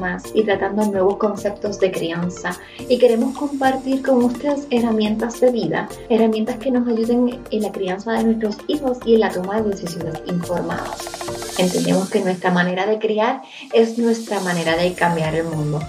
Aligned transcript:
más 0.00 0.24
y 0.34 0.44
tratando 0.44 0.84
nuevos 0.86 1.16
conceptos 1.16 1.78
de 1.80 1.90
crianza. 1.90 2.58
Y 2.88 2.98
queremos 2.98 3.36
compartir 3.36 4.02
con 4.02 4.24
ustedes 4.24 4.66
herramientas 4.70 5.40
de 5.40 5.50
vida, 5.50 5.88
herramientas 6.08 6.56
que 6.58 6.70
nos 6.70 6.88
ayuden 6.88 7.40
en 7.50 7.62
la 7.62 7.72
crianza 7.72 8.12
de 8.12 8.24
nuestros 8.24 8.56
hijos 8.68 8.98
y 9.04 9.14
en 9.14 9.20
la 9.20 9.30
toma 9.30 9.60
de 9.60 9.70
decisiones 9.70 10.20
informadas. 10.26 11.47
Entendemos 11.58 12.08
que 12.08 12.20
nuestra 12.20 12.52
manera 12.52 12.86
de 12.86 12.98
criar 12.98 13.42
es 13.72 13.98
nuestra 13.98 14.40
manera 14.40 14.76
de 14.76 14.94
cambiar 14.94 15.34
el 15.34 15.44
mundo. 15.44 15.80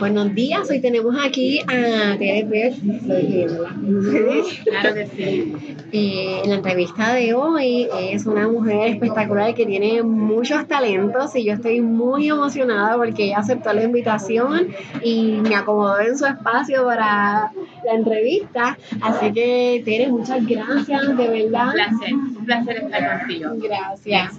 Buenos 0.02 0.34
días, 0.34 0.68
hoy 0.68 0.80
tenemos 0.80 1.14
aquí 1.24 1.60
a 1.60 2.18
Tere 2.18 2.74
Claro 4.64 4.94
que 4.94 5.06
sí. 5.14 5.54
Eh, 5.92 6.40
en 6.42 6.50
la 6.50 6.56
entrevista 6.56 7.14
de 7.14 7.34
hoy 7.34 7.86
es 8.10 8.26
una 8.26 8.48
mujer 8.48 8.88
espectacular 8.88 9.54
que 9.54 9.64
tiene 9.64 10.02
muchos 10.02 10.66
talentos 10.66 11.36
y 11.36 11.44
yo 11.44 11.52
estoy 11.52 11.82
muy 11.82 12.30
emocionada 12.30 12.96
porque 12.96 13.26
ella 13.26 13.38
aceptó 13.38 13.72
la 13.72 13.84
invitación 13.84 14.74
y 15.04 15.38
me 15.40 15.54
acomodó 15.54 16.00
en 16.00 16.18
su 16.18 16.26
espacio 16.26 16.84
para 16.84 17.52
la 17.84 17.94
entrevista. 17.94 18.76
Así 19.02 19.32
que 19.32 19.82
Tere, 19.84 20.08
muchas 20.08 20.44
gracias, 20.44 21.16
de 21.16 21.28
verdad. 21.28 21.68
Un 21.68 21.72
placer, 21.74 22.14
un 22.14 22.44
placer 22.44 22.76
estar 22.78 23.20
contigo. 23.20 23.50
Gracias. 23.54 24.38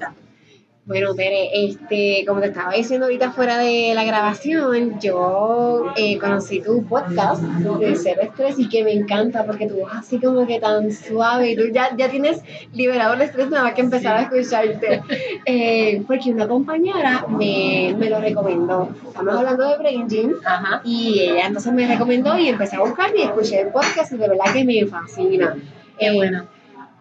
Bueno, 0.85 1.15
Tere, 1.15 1.47
este, 1.53 2.25
como 2.27 2.41
te 2.41 2.47
estaba 2.47 2.73
diciendo 2.73 3.05
ahorita 3.05 3.31
fuera 3.31 3.57
de 3.57 3.93
la 3.95 4.03
grabación, 4.03 4.99
yo 4.99 5.93
eh, 5.95 6.17
conocí 6.17 6.59
tu 6.59 6.83
podcast 6.83 7.41
de 7.41 7.95
Cero 7.95 8.21
Estrés 8.23 8.59
y 8.59 8.67
que 8.67 8.83
me 8.83 8.91
encanta 8.91 9.45
porque 9.45 9.65
tú 9.65 9.79
vas 9.81 9.99
así 9.99 10.19
como 10.19 10.45
que 10.45 10.59
tan 10.59 10.91
suave 10.91 11.51
y 11.51 11.55
tú 11.55 11.63
ya, 11.71 11.95
ya 11.95 12.09
tienes 12.09 12.41
liberado 12.73 13.13
el 13.13 13.21
estrés 13.21 13.49
nada 13.49 13.63
más 13.63 13.75
que 13.75 13.81
empezar 13.81 14.17
a 14.17 14.21
escucharte. 14.23 15.01
Eh, 15.45 16.03
porque 16.05 16.31
una 16.31 16.49
compañera 16.49 17.25
me, 17.29 17.95
me, 17.97 18.09
lo 18.09 18.19
recomendó. 18.19 18.89
Estamos 19.07 19.35
hablando 19.35 19.69
de 19.69 19.77
Brain 19.77 20.09
Gym 20.09 20.33
y 20.83 21.19
ella 21.21 21.47
entonces 21.47 21.71
me 21.71 21.87
recomendó 21.87 22.37
y 22.37 22.49
empecé 22.49 22.75
a 22.75 22.81
buscar 22.81 23.09
y 23.15 23.21
escuché 23.21 23.61
el 23.61 23.67
podcast 23.69 24.11
y 24.11 24.17
de 24.17 24.27
verdad 24.27 24.53
que 24.53 24.65
me 24.65 24.85
fascina. 24.85 25.55
Qué 25.97 26.11
bueno. 26.11 26.45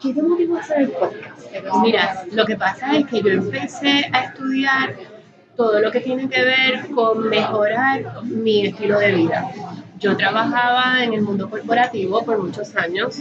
¿Qué 0.01 0.15
te 0.15 0.23
motivó 0.23 0.57
a 0.57 0.61
hacer 0.61 0.83
el 0.83 0.91
podcast? 0.91 1.42
Mira, 1.83 2.25
lo 2.33 2.45
que 2.45 2.57
pasa 2.57 2.97
es 2.97 3.07
que 3.07 3.23
yo 3.23 3.29
empecé 3.29 4.09
a 4.13 4.25
estudiar 4.25 4.95
todo 5.57 5.81
lo 5.81 5.91
que 5.91 6.01
tiene 6.01 6.29
que 6.29 6.45
ver 6.45 6.89
con 6.95 7.29
mejorar 7.29 8.23
mi 8.25 8.67
estilo 8.67 8.99
de 8.99 9.13
vida. 9.13 9.51
Yo 9.99 10.17
trabajaba 10.17 11.05
en 11.05 11.13
el 11.13 11.23
mundo 11.23 11.49
corporativo 11.49 12.25
por 12.25 12.43
muchos 12.43 12.75
años 12.77 13.21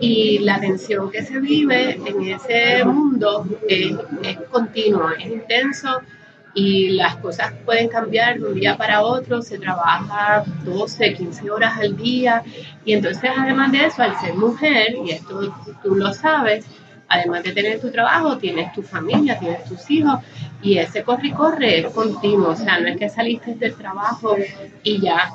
y 0.00 0.38
la 0.40 0.60
tensión 0.60 1.10
que 1.10 1.22
se 1.22 1.38
vive 1.38 1.98
en 2.04 2.22
ese 2.22 2.84
mundo 2.84 3.46
es, 3.68 3.96
es 4.22 4.38
continua, 4.50 5.14
es 5.18 5.26
intenso 5.26 6.00
y 6.54 6.90
las 6.90 7.16
cosas 7.16 7.52
pueden 7.64 7.88
cambiar 7.88 8.38
de 8.40 8.46
un 8.46 8.54
día 8.54 8.76
para 8.76 9.02
otro, 9.02 9.40
se 9.40 9.58
trabaja 9.58 10.44
12, 10.64 11.14
15 11.14 11.50
horas 11.50 11.78
al 11.78 11.96
día 11.96 12.42
y 12.84 12.94
entonces 12.94 13.30
además 13.36 13.72
de 13.72 13.86
eso, 13.86 14.02
al 14.02 14.18
ser 14.20 14.34
mujer, 14.34 14.96
y 15.04 15.12
esto 15.12 15.54
tú 15.82 15.94
lo 15.94 16.12
sabes, 16.12 16.66
además 17.10 17.42
de 17.42 17.52
tener 17.52 17.80
tu 17.80 17.90
trabajo, 17.90 18.38
tienes 18.38 18.72
tu 18.72 18.82
familia, 18.82 19.38
tienes 19.38 19.64
tus 19.64 19.90
hijos 19.90 20.20
y 20.62 20.78
ese 20.78 21.02
corre 21.02 21.28
y 21.28 21.32
corre 21.32 21.80
es 21.80 21.86
continuo, 21.92 22.50
o 22.50 22.56
sea, 22.56 22.80
no 22.80 22.88
es 22.88 22.96
que 22.96 23.08
saliste 23.08 23.54
del 23.56 23.74
trabajo 23.74 24.36
y 24.82 25.00
ya 25.00 25.32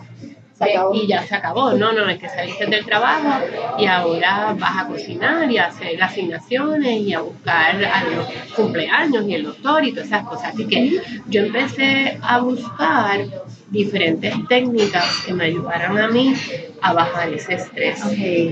y 0.93 1.07
ya 1.07 1.23
se 1.23 1.35
acabó. 1.35 1.73
No, 1.73 1.91
no, 1.91 2.07
es 2.09 2.17
que 2.17 2.29
saliste 2.29 2.65
del 2.67 2.85
trabajo 2.85 3.45
y 3.77 3.85
ahora 3.85 4.55
vas 4.57 4.83
a 4.83 4.87
cocinar 4.87 5.51
y 5.51 5.57
a 5.57 5.67
hacer 5.67 6.01
asignaciones 6.01 7.01
y 7.01 7.13
a 7.13 7.21
buscar 7.21 7.83
a 7.83 8.03
los 8.03 8.25
cumpleaños 8.55 9.25
y 9.27 9.35
el 9.35 9.43
doctor 9.43 9.83
y 9.83 9.91
todas 9.91 10.07
esas 10.07 10.23
cosas. 10.23 10.53
Así 10.53 10.65
que 10.65 11.01
yo 11.27 11.41
empecé 11.41 12.17
a 12.21 12.39
buscar 12.39 13.25
diferentes 13.69 14.33
técnicas 14.47 15.23
que 15.25 15.33
me 15.33 15.45
ayudaran 15.45 15.97
a 15.97 16.07
mí 16.07 16.33
a 16.81 16.93
bajar 16.93 17.33
ese 17.33 17.55
estrés. 17.55 17.99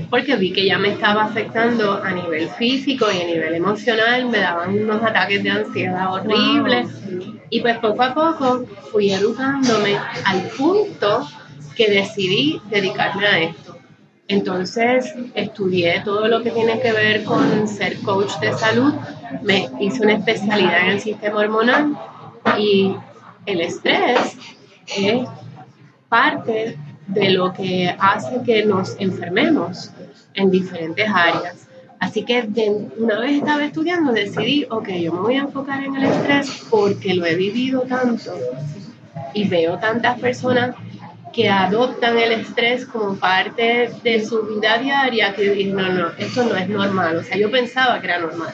Porque 0.10 0.36
vi 0.36 0.52
que 0.52 0.66
ya 0.66 0.78
me 0.78 0.90
estaba 0.90 1.24
afectando 1.24 2.02
a 2.04 2.12
nivel 2.12 2.50
físico 2.50 3.08
y 3.12 3.22
a 3.22 3.26
nivel 3.26 3.56
emocional, 3.56 4.28
me 4.30 4.40
daban 4.40 4.78
unos 4.78 5.02
ataques 5.02 5.44
de 5.44 5.52
ansiedad 5.52 6.12
horribles. 6.12 6.90
Y 7.50 7.62
pues 7.62 7.78
poco 7.78 8.02
a 8.02 8.14
poco 8.14 8.66
fui 8.92 9.12
educándome 9.12 9.96
al 10.26 10.42
punto 10.58 11.28
que 11.76 11.90
decidí 11.90 12.62
dedicarme 12.70 13.28
a 13.28 13.40
esto. 13.40 13.78
Entonces 14.28 15.14
estudié 15.34 16.02
todo 16.06 16.28
lo 16.28 16.42
que 16.42 16.52
tiene 16.52 16.80
que 16.80 16.92
ver 16.94 17.24
con 17.24 17.68
ser 17.68 18.00
coach 18.00 18.40
de 18.40 18.54
salud, 18.54 18.94
me 19.42 19.70
hice 19.80 20.02
una 20.02 20.14
especialidad 20.14 20.82
en 20.86 20.92
el 20.92 21.02
sistema 21.02 21.40
hormonal 21.40 21.98
y 22.58 22.96
el 23.46 23.62
estrés 23.62 24.38
es 24.88 25.28
parte 26.08 26.78
de 27.08 27.30
lo 27.32 27.52
que 27.54 27.94
hace 28.00 28.42
que 28.46 28.66
nos 28.66 28.96
enfermemos 29.00 29.92
en 30.36 30.52
diferentes 30.52 31.10
áreas. 31.10 31.68
Así 32.00 32.24
que 32.24 32.48
una 32.98 33.20
vez 33.20 33.38
estaba 33.38 33.64
estudiando 33.64 34.12
decidí, 34.12 34.66
ok, 34.70 34.90
yo 34.90 35.14
me 35.14 35.20
voy 35.20 35.36
a 35.36 35.42
enfocar 35.42 35.84
en 35.84 35.96
el 35.96 36.04
estrés 36.04 36.66
porque 36.70 37.14
lo 37.14 37.26
he 37.26 37.36
vivido 37.36 37.82
tanto 37.82 38.34
y 39.34 39.48
veo 39.48 39.78
tantas 39.80 40.20
personas 40.20 40.76
que 41.34 41.50
adoptan 41.50 42.18
el 42.18 42.32
estrés 42.32 42.86
como 42.86 43.16
parte 43.16 43.90
de 44.04 44.24
su 44.24 44.44
vida 44.44 44.78
diaria, 44.78 45.34
que 45.34 45.50
dije, 45.50 45.72
no, 45.72 45.90
no, 45.90 46.10
esto 46.18 46.44
no 46.44 46.56
es 46.56 46.70
normal. 46.70 47.18
O 47.18 47.24
sea, 47.24 47.36
yo 47.36 47.50
pensaba 47.50 48.00
que 48.00 48.08
era 48.08 48.20
normal. 48.20 48.54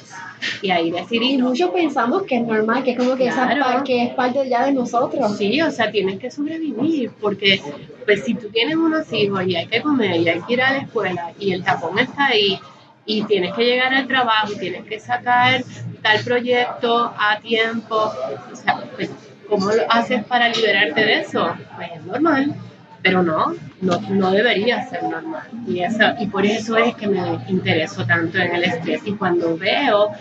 Y 0.62 0.72
ahí 0.72 0.90
decidí. 0.90 1.38
muchos 1.38 1.70
pensamos 1.72 2.24
que 2.24 2.38
es 2.38 2.44
normal, 2.44 2.82
que 2.84 2.92
es 2.92 2.98
como 2.98 3.18
que, 3.18 3.28
esa, 3.28 3.84
que 3.84 4.04
es 4.04 4.14
parte 4.14 4.48
ya 4.48 4.66
de 4.66 4.72
nosotros. 4.72 5.38
Sí, 5.38 5.62
o 5.62 5.70
sea, 5.70 5.92
tienes 5.92 6.20
que 6.20 6.32
sobrevivir, 6.32 7.12
porque 7.20 7.62
pues 8.06 8.24
si 8.24 8.34
tú 8.34 8.48
tienes 8.50 8.78
unos 8.78 9.12
hijos 9.12 9.46
y 9.46 9.58
hay 9.58 9.68
que 9.68 9.82
comer 9.82 10.16
y 10.16 10.30
hay 10.30 10.42
que 10.42 10.54
ir 10.54 10.62
a 10.62 10.72
la 10.72 10.78
escuela 10.80 11.34
y 11.38 11.52
el 11.52 11.64
tapón 11.64 12.00
está 12.00 12.28
ahí 12.28 12.58
y 13.06 13.24
tienes 13.24 13.54
que 13.54 13.66
llegar 13.66 13.94
al 13.94 14.08
trabajo 14.08 14.54
y 14.54 14.58
tienes 14.58 14.86
que 14.86 15.00
sacar 15.00 15.64
tal 16.02 16.20
proyecto 16.22 17.14
a 17.18 17.40
tiempo, 17.40 18.14
o 18.52 18.56
sea, 18.56 18.82
pues, 18.96 19.12
¿cómo 19.50 19.72
lo 19.72 19.92
haces 19.92 20.24
para 20.24 20.48
liberarte 20.48 21.06
de 21.06 21.20
eso? 21.20 21.54
Pues 21.76 21.90
es 21.96 22.04
normal 22.06 22.56
pero 23.02 23.24
no, 23.24 23.56
no, 23.82 24.02
no 24.10 24.32
debería 24.32 24.88
ser 24.90 25.04
normal. 25.04 25.48
Y, 25.68 25.80
eso, 25.80 26.04
y 26.20 26.28
por 26.28 26.46
eso 26.46 26.78
es 26.78 26.96
que 26.96 27.08
me 27.08 27.20
intereso 27.48 28.06
tanto 28.06 28.38
en 28.38 28.56
el 28.56 28.64
estrés. 28.64 29.02
Y 29.06 29.14
cuando 29.14 29.58
veo 29.58 30.12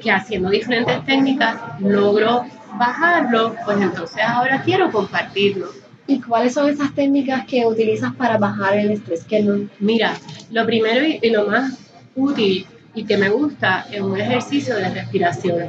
que 0.00 0.10
haciendo 0.10 0.50
diferentes 0.50 1.04
técnicas 1.04 1.56
logro 1.80 2.44
bajarlo, 2.78 3.54
pues 3.64 3.80
entonces 3.80 4.22
ahora 4.26 4.62
quiero 4.62 4.90
compartirlo. 4.90 5.68
¿Y 6.06 6.20
cuáles 6.20 6.54
son 6.54 6.68
esas 6.68 6.94
técnicas 6.94 7.46
que 7.46 7.64
utilizas 7.64 8.14
para 8.14 8.38
bajar 8.38 8.76
el 8.76 8.90
estrés? 8.90 9.24
Que 9.24 9.42
no... 9.42 9.68
Mira, 9.78 10.14
lo 10.50 10.66
primero 10.66 11.04
y 11.20 11.30
lo 11.30 11.46
más 11.46 11.78
útil 12.14 12.66
y 12.94 13.04
que 13.04 13.16
me 13.16 13.28
gusta 13.28 13.86
es 13.90 14.00
un 14.00 14.18
ejercicio 14.18 14.76
de 14.76 14.90
respiración. 14.90 15.68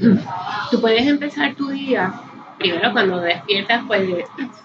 Tú 0.70 0.80
puedes 0.80 1.06
empezar 1.06 1.54
tu 1.54 1.68
día, 1.68 2.12
primero 2.60 2.92
cuando 2.92 3.20
despiertas, 3.20 3.82
pues 3.86 4.06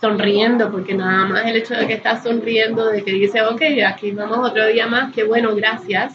sonriendo, 0.01 0.69
porque 0.69 0.93
nada 0.93 1.25
más 1.25 1.45
el 1.45 1.55
hecho 1.55 1.73
de 1.73 1.87
que 1.87 1.93
estás 1.93 2.23
sonriendo, 2.23 2.89
de 2.89 3.03
que 3.03 3.13
dices, 3.13 3.41
ok, 3.49 3.61
aquí 3.87 4.11
vamos 4.11 4.49
otro 4.49 4.67
día 4.67 4.85
más, 4.85 5.13
qué 5.13 5.23
bueno, 5.23 5.55
gracias, 5.55 6.13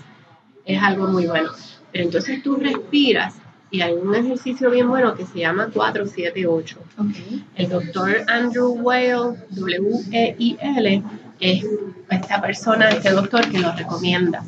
es 0.66 0.80
algo 0.80 1.08
muy 1.08 1.26
bueno. 1.26 1.50
Pero 1.90 2.04
entonces 2.04 2.42
tú 2.42 2.56
respiras 2.56 3.36
y 3.70 3.80
hay 3.80 3.94
un 3.94 4.14
ejercicio 4.14 4.70
bien 4.70 4.88
bueno 4.88 5.14
que 5.14 5.24
se 5.24 5.38
llama 5.38 5.70
478. 5.72 6.78
Okay. 6.98 7.44
El 7.56 7.68
doctor 7.70 8.24
Andrew 8.28 8.78
Weil, 8.82 9.36
W-E-I-L, 9.48 11.02
es 11.40 11.64
esta 12.10 12.42
persona, 12.42 12.90
este 12.90 13.10
doctor 13.10 13.48
que 13.50 13.58
lo 13.58 13.72
recomienda. 13.72 14.44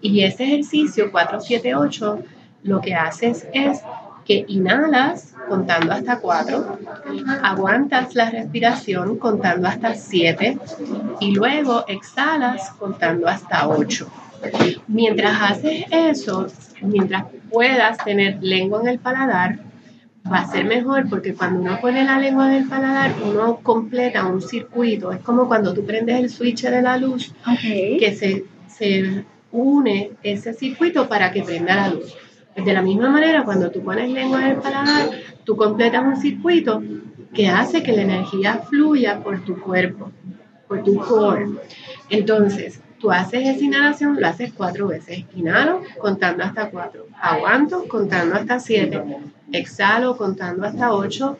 Y 0.00 0.24
ese 0.24 0.44
ejercicio 0.44 1.12
478 1.12 2.24
lo 2.64 2.80
que 2.80 2.94
haces 2.94 3.46
es 3.52 3.80
que 4.24 4.44
inhalas 4.48 5.34
contando 5.48 5.92
hasta 5.92 6.18
4, 6.18 6.78
aguantas 7.42 8.14
la 8.14 8.30
respiración 8.30 9.18
contando 9.18 9.68
hasta 9.68 9.94
7 9.94 10.58
y 11.20 11.34
luego 11.34 11.84
exhalas 11.88 12.70
contando 12.78 13.28
hasta 13.28 13.68
8. 13.68 14.06
Mientras 14.88 15.40
haces 15.40 15.84
eso, 15.90 16.46
mientras 16.80 17.26
puedas 17.50 17.98
tener 18.04 18.38
lengua 18.40 18.80
en 18.80 18.88
el 18.88 18.98
paladar, 18.98 19.58
va 20.30 20.38
a 20.38 20.50
ser 20.50 20.64
mejor 20.64 21.08
porque 21.08 21.34
cuando 21.34 21.60
uno 21.60 21.80
pone 21.80 22.04
la 22.04 22.18
lengua 22.18 22.48
en 22.48 22.62
el 22.62 22.68
paladar, 22.68 23.14
uno 23.24 23.56
completa 23.62 24.26
un 24.26 24.40
circuito. 24.40 25.12
Es 25.12 25.20
como 25.20 25.48
cuando 25.48 25.74
tú 25.74 25.84
prendes 25.84 26.18
el 26.20 26.30
switch 26.30 26.62
de 26.62 26.82
la 26.82 26.96
luz, 26.96 27.34
que 27.58 28.14
se, 28.16 28.44
se 28.68 29.24
une 29.50 30.12
ese 30.22 30.54
circuito 30.54 31.08
para 31.08 31.30
que 31.32 31.42
prenda 31.42 31.76
la 31.76 31.88
luz. 31.88 32.16
De 32.56 32.72
la 32.72 32.82
misma 32.82 33.08
manera, 33.08 33.44
cuando 33.44 33.70
tú 33.70 33.82
pones 33.82 34.10
lengua 34.10 34.42
en 34.42 34.50
el 34.52 34.56
paladar, 34.56 35.10
tú 35.44 35.56
completas 35.56 36.04
un 36.04 36.16
circuito 36.16 36.82
que 37.32 37.48
hace 37.48 37.82
que 37.82 37.92
la 37.92 38.02
energía 38.02 38.58
fluya 38.68 39.20
por 39.20 39.40
tu 39.40 39.58
cuerpo, 39.58 40.10
por 40.68 40.82
tu 40.82 40.96
core. 40.96 41.46
Entonces, 42.10 42.80
tú 43.00 43.10
haces 43.10 43.48
esa 43.48 43.64
inhalación, 43.64 44.20
lo 44.20 44.26
haces 44.26 44.52
cuatro 44.52 44.88
veces. 44.88 45.24
Inhalo 45.34 45.82
contando 45.98 46.44
hasta 46.44 46.70
cuatro. 46.70 47.06
Aguanto 47.20 47.88
contando 47.88 48.34
hasta 48.34 48.60
siete. 48.60 49.02
Exhalo 49.50 50.16
contando 50.16 50.66
hasta 50.66 50.92
ocho. 50.92 51.38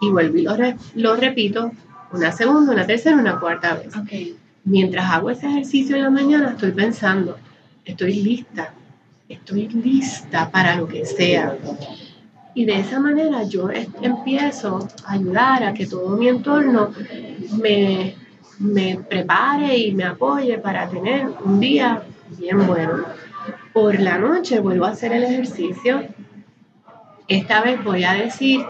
Y 0.00 0.10
vuelvo 0.10 0.38
y 0.38 0.42
lo, 0.42 0.56
lo 0.94 1.16
repito 1.16 1.70
una 2.12 2.32
segunda, 2.32 2.72
una 2.72 2.86
tercera, 2.86 3.16
una 3.16 3.38
cuarta 3.38 3.74
vez. 3.74 3.92
Mientras 4.64 5.10
hago 5.10 5.30
ese 5.30 5.46
ejercicio 5.46 5.96
en 5.96 6.02
la 6.02 6.10
mañana, 6.10 6.50
estoy 6.50 6.72
pensando, 6.72 7.36
estoy 7.84 8.14
lista, 8.14 8.72
estoy 9.34 9.68
lista 9.68 10.50
para 10.50 10.76
lo 10.76 10.88
que 10.88 11.04
sea. 11.04 11.56
Y 12.54 12.64
de 12.64 12.80
esa 12.80 13.00
manera 13.00 13.42
yo 13.42 13.68
empiezo 14.00 14.88
a 15.04 15.12
ayudar 15.12 15.64
a 15.64 15.74
que 15.74 15.86
todo 15.86 16.16
mi 16.16 16.28
entorno 16.28 16.90
me 17.60 18.14
me 18.58 18.98
prepare 19.08 19.76
y 19.76 19.92
me 19.92 20.04
apoye 20.04 20.58
para 20.58 20.88
tener 20.88 21.28
un 21.44 21.60
día 21.60 22.02
bien 22.38 22.66
bueno. 22.66 23.04
Por 23.72 23.98
la 24.00 24.18
noche 24.18 24.60
vuelvo 24.60 24.86
a 24.86 24.90
hacer 24.90 25.12
el 25.12 25.24
ejercicio. 25.24 26.06
Esta 27.26 27.62
vez 27.62 27.82
voy 27.82 28.04
a 28.04 28.12
decir, 28.14 28.60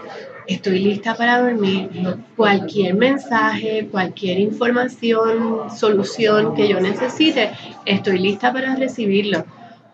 estoy 0.47 0.79
lista 0.79 1.15
para 1.15 1.39
dormir. 1.39 1.89
Cualquier 2.35 2.95
mensaje, 2.95 3.87
cualquier 3.91 4.39
información, 4.39 5.69
solución 5.75 6.55
que 6.55 6.67
yo 6.67 6.79
necesite, 6.79 7.51
estoy 7.85 8.19
lista 8.19 8.51
para 8.51 8.75
recibirlo. 8.75 9.45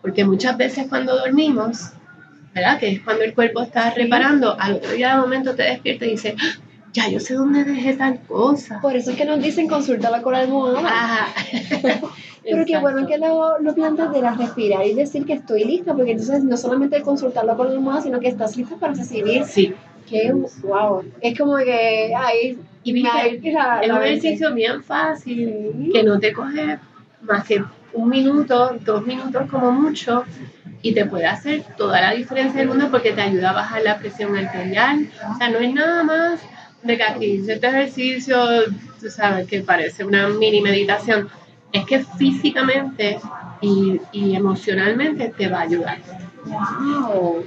Porque 0.02 0.24
muchas 0.24 0.56
veces 0.56 0.86
cuando 0.88 1.16
dormimos, 1.16 1.92
¿verdad? 2.54 2.78
Que 2.78 2.90
es 2.90 3.00
cuando 3.00 3.22
el 3.24 3.34
cuerpo 3.34 3.62
está 3.62 3.90
reparando, 3.90 4.56
al 4.58 4.74
otro 4.74 4.90
día 4.92 5.14
de 5.14 5.20
momento 5.20 5.54
te 5.54 5.62
despiertas 5.62 6.08
y 6.08 6.10
dices, 6.10 6.34
ya 6.92 7.08
yo 7.08 7.20
sé 7.20 7.34
dónde 7.34 7.64
dejé 7.64 7.94
tal 7.94 8.20
cosa. 8.20 8.80
Por 8.80 8.96
eso 8.96 9.12
es 9.12 9.16
que 9.16 9.24
nos 9.24 9.40
dicen 9.40 9.68
consultarla 9.68 10.20
con 10.22 10.34
la 10.34 10.40
almohada. 10.40 10.80
Ajá. 10.80 11.28
Pero 12.44 12.64
qué 12.66 12.78
bueno 12.78 13.06
que 13.06 13.18
lo, 13.18 13.60
lo 13.60 13.74
planteas 13.74 14.12
de 14.12 14.20
la 14.20 14.34
respirar 14.34 14.84
y 14.84 14.94
decir 14.94 15.24
que 15.24 15.34
estoy 15.34 15.64
lista, 15.64 15.94
porque 15.94 16.10
entonces 16.10 16.42
no 16.42 16.56
solamente 16.56 17.00
consultarlo 17.00 17.56
con 17.56 17.68
la 17.68 17.74
almohada, 17.74 18.02
sino 18.02 18.18
que 18.18 18.28
estás 18.28 18.56
lista 18.56 18.76
para 18.76 18.94
recibir. 18.94 19.44
Sí. 19.44 19.72
Qué 20.08 20.32
wow. 20.62 21.04
Es 21.20 21.38
como 21.38 21.56
que 21.58 22.12
ahí. 22.14 22.58
Y 22.82 22.92
viste, 22.92 23.40
es 23.82 23.90
un 23.90 24.02
ejercicio 24.02 24.52
bien 24.52 24.82
fácil, 24.82 25.90
que 25.92 26.02
no 26.02 26.18
te 26.18 26.32
coge 26.32 26.78
más 27.22 27.46
que 27.46 27.62
un 27.94 28.08
minuto, 28.08 28.76
dos 28.80 29.06
minutos 29.06 29.50
como 29.50 29.72
mucho, 29.72 30.24
y 30.82 30.92
te 30.94 31.06
puede 31.06 31.26
hacer 31.26 31.62
toda 31.76 32.00
la 32.00 32.12
diferencia 32.12 32.60
del 32.60 32.68
mundo 32.68 32.88
porque 32.90 33.12
te 33.12 33.22
ayuda 33.22 33.50
a 33.50 33.54
bajar 33.54 33.82
la 33.82 33.98
presión 33.98 34.36
arterial. 34.36 35.08
O 35.32 35.38
sea, 35.38 35.48
no 35.48 35.58
es 35.58 35.72
nada 35.72 36.02
más 36.02 36.40
de 36.82 36.96
que 36.96 37.02
aquí 37.02 37.24
hice 37.26 37.54
este 37.54 37.68
ejercicio, 37.68 38.36
tú 39.00 39.08
sabes, 39.08 39.46
que 39.46 39.60
parece 39.60 40.04
una 40.04 40.28
mini 40.28 40.60
meditación, 40.60 41.28
es 41.72 41.86
que 41.86 42.04
físicamente 42.04 43.18
y, 43.60 44.00
emocionalmente 44.12 45.32
te 45.36 45.48
va 45.48 45.60
a 45.60 45.62
ayudar. 45.62 45.98
Wow. 46.44 47.44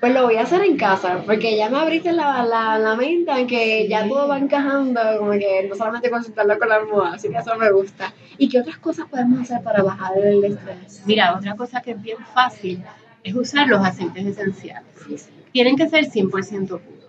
Pues 0.00 0.14
lo 0.14 0.24
voy 0.24 0.36
a 0.36 0.42
hacer 0.42 0.62
en 0.62 0.76
casa, 0.78 1.22
porque 1.26 1.56
ya 1.56 1.68
me 1.68 1.78
abriste 1.78 2.12
la, 2.12 2.42
la, 2.42 2.78
la 2.78 2.96
mente 2.96 3.30
en 3.32 3.46
que 3.46 3.86
ya 3.86 4.08
todo 4.08 4.28
va 4.28 4.38
encajando, 4.38 5.00
como 5.18 5.32
que 5.32 5.66
no 5.68 5.74
solamente 5.74 6.10
consultarlo 6.10 6.58
con 6.58 6.68
la 6.70 6.76
almohada, 6.76 7.16
así 7.16 7.28
que 7.28 7.36
eso 7.36 7.54
me 7.56 7.70
gusta. 7.70 8.12
¿Y 8.38 8.48
qué 8.48 8.60
otras 8.60 8.78
cosas 8.78 9.06
podemos 9.08 9.40
hacer 9.42 9.62
para 9.62 9.82
bajar 9.82 10.16
el 10.16 10.42
estrés? 10.44 11.02
Mira, 11.04 11.36
otra 11.36 11.54
cosa 11.54 11.82
que 11.82 11.90
es 11.90 12.02
bien 12.02 12.18
fácil 12.32 12.82
es 13.22 13.34
usar 13.34 13.68
los 13.68 13.84
aceites 13.84 14.24
esenciales. 14.24 15.28
Tienen 15.52 15.76
que 15.76 15.88
ser 15.88 16.06
100% 16.06 16.66
puros 16.66 17.00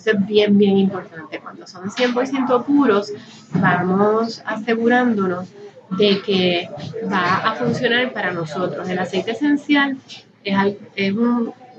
eso 0.00 0.12
es 0.12 0.26
bien, 0.26 0.56
bien 0.56 0.78
importante. 0.78 1.38
Cuando 1.40 1.66
son 1.66 1.90
100% 1.90 2.64
puros, 2.64 3.12
vamos 3.52 4.42
asegurándonos 4.46 5.48
de 5.90 6.22
que 6.22 6.70
va 7.12 7.36
a 7.36 7.54
funcionar 7.56 8.12
para 8.14 8.32
nosotros. 8.32 8.88
El 8.88 8.98
aceite 8.98 9.32
esencial 9.32 9.98
es, 10.42 10.56
es 10.96 11.14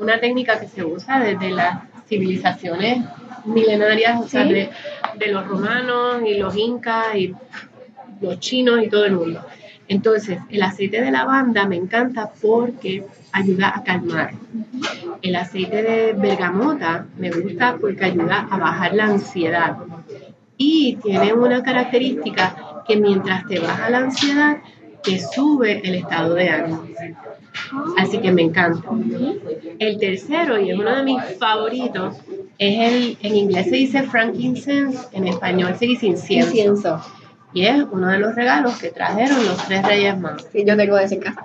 una 0.01 0.19
técnica 0.19 0.59
que 0.59 0.67
se 0.67 0.83
usa 0.83 1.19
desde 1.19 1.51
las 1.51 1.83
civilizaciones 2.07 3.05
milenarias, 3.45 4.19
o 4.19 4.27
sea, 4.27 4.43
de, 4.43 4.69
de 5.17 5.27
los 5.27 5.47
romanos 5.47 6.21
y 6.25 6.33
los 6.33 6.57
incas 6.57 7.15
y 7.15 7.33
los 8.19 8.39
chinos 8.39 8.83
y 8.83 8.89
todo 8.89 9.05
el 9.05 9.13
mundo. 9.13 9.45
Entonces, 9.87 10.39
el 10.49 10.63
aceite 10.63 11.01
de 11.01 11.11
lavanda 11.11 11.65
me 11.67 11.75
encanta 11.75 12.31
porque 12.41 13.05
ayuda 13.31 13.73
a 13.75 13.83
calmar. 13.83 14.31
El 15.21 15.35
aceite 15.35 15.83
de 15.83 16.13
bergamota 16.13 17.05
me 17.17 17.29
gusta 17.29 17.77
porque 17.79 18.05
ayuda 18.05 18.47
a 18.49 18.57
bajar 18.57 18.93
la 18.95 19.05
ansiedad. 19.05 19.77
Y 20.57 20.97
tiene 21.03 21.33
una 21.33 21.61
característica 21.61 22.83
que 22.87 22.97
mientras 22.97 23.45
te 23.47 23.59
baja 23.59 23.89
la 23.89 23.99
ansiedad, 23.99 24.57
te 25.03 25.19
sube 25.19 25.81
el 25.83 25.95
estado 25.95 26.35
de 26.35 26.49
ánimo. 26.49 26.87
Así 27.97 28.19
que 28.19 28.31
me 28.31 28.41
encanta. 28.43 28.89
El 29.79 29.97
tercero, 29.97 30.59
y 30.59 30.71
es 30.71 30.79
uno 30.79 30.95
de 30.95 31.03
mis 31.03 31.21
favoritos, 31.39 32.17
es 32.57 32.93
el, 32.93 33.17
en 33.21 33.35
inglés 33.35 33.65
se 33.65 33.75
dice 33.75 34.03
frankincense, 34.03 35.07
en 35.11 35.27
español 35.27 35.75
se 35.77 35.85
dice 35.85 36.07
incienso. 36.07 36.49
incienso. 36.49 37.01
Y 37.53 37.65
es 37.65 37.83
uno 37.91 38.07
de 38.07 38.19
los 38.19 38.33
regalos 38.35 38.77
que 38.79 38.91
trajeron 38.91 39.45
los 39.45 39.57
tres 39.67 39.85
reyes 39.85 40.17
magos. 40.17 40.47
Sí, 40.51 40.63
yo 40.65 40.77
tengo 40.77 40.97
ese 40.97 41.15
en 41.15 41.21
casa. 41.21 41.41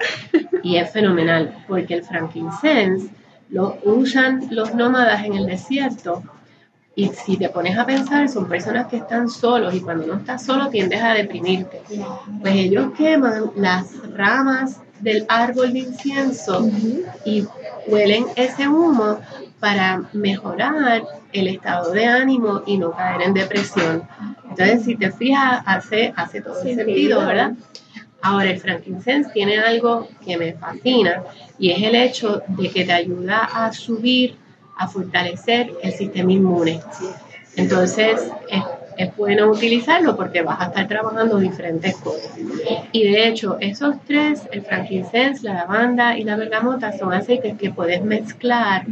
y 0.62 0.76
es 0.76 0.90
fenomenal, 0.90 1.64
porque 1.66 1.94
el 1.94 2.04
frankincense 2.04 3.08
lo 3.48 3.78
usan 3.84 4.46
los 4.50 4.74
nómadas 4.74 5.24
en 5.24 5.34
el 5.34 5.46
desierto. 5.46 6.22
Y 6.94 7.08
si 7.08 7.36
te 7.36 7.50
pones 7.50 7.76
a 7.76 7.84
pensar, 7.84 8.28
son 8.28 8.48
personas 8.48 8.86
que 8.86 8.96
están 8.96 9.28
solos 9.28 9.74
y 9.74 9.80
cuando 9.80 10.06
no 10.06 10.14
estás 10.14 10.44
solo 10.44 10.70
tiendes 10.70 11.02
a 11.02 11.12
deprimirte. 11.12 11.82
Pues 12.40 12.54
ellos 12.54 12.92
queman 12.96 13.50
las 13.56 13.92
ramas 14.14 14.80
del 15.00 15.26
árbol 15.28 15.72
de 15.72 15.80
incienso 15.80 16.68
y 17.24 17.46
huelen 17.86 18.26
ese 18.36 18.68
humo 18.68 19.20
para 19.60 20.02
mejorar 20.12 21.04
el 21.32 21.48
estado 21.48 21.92
de 21.92 22.06
ánimo 22.06 22.62
y 22.66 22.78
no 22.78 22.92
caer 22.92 23.22
en 23.22 23.34
depresión. 23.34 24.02
Entonces, 24.48 24.84
si 24.84 24.96
te 24.96 25.10
fijas, 25.10 25.62
hace, 25.66 26.12
hace 26.16 26.40
todo 26.40 26.60
el 26.62 26.74
sentido, 26.76 27.20
¿verdad? 27.26 27.52
Ahora, 28.22 28.50
el 28.50 28.58
frankincense 28.60 29.30
tiene 29.32 29.58
algo 29.58 30.08
que 30.24 30.36
me 30.36 30.54
fascina 30.54 31.22
y 31.58 31.70
es 31.70 31.82
el 31.82 31.94
hecho 31.94 32.42
de 32.48 32.70
que 32.70 32.84
te 32.84 32.92
ayuda 32.92 33.44
a 33.44 33.72
subir, 33.72 34.36
a 34.76 34.88
fortalecer 34.88 35.72
el 35.82 35.92
sistema 35.92 36.32
inmune. 36.32 36.80
Entonces, 37.56 38.20
es, 38.96 39.16
bueno 39.16 39.50
utilizarlo 39.50 40.16
porque 40.16 40.42
vas 40.42 40.60
a 40.60 40.66
estar 40.66 40.88
trabajando 40.88 41.38
diferentes 41.38 41.96
cosas. 41.96 42.32
Y 42.92 43.04
de 43.04 43.28
hecho, 43.28 43.56
esos 43.60 43.96
tres, 44.06 44.48
el 44.52 44.62
frankincense, 44.62 45.44
la 45.44 45.54
lavanda 45.54 46.18
y 46.18 46.24
la 46.24 46.36
bergamota, 46.36 46.92
son 46.92 47.12
aceites 47.12 47.56
que 47.56 47.70
puedes 47.70 48.02
mezclar 48.02 48.86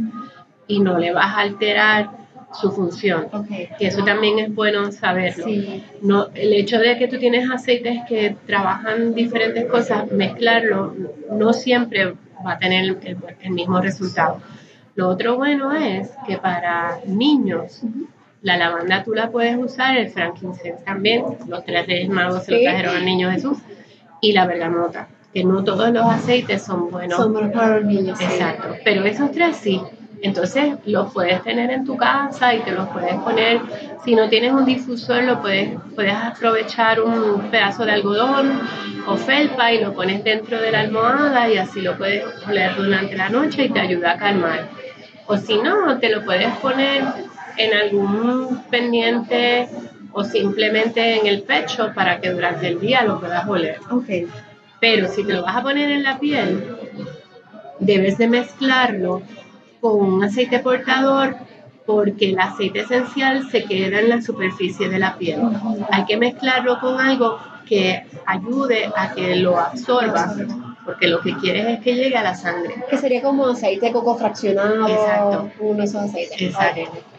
y 0.67 0.79
no 0.79 0.97
le 0.97 1.11
vas 1.11 1.33
a 1.35 1.39
alterar 1.39 2.09
su 2.53 2.71
función. 2.71 3.27
Okay. 3.31 3.69
Que 3.77 3.87
eso 3.87 4.03
también 4.03 4.39
es 4.39 4.53
bueno 4.53 4.91
saberlo. 4.91 5.45
Sí. 5.45 5.83
No, 6.01 6.27
el 6.33 6.53
hecho 6.53 6.79
de 6.79 6.97
que 6.97 7.07
tú 7.07 7.17
tienes 7.17 7.49
aceites 7.49 7.99
que 8.07 8.35
trabajan 8.45 9.13
diferentes 9.13 9.65
cosas, 9.65 10.11
mezclarlo 10.11 10.93
no 11.31 11.53
siempre 11.53 12.13
va 12.45 12.53
a 12.53 12.59
tener 12.59 12.83
el, 12.85 13.17
el 13.41 13.51
mismo 13.51 13.81
resultado. 13.81 14.41
Lo 14.95 15.09
otro 15.09 15.35
bueno 15.35 15.73
es 15.73 16.09
que 16.25 16.37
para 16.37 16.99
niños, 17.05 17.81
la 18.45 18.57
lavanda 18.57 19.03
tú 19.03 19.15
la 19.15 19.31
puedes 19.31 19.57
usar, 19.57 19.97
el 19.97 20.09
frankincense 20.09 20.83
también, 20.85 21.25
los 21.47 21.65
tres 21.65 21.87
reyes 21.87 22.09
magos 22.09 22.43
se 22.43 22.51
lo 22.51 22.61
trajeron 22.61 22.95
al 22.95 23.03
niño 23.03 23.31
Jesús, 23.31 23.57
y 24.21 24.33
la 24.33 24.45
bergamota, 24.45 25.07
que 25.33 25.43
no 25.43 25.63
todos 25.63 25.89
los 25.89 26.05
aceites 26.05 26.61
son 26.61 26.91
buenos. 26.91 27.17
Son 27.17 27.33
buenos 27.33 27.51
para 27.51 27.79
los 27.79 27.85
niños. 27.85 28.19
sí. 28.19 28.23
Exacto, 28.25 28.75
pero 28.83 29.03
esos 29.03 29.31
tres 29.31 29.57
sí. 29.57 29.81
Entonces 30.21 30.75
los 30.85 31.11
puedes 31.11 31.41
tener 31.41 31.71
en 31.71 31.85
tu 31.85 31.97
casa 31.97 32.53
y 32.53 32.59
te 32.59 32.71
los 32.71 32.87
puedes 32.89 33.15
poner. 33.15 33.61
Si 34.05 34.13
no 34.13 34.29
tienes 34.29 34.53
un 34.53 34.65
difusor, 34.65 35.23
lo 35.23 35.41
puedes, 35.41 35.71
puedes 35.95 36.13
aprovechar 36.13 37.01
un 37.01 37.49
pedazo 37.49 37.83
de 37.83 37.93
algodón 37.93 38.61
o 39.07 39.17
felpa 39.17 39.71
y 39.71 39.81
lo 39.83 39.93
pones 39.93 40.23
dentro 40.23 40.61
de 40.61 40.71
la 40.71 40.81
almohada 40.81 41.49
y 41.49 41.57
así 41.57 41.81
lo 41.81 41.97
puedes 41.97 42.23
oler 42.47 42.75
durante 42.75 43.17
la 43.17 43.29
noche 43.29 43.65
y 43.65 43.69
te 43.69 43.79
ayuda 43.79 44.11
a 44.11 44.17
calmar. 44.17 44.67
O 45.25 45.35
si 45.35 45.57
no, 45.57 45.97
te 45.97 46.09
lo 46.09 46.23
puedes 46.23 46.53
poner 46.57 47.03
en 47.57 47.73
algún 47.73 48.63
pendiente 48.69 49.67
o 50.11 50.23
simplemente 50.23 51.19
en 51.19 51.27
el 51.27 51.41
pecho 51.41 51.91
para 51.93 52.21
que 52.21 52.31
durante 52.31 52.67
el 52.67 52.79
día 52.79 53.03
lo 53.03 53.19
puedas 53.19 53.47
oler. 53.47 53.79
Ok. 53.91 54.29
Pero 54.79 55.07
si 55.07 55.23
te 55.23 55.33
lo 55.33 55.43
vas 55.43 55.57
a 55.57 55.63
poner 55.63 55.89
en 55.91 56.03
la 56.03 56.19
piel, 56.19 56.77
debes 57.79 58.17
de 58.17 58.27
mezclarlo 58.27 59.21
con 59.81 59.99
un 59.99 60.23
aceite 60.23 60.59
portador 60.59 61.35
porque 61.85 62.29
el 62.29 62.39
aceite 62.39 62.81
esencial 62.81 63.49
se 63.49 63.63
queda 63.65 63.99
en 63.99 64.09
la 64.09 64.21
superficie 64.21 64.89
de 64.89 64.99
la 64.99 65.17
piel. 65.17 65.39
Hay 65.91 66.05
que 66.05 66.17
mezclarlo 66.17 66.79
con 66.79 66.99
algo 66.99 67.37
que 67.67 68.05
ayude 68.25 68.89
a 68.95 69.13
que 69.13 69.35
lo 69.35 69.59
absorba, 69.59 70.33
porque 70.83 71.07
lo 71.07 71.21
que 71.21 71.35
quieres 71.37 71.67
es 71.67 71.79
que 71.81 71.95
llegue 71.95 72.15
a 72.15 72.23
la 72.23 72.35
sangre. 72.35 72.83
Que 72.89 72.97
sería 72.97 73.21
como 73.21 73.47
aceite 73.47 73.87
de 73.87 73.91
coco 73.91 74.15
fraccionado. 74.17 74.87
Exacto. 74.87 75.51
Uno 75.59 75.79
de 75.79 75.83
esos 75.83 76.01
aceites. 76.01 76.41
Exacto. 76.41 77.14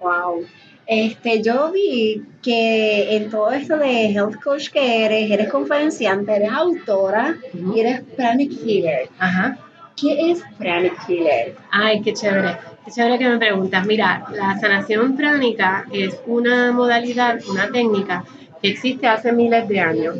Wow. 0.00 0.46
Este, 0.86 1.40
yo 1.42 1.70
vi 1.70 2.22
que 2.42 3.16
en 3.16 3.30
todo 3.30 3.52
esto 3.52 3.76
de 3.78 4.10
health 4.10 4.42
coach 4.42 4.70
que 4.70 5.04
eres, 5.04 5.30
eres 5.30 5.48
conferenciante, 5.48 6.34
eres 6.34 6.50
autora 6.50 7.36
y 7.54 7.78
eres 7.78 8.00
pranic 8.16 8.52
healer. 8.64 9.08
Ajá. 9.18 9.56
¿Qué 9.96 10.32
es 10.32 10.42
pranic 10.58 10.94
healer? 11.08 11.54
Ay, 11.70 12.02
qué 12.02 12.12
chévere. 12.12 12.56
Qué 12.84 12.90
chévere 12.90 13.18
que 13.18 13.28
me 13.28 13.38
preguntas. 13.38 13.86
Mira, 13.86 14.24
la 14.32 14.58
sanación 14.58 15.16
pránica 15.16 15.86
es 15.92 16.18
una 16.26 16.72
modalidad, 16.72 17.38
una 17.48 17.70
técnica 17.70 18.24
que 18.60 18.70
existe 18.70 19.06
hace 19.06 19.32
miles 19.32 19.68
de 19.68 19.80
años. 19.80 20.16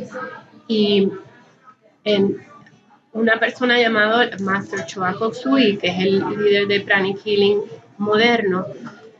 Y 0.67 1.11
en 2.05 2.37
una 3.13 3.39
persona 3.39 3.77
llamada 3.77 4.29
Master 4.39 4.85
Choa 4.85 5.15
Sui, 5.33 5.77
que 5.77 5.87
es 5.87 5.99
el 5.99 6.19
líder 6.19 6.67
de 6.67 6.79
Pranic 6.79 7.17
Healing 7.25 7.61
moderno, 7.97 8.67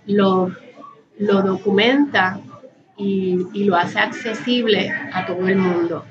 lo, 0.07 0.51
lo 1.19 1.41
documenta 1.41 2.39
y, 2.97 3.47
y 3.53 3.63
lo 3.65 3.75
hace 3.75 3.99
accesible 3.99 4.91
a 5.13 5.25
todo 5.25 5.47
el 5.47 5.57
mundo. 5.57 6.05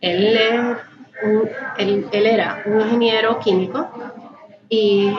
Él, 0.00 0.38
un- 1.22 1.48
él, 1.78 2.06
él 2.12 2.26
era 2.26 2.62
un 2.66 2.80
ingeniero 2.80 3.38
químico 3.40 3.88
y 4.68 5.12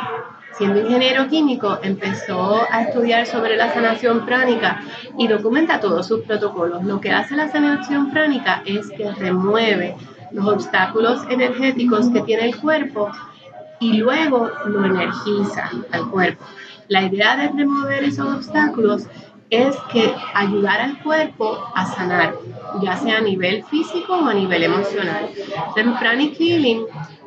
siendo 0.57 0.79
ingeniero 0.81 1.27
químico 1.27 1.79
empezó 1.83 2.61
a 2.71 2.83
estudiar 2.83 3.25
sobre 3.25 3.57
la 3.57 3.73
sanación 3.73 4.25
pránica 4.25 4.81
y 5.17 5.27
documenta 5.27 5.79
todos 5.79 6.07
sus 6.07 6.21
protocolos. 6.21 6.83
Lo 6.83 7.01
que 7.01 7.11
hace 7.11 7.35
la 7.35 7.49
sanación 7.49 8.11
pránica 8.11 8.61
es 8.65 8.89
que 8.91 9.11
remueve 9.11 9.95
los 10.31 10.47
obstáculos 10.47 11.21
energéticos 11.29 12.09
que 12.09 12.21
tiene 12.21 12.45
el 12.45 12.55
cuerpo 12.57 13.11
y 13.79 13.97
luego 13.97 14.49
lo 14.65 14.85
energiza 14.85 15.69
al 15.91 16.09
cuerpo. 16.09 16.45
La 16.87 17.01
idea 17.01 17.35
de 17.35 17.47
remover 17.49 18.03
esos 18.03 18.27
obstáculos 18.27 19.07
es 19.49 19.75
que 19.91 20.13
ayudar 20.33 20.81
al 20.81 21.01
cuerpo 21.01 21.57
a 21.73 21.85
sanar, 21.85 22.35
ya 22.81 22.97
sea 22.97 23.17
a 23.17 23.21
nivel 23.21 23.63
físico 23.65 24.13
o 24.13 24.27
a 24.27 24.33
nivel 24.33 24.63
emocional. 24.63 25.29
En 25.75 25.97
Pranic 25.97 26.35
Healing, 26.37 26.85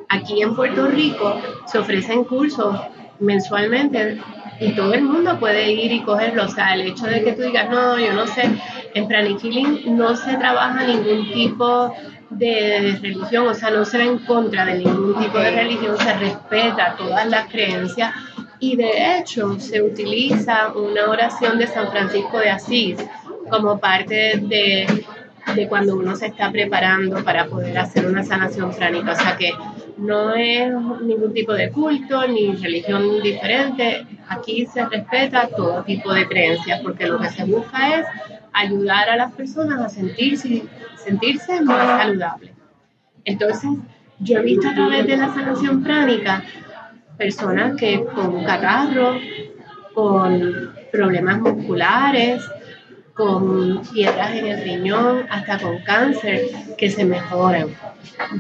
aquí 0.08 0.42
en 0.42 0.54
Puerto 0.54 0.86
Rico, 0.86 1.40
se 1.66 1.78
ofrecen 1.78 2.24
cursos 2.24 2.76
mensualmente 3.20 4.20
y 4.60 4.72
todo 4.72 4.94
el 4.94 5.02
mundo 5.02 5.38
puede 5.38 5.72
ir 5.72 5.92
y 5.92 6.00
cogerlo. 6.02 6.44
O 6.44 6.48
sea, 6.48 6.74
el 6.74 6.82
hecho 6.82 7.06
de 7.06 7.24
que 7.24 7.32
tú 7.32 7.42
digas, 7.42 7.68
no, 7.70 7.98
yo 7.98 8.12
no 8.12 8.26
sé, 8.26 8.48
en 8.94 9.08
Pranic 9.08 9.40
Healing 9.40 9.96
no 9.96 10.16
se 10.16 10.36
trabaja 10.36 10.86
ningún 10.86 11.32
tipo 11.32 11.94
de 12.30 12.98
religión, 13.00 13.48
o 13.48 13.54
sea, 13.54 13.70
no 13.70 13.84
se 13.84 13.98
va 13.98 14.04
en 14.04 14.18
contra 14.18 14.64
de 14.64 14.78
ningún 14.78 15.18
tipo 15.18 15.38
de 15.38 15.50
religión, 15.50 15.96
se 15.96 16.12
respeta 16.14 16.94
todas 16.96 17.26
las 17.26 17.46
creencias 17.48 18.12
y 18.60 18.76
de 18.76 19.18
hecho 19.18 19.58
se 19.60 19.82
utiliza 19.82 20.72
una 20.72 21.08
oración 21.08 21.58
de 21.58 21.66
San 21.66 21.90
Francisco 21.90 22.38
de 22.38 22.50
Asís 22.50 22.96
como 23.50 23.78
parte 23.78 24.40
de, 24.42 24.86
de 25.54 25.68
cuando 25.68 25.96
uno 25.96 26.16
se 26.16 26.26
está 26.26 26.50
preparando 26.50 27.22
para 27.24 27.46
poder 27.46 27.78
hacer 27.78 28.06
una 28.06 28.24
sanación 28.24 28.72
pránica. 28.74 29.12
O 29.12 29.16
sea 29.16 29.36
que 29.36 29.52
no 29.96 30.34
es 30.34 30.72
ningún 31.02 31.32
tipo 31.32 31.52
de 31.52 31.70
culto 31.70 32.26
ni 32.26 32.54
religión 32.54 33.22
diferente. 33.22 34.06
Aquí 34.28 34.66
se 34.66 34.84
respeta 34.86 35.48
todo 35.48 35.82
tipo 35.84 36.12
de 36.12 36.26
creencias 36.26 36.80
porque 36.82 37.06
lo 37.06 37.18
que 37.18 37.30
se 37.30 37.44
busca 37.44 38.00
es 38.00 38.06
ayudar 38.52 39.08
a 39.08 39.16
las 39.16 39.32
personas 39.32 39.80
a 39.80 39.88
sentirse, 39.88 40.64
sentirse 40.96 41.60
más 41.60 42.02
saludables. 42.02 42.52
Entonces, 43.24 43.70
yo 44.20 44.38
he 44.38 44.42
visto 44.42 44.68
a 44.68 44.74
través 44.74 45.06
de 45.06 45.16
la 45.16 45.32
sanación 45.32 45.82
pránica 45.82 46.42
personas 47.18 47.76
que 47.76 48.04
con 48.04 48.44
catarro, 48.44 49.18
con 49.94 50.72
problemas 50.92 51.40
musculares, 51.40 52.42
con 53.12 53.82
piedras 53.92 54.36
en 54.36 54.46
el 54.46 54.62
riñón, 54.62 55.26
hasta 55.28 55.58
con 55.58 55.78
cáncer, 55.82 56.42
que 56.78 56.88
se 56.88 57.04
mejoran. 57.04 57.66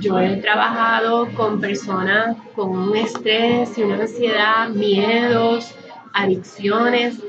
Yo 0.00 0.20
he 0.20 0.36
trabajado 0.36 1.28
con 1.34 1.60
personas 1.60 2.36
con 2.54 2.70
un 2.70 2.96
estrés 2.96 3.76
y 3.76 3.82
una 3.82 4.02
ansiedad, 4.02 4.68
miedos, 4.68 5.74
adicciones, 6.14 7.20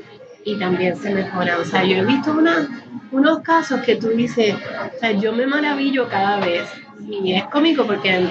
y 0.44 0.58
también 0.58 0.96
se 0.96 1.10
mejoran. 1.12 1.60
O 1.60 1.64
sea, 1.64 1.84
yo 1.84 1.96
he 1.96 2.04
visto 2.04 2.32
una, 2.32 2.68
unos 3.10 3.40
casos 3.40 3.80
que 3.80 3.96
tú 3.96 4.08
dices, 4.08 4.54
o 4.54 4.98
sea, 4.98 5.12
yo 5.12 5.32
me 5.32 5.46
maravillo 5.46 6.08
cada 6.08 6.40
vez. 6.40 6.68
Y 7.08 7.34
es 7.34 7.44
cómico 7.44 7.86
porque 7.86 8.28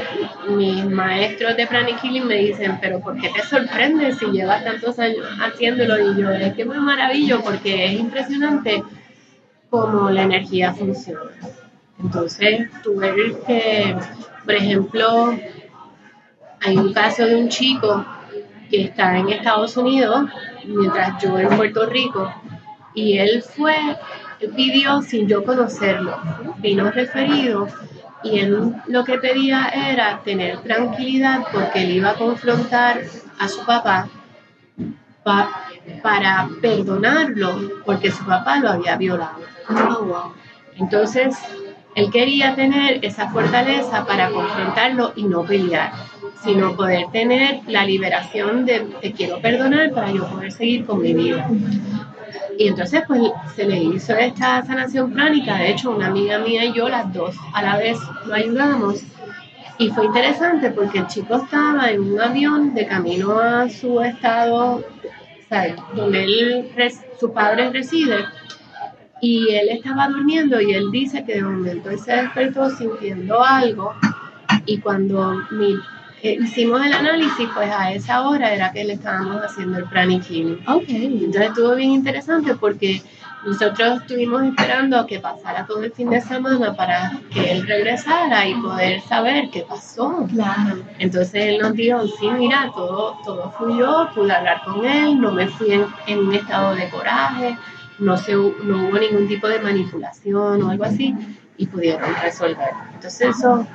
mis 0.48 0.86
maestros 0.86 1.58
de 1.58 1.68
Pranic 1.68 2.04
me 2.24 2.36
dicen, 2.36 2.78
pero 2.82 3.00
¿por 3.00 3.20
qué 3.20 3.30
te 3.30 3.42
sorprende 3.42 4.14
si 4.14 4.26
llevas 4.28 4.64
tantos 4.64 4.98
años 5.00 5.26
haciéndolo? 5.42 6.12
Y 6.12 6.22
yo, 6.22 6.30
es 6.32 6.54
que 6.54 6.66
me 6.66 6.80
maravillo 6.80 7.42
porque 7.42 7.86
es 7.86 8.00
impresionante 8.00 8.84
cómo 9.70 10.10
la 10.10 10.24
energía 10.24 10.74
funciona. 10.74 11.32
Entonces, 12.02 12.70
tú 12.84 12.98
ves 12.98 13.36
que, 13.46 13.96
por 14.46 14.54
ejemplo, 14.54 15.38
hay 16.62 16.78
un 16.78 16.94
caso 16.94 17.26
de 17.26 17.36
un 17.36 17.50
chico 17.50 18.06
que 18.70 18.84
está 18.84 19.18
en 19.18 19.30
Estados 19.30 19.76
Unidos, 19.76 20.30
mientras 20.66 21.22
yo 21.22 21.38
en 21.38 21.50
Puerto 21.50 21.86
Rico, 21.88 22.34
y 22.94 23.18
él 23.18 23.44
fue, 23.44 23.76
pidió 24.56 25.02
sin 25.02 25.28
yo 25.28 25.44
conocerlo, 25.44 26.18
vino 26.60 26.90
referido, 26.92 27.68
y 28.24 28.40
él 28.40 28.74
lo 28.88 29.04
que 29.04 29.18
pedía 29.18 29.70
era 29.70 30.20
tener 30.24 30.60
tranquilidad 30.60 31.40
porque 31.52 31.84
él 31.84 31.92
iba 31.92 32.12
a 32.12 32.16
confrontar 32.16 33.02
a 33.40 33.48
su 33.48 33.66
papá 33.66 34.10
pa- 35.24 35.50
para 36.04 36.50
perdonarlo 36.62 37.82
porque 37.86 38.12
su 38.12 38.26
papá 38.26 38.58
lo 38.60 38.70
había 38.70 38.96
violado. 38.98 39.40
Entonces, 40.78 41.38
él 41.96 42.10
quería 42.12 42.56
tener 42.56 43.04
esa 43.04 43.30
fortaleza 43.30 44.06
para 44.06 44.30
confrontarlo 44.30 45.14
y 45.16 45.24
no 45.24 45.44
pelear, 45.44 45.92
sino 46.44 46.76
poder 46.76 47.08
tener 47.12 47.62
la 47.68 47.84
liberación 47.86 48.66
de 48.66 48.82
te 49.02 49.12
quiero 49.12 49.42
perdonar 49.42 49.92
para 49.92 50.12
yo 50.12 50.26
poder 50.28 50.52
seguir 50.52 50.86
con 50.86 51.02
mi 51.02 51.14
vida. 51.14 51.50
Y 52.60 52.68
entonces, 52.68 53.04
pues 53.08 53.22
se 53.56 53.64
le 53.64 53.82
hizo 53.82 54.14
esta 54.14 54.62
sanación 54.66 55.14
pránica. 55.14 55.56
De 55.56 55.72
hecho, 55.72 55.92
una 55.92 56.08
amiga 56.08 56.40
mía 56.40 56.66
y 56.66 56.74
yo, 56.74 56.90
las 56.90 57.12
dos 57.14 57.34
a 57.54 57.64
la 57.64 57.78
vez, 57.78 57.98
lo 58.26 58.34
ayudamos. 58.34 59.02
Y 59.78 59.90
fue 59.92 60.08
interesante 60.08 60.70
porque 60.72 61.00
el 61.00 61.08
chico 61.08 61.38
estaba 61.38 61.90
en 61.90 62.02
un 62.02 62.20
avión 62.20 62.74
de 62.74 62.86
camino 62.86 63.40
a 63.40 63.70
su 63.70 64.02
estado, 64.02 64.76
o 64.76 64.84
sea, 65.48 65.74
donde 65.96 66.26
él, 66.26 66.70
su 67.18 67.32
padre 67.32 67.70
reside, 67.70 68.26
y 69.22 69.50
él 69.54 69.70
estaba 69.70 70.10
durmiendo 70.10 70.60
y 70.60 70.74
él 70.74 70.92
dice 70.92 71.24
que 71.24 71.36
de 71.36 71.44
momento 71.44 71.90
él 71.90 72.00
se 72.00 72.14
despertó 72.14 72.70
sintiendo 72.72 73.42
algo 73.42 73.94
y 74.66 74.80
cuando 74.80 75.34
mi- 75.52 75.78
eh, 76.22 76.38
hicimos 76.42 76.86
el 76.86 76.94
análisis, 76.94 77.50
pues 77.54 77.70
a 77.72 77.92
esa 77.92 78.28
hora 78.28 78.54
era 78.54 78.72
que 78.72 78.84
le 78.84 78.94
estábamos 78.94 79.42
haciendo 79.42 79.78
el 79.78 79.86
pranic 79.86 80.24
healing. 80.24 80.60
Okay. 80.68 81.06
Entonces 81.24 81.50
estuvo 81.50 81.76
bien 81.76 81.92
interesante 81.92 82.56
porque 82.56 83.02
nosotros 83.46 84.02
estuvimos 84.02 84.44
esperando 84.44 85.00
a 85.00 85.08
que 85.08 85.20
pasara 85.20 85.66
todo 85.66 85.84
el 85.84 85.94
fin 85.94 86.10
de 86.10 86.20
semana 86.20 86.76
para 86.76 87.14
que 87.32 87.52
él 87.52 87.66
regresara 87.66 88.46
y 88.48 88.56
poder 88.56 89.02
saber 89.02 89.50
qué 89.50 89.62
pasó. 89.62 90.28
Claro. 90.30 90.84
Entonces 90.98 91.46
él 91.46 91.60
nos 91.62 91.74
dijo, 91.74 92.06
sí, 92.08 92.30
mira, 92.38 92.70
todo, 92.76 93.18
todo 93.24 93.52
fluyó, 93.52 94.10
pude 94.14 94.34
hablar 94.34 94.62
con 94.66 94.86
él, 94.86 95.22
no 95.22 95.32
me 95.32 95.48
fui 95.48 95.72
en, 95.72 95.86
en 96.08 96.20
un 96.20 96.34
estado 96.34 96.76
de 96.76 96.90
coraje, 96.90 97.58
no, 97.98 98.18
se, 98.18 98.34
no 98.34 98.90
hubo 98.90 98.98
ningún 98.98 99.28
tipo 99.28 99.48
de 99.48 99.60
manipulación 99.60 100.62
o 100.62 100.70
algo 100.70 100.84
así, 100.84 101.16
y 101.58 101.66
pudieron 101.68 102.14
resolver. 102.22 102.72
Entonces 102.94 103.38
eso 103.38 103.66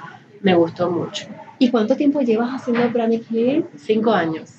me 0.42 0.54
gustó 0.54 0.90
mucho. 0.90 1.26
¿Y 1.58 1.70
cuánto 1.70 1.96
tiempo 1.96 2.20
llevas 2.20 2.50
haciendo 2.54 2.92
pranic 2.92 3.24
healing? 3.30 3.66
Cinco 3.76 4.12
años. 4.12 4.50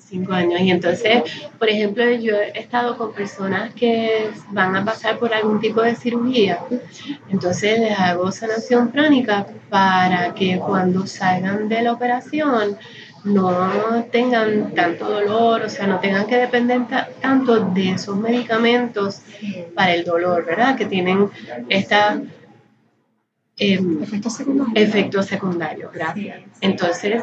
Cinco 0.00 0.32
años. 0.32 0.60
Y 0.60 0.70
entonces, 0.70 1.22
por 1.58 1.68
ejemplo, 1.68 2.04
yo 2.10 2.34
he 2.36 2.58
estado 2.58 2.96
con 2.96 3.12
personas 3.12 3.72
que 3.74 4.30
van 4.50 4.74
a 4.74 4.84
pasar 4.84 5.18
por 5.18 5.32
algún 5.32 5.60
tipo 5.60 5.80
de 5.82 5.94
cirugía. 5.94 6.58
Entonces 7.30 7.78
les 7.78 7.96
hago 7.98 8.32
sanación 8.32 8.88
pránica 8.88 9.46
para 9.70 10.34
que 10.34 10.58
cuando 10.58 11.06
salgan 11.06 11.68
de 11.68 11.82
la 11.82 11.92
operación 11.92 12.76
no 13.24 14.04
tengan 14.10 14.74
tanto 14.74 15.08
dolor, 15.08 15.62
o 15.62 15.68
sea, 15.68 15.86
no 15.86 16.00
tengan 16.00 16.26
que 16.26 16.38
depender 16.38 16.88
ta- 16.88 17.08
tanto 17.20 17.60
de 17.60 17.90
esos 17.92 18.16
medicamentos 18.16 19.20
para 19.76 19.94
el 19.94 20.04
dolor, 20.04 20.44
¿verdad? 20.44 20.76
Que 20.76 20.86
tienen 20.86 21.30
esta... 21.68 22.20
em, 23.62 24.02
Efectos 24.02 24.34
secundarios. 24.34 24.88
efectos 24.88 25.26
secundarios, 25.26 25.92
gracias. 25.92 26.42
Entonces, 26.60 27.22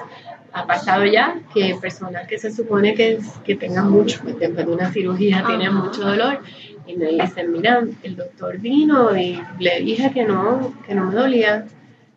ha 0.51 0.65
pasado 0.65 1.05
ya 1.05 1.39
que 1.53 1.75
personas 1.79 2.27
que 2.27 2.38
se 2.39 2.51
supone 2.51 2.93
que, 2.93 3.19
que 3.43 3.55
tengan 3.55 3.89
mucho, 3.91 4.22
pues 4.24 4.39
después 4.39 4.65
de 4.65 4.72
una 4.72 4.91
cirugía 4.91 5.43
tienen 5.46 5.74
mucho 5.74 6.01
dolor, 6.01 6.41
y 6.88 6.96
me 6.96 7.08
dicen, 7.08 7.51
mira, 7.51 7.84
el 8.01 8.15
doctor 8.15 8.58
vino 8.58 9.15
y 9.15 9.39
le 9.60 9.81
dije 9.81 10.12
que 10.12 10.24
no, 10.24 10.74
que 10.88 10.96
no 10.96 11.05
me 11.05 11.13
dolía. 11.13 11.65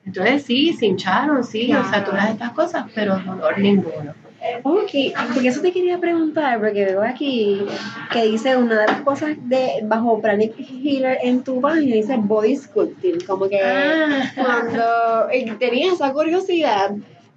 Entonces 0.07 0.45
sí, 0.45 0.73
se 0.73 0.87
hincharon, 0.87 1.45
sí, 1.45 1.73
o 1.75 1.85
sea, 1.91 2.05
todas 2.05 2.31
estas 2.31 2.53
cosas, 2.53 2.87
pero 2.95 3.19
dolor 3.19 3.59
ninguno. 3.59 4.15
Ok, 4.65 4.91
porque 5.33 5.49
eso 5.49 5.61
te 5.61 5.73
quería 5.73 5.99
preguntar, 5.99 6.59
porque 6.61 6.85
veo 6.85 7.03
aquí 7.03 7.61
que 8.13 8.25
dice 8.25 8.57
una 8.57 8.81
de 8.81 8.87
las 8.89 9.01
cosas 9.03 9.37
de 9.43 9.81
bajo 9.85 10.21
Pranic 10.21 10.55
Healer 10.59 11.19
en 11.23 11.43
tu 11.45 11.61
página, 11.61 11.95
dice 11.97 12.17
body 12.19 12.57
sculpting, 12.57 13.21
como 13.27 13.49
que 13.49 13.61
Ah. 13.63 14.33
cuando 14.35 15.31
eh, 15.31 15.55
tenía 15.59 15.93
esa 15.93 16.13
curiosidad, 16.13 16.91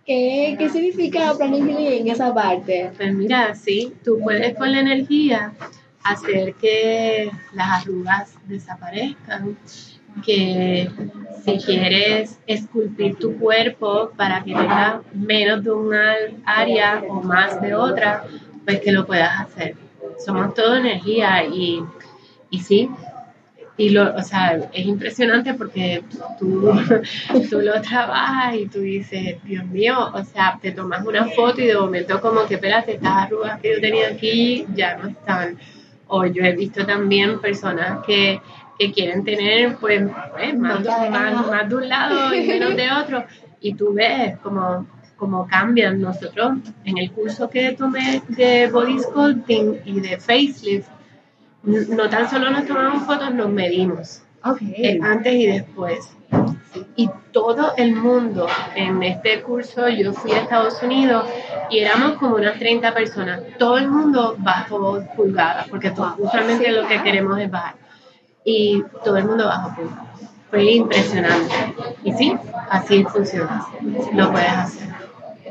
¿qué, 0.06 0.56
qué 0.58 0.70
significa 0.70 1.34
Pranic 1.38 1.64
Healing 1.68 2.02
en 2.02 2.08
esa 2.10 2.34
parte? 2.34 2.92
Pues 2.98 3.14
mira, 3.14 3.54
sí, 3.56 3.94
tú 4.04 4.20
puedes 4.24 4.56
con 4.56 4.72
la 4.72 4.80
energía 4.80 5.54
hacer 6.04 6.54
que 6.56 7.30
las 7.54 7.82
arrugas 7.84 8.34
desaparezcan, 8.48 9.58
que 10.24 10.90
si 11.44 11.58
quieres 11.58 12.40
esculpir 12.48 13.16
tu 13.16 13.38
cuerpo 13.38 14.12
para 14.18 14.44
que 14.44 14.54
tenga 14.54 15.02
menos 15.14 15.64
de 15.64 15.72
una 15.72 16.14
área 16.46 17.04
o 17.08 17.22
más 17.22 17.62
de 17.62 17.74
otra, 17.76 18.26
pues 18.66 18.80
que 18.80 18.92
lo 18.92 19.06
puedas 19.06 19.42
hacer. 19.42 19.76
Somos 20.24 20.54
todo 20.54 20.78
energía 20.78 21.46
y, 21.46 21.84
y 22.50 22.60
sí, 22.60 22.90
y 23.78 23.90
lo, 23.90 24.16
o 24.16 24.22
sea, 24.22 24.70
es 24.72 24.86
impresionante 24.86 25.54
porque 25.54 26.04
tú, 26.40 26.72
tú 27.50 27.62
lo 27.62 27.82
trabajas 27.82 28.56
y 28.56 28.68
tú 28.68 28.80
dices, 28.80 29.38
Dios 29.44 29.66
mío, 29.66 30.12
o 30.14 30.24
sea, 30.24 30.58
te 30.62 30.72
tomas 30.72 31.06
una 31.06 31.26
foto 31.26 31.62
y 31.62 31.68
de 31.68 31.76
momento 31.76 32.22
como 32.22 32.46
que, 32.46 32.56
espérate, 32.56 32.94
estas 32.94 33.26
arrugas 33.26 33.60
que 33.60 33.74
yo 33.74 33.82
tenía 33.82 34.08
aquí 34.10 34.66
ya 34.74 34.98
no 34.98 35.10
están. 35.10 35.58
O 36.08 36.26
yo 36.26 36.44
he 36.44 36.56
visto 36.56 36.86
también 36.86 37.42
personas 37.42 38.06
que, 38.06 38.40
que 38.78 38.92
quieren 38.92 39.24
tener 39.24 39.76
pues, 39.78 40.04
pues, 40.34 40.58
más, 40.58 40.84
de- 40.84 41.10
más, 41.10 41.48
más 41.48 41.70
de 41.70 41.76
un 41.76 41.90
lado 41.90 42.34
y 42.34 42.46
menos 42.48 42.76
de 42.76 42.92
otro. 42.92 43.24
Y 43.62 43.74
tú 43.74 43.94
ves 43.94 44.38
como, 44.40 44.86
como 45.16 45.48
cambian. 45.48 46.02
Nosotros 46.02 46.58
en 46.84 46.98
el 46.98 47.12
curso 47.12 47.50
que 47.50 47.72
tomé 47.74 48.22
de 48.28 48.70
body 48.72 49.00
sculpting 49.00 49.82
y 49.86 50.00
de 50.02 50.18
facelift, 50.20 50.90
no 51.64 52.10
tan 52.10 52.30
solo 52.30 52.52
nos 52.52 52.66
tomamos 52.68 53.04
fotos, 53.04 53.34
nos 53.34 53.50
medimos 53.50 54.22
Ok. 54.44 54.58
eh, 54.62 55.00
antes 55.02 55.34
y 55.34 55.48
después. 55.48 56.10
Y 56.98 57.10
todo 57.32 57.74
el 57.78 57.96
mundo 57.96 58.48
en 58.76 59.02
este 59.02 59.42
curso, 59.42 59.88
yo 59.88 60.12
fui 60.14 60.32
a 60.34 60.42
Estados 60.42 60.84
Unidos 60.84 61.26
y 61.70 61.80
éramos 61.80 62.14
como 62.18 62.36
unas 62.36 62.60
30 62.60 62.94
personas. 62.94 63.40
Todo 63.58 63.78
el 63.78 63.88
mundo 63.90 64.36
bajó 64.40 65.02
pulgadas, 65.16 65.68
porque 65.70 65.92
usualmente 66.18 66.72
lo 66.72 66.86
que 66.88 67.02
queremos 67.02 67.40
es 67.40 67.50
bajar. 67.50 67.76
Y 68.46 68.82
todo 69.04 69.18
el 69.18 69.26
mundo 69.26 69.46
bajó 69.46 69.76
pulgadas. 69.76 70.06
Fue 70.50 70.64
impresionante. 70.64 71.76
Y 72.04 72.14
sí, 72.14 72.34
así 72.70 73.04
funciona. 73.04 73.66
Lo 74.14 74.32
puedes 74.32 74.50
hacer. 74.50 74.86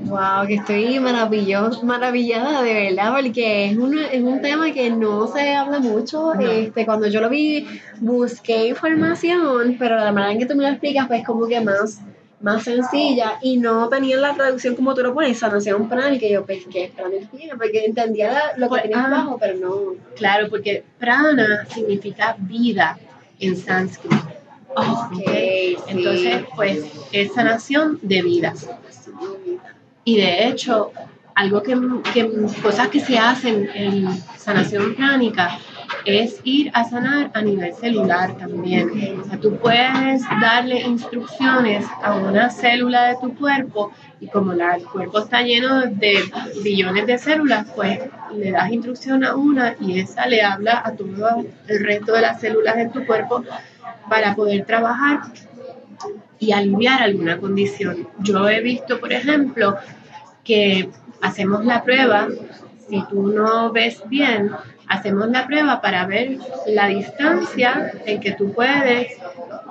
Wow, 0.00 0.46
que 0.46 0.54
estoy 0.54 0.98
maravillosa, 0.98 1.84
maravillada 1.84 2.62
de 2.62 2.74
verdad, 2.74 3.14
porque 3.14 3.66
es 3.66 3.76
un, 3.76 3.98
es 3.98 4.22
un 4.22 4.42
tema 4.42 4.72
que 4.72 4.90
no 4.90 5.26
se 5.28 5.54
habla 5.54 5.78
mucho. 5.78 6.34
No. 6.34 6.40
Este, 6.40 6.84
cuando 6.84 7.06
yo 7.06 7.20
lo 7.20 7.28
vi, 7.28 7.66
busqué 8.00 8.68
información, 8.68 9.76
pero 9.78 9.96
la 9.96 10.12
manera 10.12 10.32
en 10.32 10.38
que 10.38 10.46
tú 10.46 10.56
me 10.56 10.64
lo 10.64 10.70
explicas, 10.70 11.06
pues 11.06 11.24
como 11.24 11.46
que 11.46 11.60
más, 11.60 12.00
más 12.40 12.62
sencilla 12.64 13.38
y 13.40 13.56
no 13.56 13.88
tenía 13.88 14.16
la 14.18 14.34
traducción 14.34 14.74
como 14.74 14.94
tú 14.94 15.02
lo 15.02 15.14
pones, 15.14 15.38
sanación 15.38 15.88
prana, 15.88 16.18
que 16.18 16.30
yo, 16.30 16.44
pues, 16.44 16.64
¿qué 16.70 16.84
es 16.84 16.90
prana? 16.90 17.14
Porque 17.56 17.84
entendía 17.86 18.32
la- 18.32 18.52
lo 18.56 18.66
que 18.66 18.68
Pues, 18.68 18.82
tenía 18.82 19.00
ah. 19.02 19.06
abajo, 19.06 19.38
pero 19.40 19.56
no. 19.58 19.76
Claro, 20.16 20.48
porque 20.50 20.84
prana 20.98 21.66
significa 21.72 22.36
vida 22.38 22.98
en 23.40 23.56
sánscrito. 23.56 24.16
Ok, 24.76 25.22
sí. 25.26 25.76
Entonces, 25.88 26.44
pues 26.56 26.84
es 27.12 27.32
sanación 27.32 27.98
de 28.02 28.22
vida. 28.22 28.52
Y 30.04 30.16
de 30.16 30.48
hecho, 30.48 30.90
algo 31.34 31.62
que, 31.62 31.78
que- 32.12 32.30
cosas 32.62 32.88
que 32.88 33.00
se 33.00 33.18
hacen 33.18 33.70
en 33.74 34.08
sanación 34.36 34.94
pránica 34.94 35.58
es 36.04 36.40
ir 36.44 36.70
a 36.74 36.84
sanar 36.84 37.30
a 37.34 37.42
nivel 37.42 37.74
celular 37.74 38.36
también. 38.36 39.20
O 39.20 39.24
sea, 39.24 39.38
tú 39.38 39.56
puedes 39.56 40.22
darle 40.40 40.80
instrucciones 40.82 41.86
a 42.02 42.16
una 42.16 42.50
célula 42.50 43.08
de 43.08 43.16
tu 43.20 43.34
cuerpo 43.34 43.92
y 44.20 44.28
como 44.28 44.52
el 44.52 44.84
cuerpo 44.84 45.20
está 45.20 45.42
lleno 45.42 45.82
de 45.82 46.18
billones 46.62 47.06
de 47.06 47.18
células, 47.18 47.66
pues 47.74 48.00
le 48.34 48.50
das 48.50 48.70
instrucción 48.72 49.24
a 49.24 49.34
una 49.34 49.76
y 49.80 49.98
esa 50.00 50.26
le 50.26 50.42
habla 50.42 50.82
a 50.84 50.92
todo 50.92 51.44
el 51.68 51.84
resto 51.84 52.12
de 52.12 52.22
las 52.22 52.40
células 52.40 52.76
de 52.76 52.88
tu 52.88 53.04
cuerpo 53.06 53.44
para 54.08 54.34
poder 54.34 54.64
trabajar 54.64 55.20
y 56.38 56.52
aliviar 56.52 57.02
alguna 57.02 57.38
condición. 57.38 58.08
Yo 58.20 58.48
he 58.48 58.60
visto, 58.60 59.00
por 59.00 59.12
ejemplo, 59.12 59.76
que 60.42 60.90
hacemos 61.20 61.64
la 61.64 61.82
prueba, 61.82 62.28
si 62.88 63.02
tú 63.08 63.28
no 63.28 63.72
ves 63.72 64.02
bien, 64.08 64.50
hacemos 64.88 65.28
la 65.28 65.46
prueba 65.46 65.80
para 65.80 66.06
ver 66.06 66.38
la 66.66 66.88
distancia 66.88 67.92
en 68.06 68.20
que 68.20 68.32
tú 68.32 68.52
puedes 68.52 69.18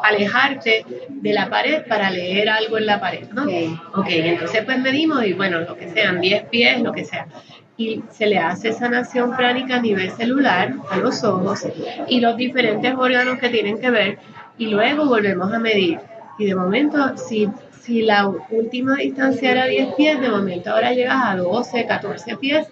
alejarte 0.04 0.86
de 1.10 1.34
la 1.34 1.50
pared 1.50 1.84
para 1.88 2.10
leer 2.10 2.50
algo 2.50 2.78
en 2.78 2.86
la 2.86 3.00
pared, 3.00 3.30
¿no? 3.32 3.44
Ok. 3.44 3.80
Ok, 3.96 4.08
entonces 4.10 4.64
pues 4.66 4.80
medimos 4.80 5.26
y 5.26 5.34
bueno, 5.34 5.62
lo 5.62 5.78
que 5.78 5.90
sean, 5.90 6.20
10 6.20 6.44
pies, 6.46 6.82
lo 6.82 6.92
que 6.92 7.06
sea. 7.06 7.28
Y 7.78 8.04
se 8.12 8.28
le 8.28 8.38
hace 8.38 8.72
sanación 8.74 9.36
pránica 9.36 9.78
a 9.78 9.82
nivel 9.82 10.12
celular, 10.12 10.74
a 10.90 10.98
los 10.98 11.24
ojos 11.24 11.66
y 12.08 12.20
los 12.20 12.38
diferentes 12.38 12.94
órganos 12.96 13.40
que 13.40 13.50
tienen 13.50 13.80
que 13.80 13.90
ver 13.90 14.20
y 14.58 14.68
luego 14.68 15.06
volvemos 15.06 15.52
a 15.52 15.60
medir. 15.60 16.00
Y 16.38 16.46
de 16.46 16.56
momento, 16.56 17.18
si, 17.18 17.50
si 17.82 18.02
la 18.02 18.28
última 18.28 18.98
distancia 18.98 19.52
era 19.52 19.66
10 19.66 19.96
pies, 19.96 20.22
de 20.22 20.30
momento 20.30 20.72
ahora 20.72 20.92
llegas 20.92 21.22
a 21.24 21.36
12, 21.36 21.86
14 21.86 22.38
pies 22.38 22.68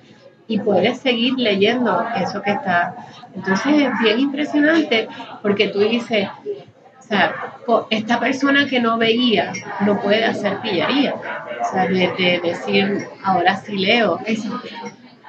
y 0.52 0.60
puedes 0.60 1.00
seguir 1.00 1.36
leyendo 1.38 2.06
eso 2.18 2.42
que 2.42 2.52
está. 2.52 2.94
Entonces 3.34 3.84
es 3.84 3.92
bien 4.04 4.20
impresionante 4.20 5.08
porque 5.42 5.70
tú 5.70 5.80
dices, 5.80 6.28
o 7.00 7.04
sea, 7.04 7.56
esta 7.90 8.20
persona 8.20 8.68
que 8.68 8.82
no 8.82 8.98
veía 8.98 9.54
no 9.86 10.02
puede 10.02 10.26
hacer 10.26 10.60
pillería. 10.60 11.16
O 11.16 11.72
sea, 11.72 11.88
de, 11.88 12.12
de 12.18 12.42
decir, 12.44 13.08
ahora 13.24 13.56
sí 13.56 13.78
leo. 13.78 14.20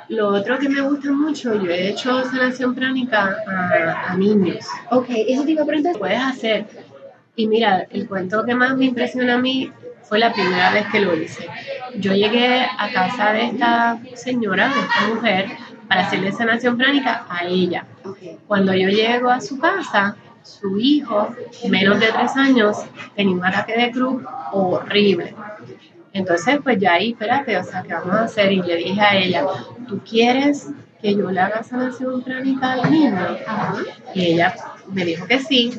Lo 0.08 0.28
otro 0.28 0.58
que 0.58 0.68
me 0.68 0.80
gusta 0.80 1.12
mucho, 1.12 1.54
yo 1.54 1.70
he 1.70 1.90
hecho 1.90 2.24
sanación 2.24 2.74
pránica 2.74 3.36
a, 3.46 4.10
a 4.10 4.16
niños. 4.16 4.66
Ok, 4.90 5.06
eso 5.08 5.44
te 5.44 5.52
iba 5.52 5.62
a 5.62 5.66
preguntar. 5.66 5.98
Puedes 5.98 6.20
hacer. 6.20 6.66
Y 7.36 7.46
mira, 7.46 7.86
el 7.90 8.08
cuento 8.08 8.44
que 8.44 8.56
más 8.56 8.76
me 8.76 8.86
impresionó 8.86 9.34
a 9.34 9.38
mí 9.38 9.70
fue 10.12 10.18
la 10.18 10.34
primera 10.34 10.70
vez 10.72 10.86
que 10.88 11.00
lo 11.00 11.16
hice. 11.16 11.48
Yo 11.96 12.12
llegué 12.12 12.66
a 12.78 12.92
casa 12.92 13.32
de 13.32 13.46
esta 13.46 13.98
señora, 14.14 14.68
de 14.68 14.80
esta 14.80 15.14
mujer, 15.14 15.46
para 15.88 16.02
hacerle 16.02 16.32
sanación 16.32 16.76
pránica 16.76 17.24
a 17.30 17.46
ella. 17.46 17.86
Cuando 18.46 18.74
yo 18.74 18.90
llego 18.90 19.30
a 19.30 19.40
su 19.40 19.58
casa, 19.58 20.14
su 20.42 20.78
hijo, 20.78 21.34
menos 21.70 21.98
de 21.98 22.08
tres 22.08 22.36
años, 22.36 22.76
tenía 23.16 23.34
un 23.34 23.42
ataque 23.42 23.72
de 23.74 23.90
cruz 23.90 24.22
horrible. 24.52 25.34
Entonces, 26.12 26.58
pues 26.62 26.78
ya 26.78 26.92
ahí, 26.92 27.12
espérate, 27.12 27.56
o 27.56 27.64
sea, 27.64 27.82
¿qué 27.82 27.94
vamos 27.94 28.14
a 28.14 28.24
hacer? 28.24 28.52
Y 28.52 28.60
le 28.60 28.76
dije 28.76 29.00
a 29.00 29.16
ella, 29.16 29.46
¿tú 29.88 29.98
quieres 30.06 30.68
que 31.00 31.14
yo 31.14 31.30
le 31.30 31.40
haga 31.40 31.62
sanación 31.62 32.20
pránica 32.20 32.72
al 32.72 32.90
niño? 32.90 33.16
Y 34.14 34.26
ella 34.26 34.54
me 34.92 35.06
dijo 35.06 35.26
que 35.26 35.38
sí. 35.38 35.72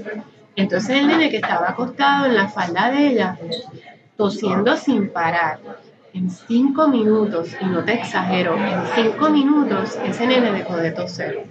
Entonces 0.56 0.90
el 0.98 1.08
nene 1.08 1.30
que 1.30 1.38
estaba 1.38 1.70
acostado 1.70 2.26
en 2.26 2.34
la 2.34 2.48
falda 2.48 2.90
de 2.90 3.08
ella, 3.08 3.38
tosiendo 4.16 4.76
sin 4.78 5.10
parar, 5.10 5.60
en 6.14 6.30
cinco 6.30 6.88
minutos, 6.88 7.50
y 7.60 7.66
no 7.66 7.84
te 7.84 7.94
exagero, 7.94 8.56
en 8.56 8.84
cinco 8.96 9.30
minutos 9.32 9.98
ese 10.06 10.28
nene 10.28 10.52
dejó 10.52 10.78
de 10.78 10.92
toser. 10.92 11.48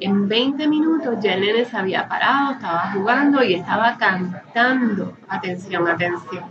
En 0.00 0.26
20 0.26 0.68
minutos 0.68 1.16
ya 1.20 1.34
el 1.34 1.42
nene 1.42 1.66
se 1.66 1.76
había 1.76 2.08
parado, 2.08 2.52
estaba 2.52 2.92
jugando 2.92 3.42
y 3.44 3.54
estaba 3.54 3.98
cantando. 3.98 5.16
Atención, 5.28 5.86
atención. 5.86 6.44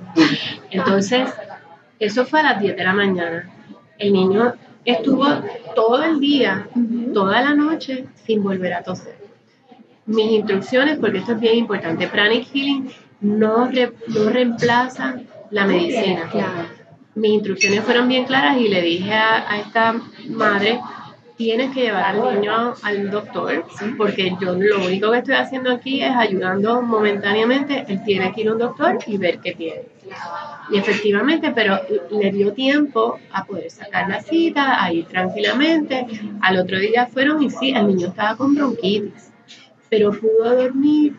Entonces, 0.70 1.34
eso 1.98 2.26
fue 2.26 2.42
a 2.42 2.44
las 2.44 2.62
10 2.62 2.76
de 2.78 2.84
la 2.84 2.94
mañana. 2.94 3.50
El 3.98 4.14
niño 4.14 4.54
estuvo 4.86 5.26
todo 5.76 6.04
el 6.04 6.20
día, 6.20 6.68
toda 7.16 7.42
la 7.42 7.56
noche, 7.56 8.06
sin 8.26 8.44
volver 8.44 8.76
a 8.76 8.84
toser. 8.84 9.18
Mis 10.06 10.32
instrucciones, 10.32 11.00
porque 11.00 11.18
esto 11.18 11.34
es 11.34 11.40
bien 11.40 11.56
importante, 11.56 12.08
Pranic 12.08 12.48
Healing 12.52 12.92
no, 13.22 13.70
no 13.70 14.30
reemplaza 14.30 15.16
la 15.52 15.66
medicina. 15.66 16.30
Mis 17.16 17.32
instrucciones 17.32 17.82
fueron 17.84 18.08
bien 18.08 18.26
claras 18.26 18.58
y 18.58 18.70
le 18.70 18.82
dije 18.82 19.14
a, 19.14 19.60
esta 19.60 19.96
madre, 20.30 20.80
tienes 21.36 21.74
que 21.74 21.82
llevar 21.82 22.16
al 22.16 22.36
niño 22.36 22.74
al 22.82 23.10
doctor, 23.10 23.66
porque 23.98 24.36
yo 24.40 24.54
lo 24.56 24.86
único 24.86 25.12
que 25.12 25.18
estoy 25.18 25.36
haciendo 25.36 25.72
aquí 25.72 26.02
es 26.04 26.12
ayudando 26.16 26.82
momentáneamente, 26.82 27.86
él 27.88 28.02
tiene 28.06 28.32
que 28.32 28.42
ir 28.42 28.50
a 28.50 28.54
un 28.54 28.60
doctor 28.60 29.00
y 29.08 29.18
ver 29.18 29.40
qué 29.40 29.54
tiene. 29.54 29.84
Y 30.70 30.78
efectivamente, 30.78 31.52
pero 31.54 31.80
le 32.12 32.32
dio 32.32 32.54
tiempo 32.54 33.20
a 33.32 33.44
poder 33.46 33.72
sacar 33.72 34.08
la 34.08 34.22
cita, 34.22 34.84
a 34.84 34.94
ir 34.94 35.06
tranquilamente. 35.06 36.06
Al 36.42 36.58
otro 36.58 36.78
día 36.78 37.08
fueron 37.08 37.42
y 37.42 37.50
sí, 37.50 37.72
el 37.72 37.88
niño 37.88 38.10
estaba 38.10 38.36
con 38.36 38.54
bronquitis, 38.54 39.32
pero 39.90 40.12
pudo 40.12 40.56
dormir, 40.56 41.16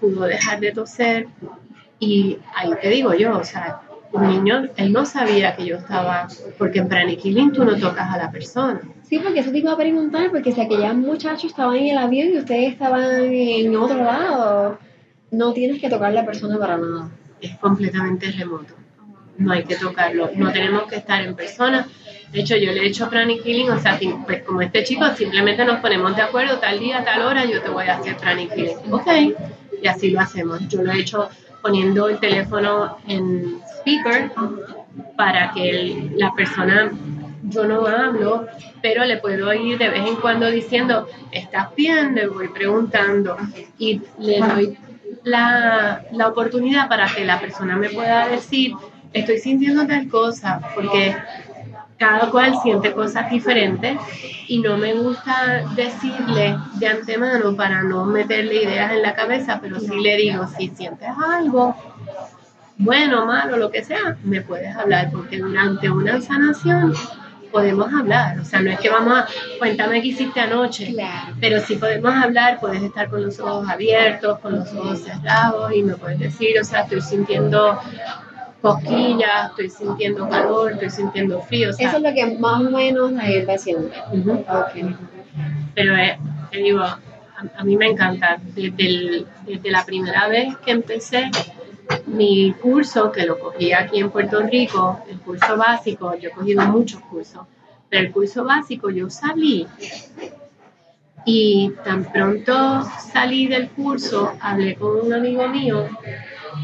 pudo 0.00 0.24
dejar 0.24 0.60
de 0.60 0.72
toser, 0.72 1.26
y 2.04 2.38
ahí 2.54 2.70
te 2.80 2.88
digo 2.88 3.14
yo, 3.14 3.38
o 3.38 3.44
sea, 3.44 3.80
un 4.12 4.28
niño, 4.28 4.68
él 4.76 4.92
no 4.92 5.04
sabía 5.04 5.56
que 5.56 5.66
yo 5.66 5.76
estaba, 5.76 6.28
porque 6.56 6.78
en 6.78 6.88
Praniquilín 6.88 7.52
tú 7.52 7.64
no 7.64 7.76
tocas 7.76 8.14
a 8.14 8.16
la 8.16 8.30
persona. 8.30 8.80
Sí, 9.02 9.18
porque 9.18 9.40
eso 9.40 9.50
te 9.50 9.58
iba 9.58 9.72
a 9.72 9.76
preguntar, 9.76 10.30
porque 10.30 10.52
si 10.52 10.60
aquellos 10.60 10.94
muchachos 10.94 11.46
estaban 11.46 11.76
en 11.76 11.88
el 11.88 11.98
avión 11.98 12.28
y 12.32 12.38
ustedes 12.38 12.72
estaban 12.72 13.04
en 13.32 13.76
otro 13.76 14.04
lado, 14.04 14.78
no 15.30 15.52
tienes 15.52 15.80
que 15.80 15.90
tocar 15.90 16.10
a 16.10 16.14
la 16.14 16.24
persona 16.24 16.58
para 16.58 16.76
nada. 16.76 17.10
Es 17.40 17.56
completamente 17.58 18.30
remoto. 18.30 18.74
No 19.36 19.52
hay 19.52 19.64
que 19.64 19.74
tocarlo, 19.76 20.30
no 20.36 20.52
tenemos 20.52 20.84
que 20.84 20.96
estar 20.96 21.20
en 21.20 21.34
persona. 21.34 21.88
De 22.30 22.40
hecho, 22.40 22.56
yo 22.56 22.72
le 22.72 22.82
he 22.82 22.86
hecho 22.86 23.10
pranic 23.10 23.42
healing, 23.42 23.70
o 23.70 23.80
sea, 23.80 23.98
pues 24.24 24.42
como 24.44 24.60
este 24.62 24.84
chico, 24.84 25.04
simplemente 25.16 25.64
nos 25.64 25.80
ponemos 25.80 26.14
de 26.14 26.22
acuerdo, 26.22 26.58
tal 26.58 26.78
día, 26.78 27.04
tal 27.04 27.22
hora, 27.22 27.44
yo 27.44 27.60
te 27.60 27.68
voy 27.68 27.86
a 27.86 27.96
hacer 27.96 28.16
pranic 28.16 28.52
healing. 28.52 28.92
Ok, 28.92 29.08
y 29.82 29.86
así 29.88 30.10
lo 30.10 30.20
hacemos. 30.20 30.60
Yo 30.68 30.82
lo 30.82 30.92
he 30.92 31.00
hecho 31.00 31.28
poniendo 31.64 32.10
el 32.10 32.20
teléfono 32.20 32.98
en 33.08 33.58
speaker 33.78 34.30
para 35.16 35.50
que 35.52 36.10
la 36.14 36.30
persona, 36.34 36.92
yo 37.44 37.64
no 37.64 37.86
hablo, 37.86 38.46
pero 38.82 39.06
le 39.06 39.16
puedo 39.16 39.50
ir 39.54 39.78
de 39.78 39.88
vez 39.88 40.06
en 40.06 40.16
cuando 40.16 40.50
diciendo, 40.50 41.08
¿estás 41.32 41.74
bien? 41.74 42.14
Le 42.14 42.26
voy 42.26 42.48
preguntando 42.48 43.38
y 43.78 44.02
le 44.18 44.40
doy 44.40 44.78
la, 45.22 46.04
la 46.12 46.28
oportunidad 46.28 46.86
para 46.86 47.06
que 47.06 47.24
la 47.24 47.40
persona 47.40 47.76
me 47.76 47.88
pueda 47.88 48.28
decir, 48.28 48.74
estoy 49.14 49.38
sintiendo 49.38 49.86
tal 49.86 50.06
cosa, 50.08 50.60
porque 50.74 51.16
cada 51.98 52.30
cual 52.30 52.54
siente 52.62 52.92
cosas 52.92 53.30
diferentes 53.30 53.98
y 54.48 54.58
no 54.58 54.76
me 54.76 54.94
gusta 54.94 55.64
decirle 55.74 56.56
de 56.74 56.86
antemano 56.86 57.54
para 57.56 57.82
no 57.82 58.04
meterle 58.04 58.62
ideas 58.64 58.92
en 58.92 59.02
la 59.02 59.14
cabeza, 59.14 59.58
pero 59.60 59.78
sí 59.78 60.00
le 60.00 60.16
digo, 60.16 60.46
si 60.46 60.68
sientes 60.68 61.08
algo, 61.26 61.76
bueno, 62.76 63.24
malo, 63.26 63.56
lo 63.56 63.70
que 63.70 63.84
sea, 63.84 64.16
me 64.24 64.40
puedes 64.40 64.74
hablar, 64.76 65.10
porque 65.12 65.38
durante 65.38 65.88
una 65.88 66.20
sanación 66.20 66.92
podemos 67.52 67.92
hablar, 67.94 68.40
o 68.40 68.44
sea, 68.44 68.60
no 68.60 68.70
es 68.72 68.80
que 68.80 68.90
vamos 68.90 69.16
a, 69.16 69.28
cuéntame 69.60 70.02
qué 70.02 70.08
hiciste 70.08 70.40
anoche, 70.40 70.92
pero 71.40 71.60
sí 71.60 71.76
podemos 71.76 72.12
hablar, 72.12 72.58
puedes 72.58 72.82
estar 72.82 73.08
con 73.08 73.24
los 73.24 73.38
ojos 73.38 73.68
abiertos, 73.68 74.40
con 74.40 74.56
los 74.56 74.72
ojos 74.74 75.02
cerrados 75.02 75.72
y 75.72 75.84
me 75.84 75.94
puedes 75.94 76.18
decir, 76.18 76.58
o 76.60 76.64
sea, 76.64 76.80
estoy 76.80 77.00
sintiendo 77.00 77.78
cosquillas, 78.64 79.50
estoy 79.50 79.68
sintiendo 79.68 80.26
calor, 80.26 80.72
estoy 80.72 80.88
sintiendo 80.88 81.42
frío. 81.42 81.68
Eso 81.68 81.96
es 81.98 82.02
lo 82.02 82.14
que 82.14 82.38
más 82.38 82.62
o 82.62 82.70
menos 82.70 83.12
ahí 83.18 83.34
está 83.34 83.52
haciendo. 83.56 83.90
Pero 85.74 85.96
eh, 85.96 86.18
te 86.50 86.58
digo, 86.58 86.80
a, 86.80 87.64
mí 87.64 87.76
me 87.76 87.88
encanta. 87.88 88.38
Desde, 88.54 89.26
desde 89.46 89.70
la 89.70 89.84
primera 89.84 90.28
vez 90.28 90.56
que 90.64 90.70
empecé 90.70 91.30
mi 92.06 92.54
curso, 92.54 93.12
que 93.12 93.26
lo 93.26 93.38
cogí 93.38 93.74
aquí 93.74 93.98
en 93.98 94.10
Puerto 94.10 94.40
Rico, 94.40 95.00
el 95.10 95.18
curso 95.20 95.58
básico, 95.58 96.16
yo 96.16 96.30
he 96.30 96.32
cogido 96.32 96.62
muchos 96.62 97.00
cursos, 97.02 97.42
pero 97.90 98.06
el 98.06 98.12
curso 98.12 98.44
básico 98.44 98.88
yo 98.88 99.10
salí 99.10 99.66
y 101.26 101.70
tan 101.84 102.04
pronto 102.04 102.82
salí 103.12 103.46
del 103.46 103.68
curso, 103.68 104.32
hablé 104.40 104.74
con 104.76 105.00
un 105.04 105.12
amigo 105.12 105.46
mío 105.48 105.86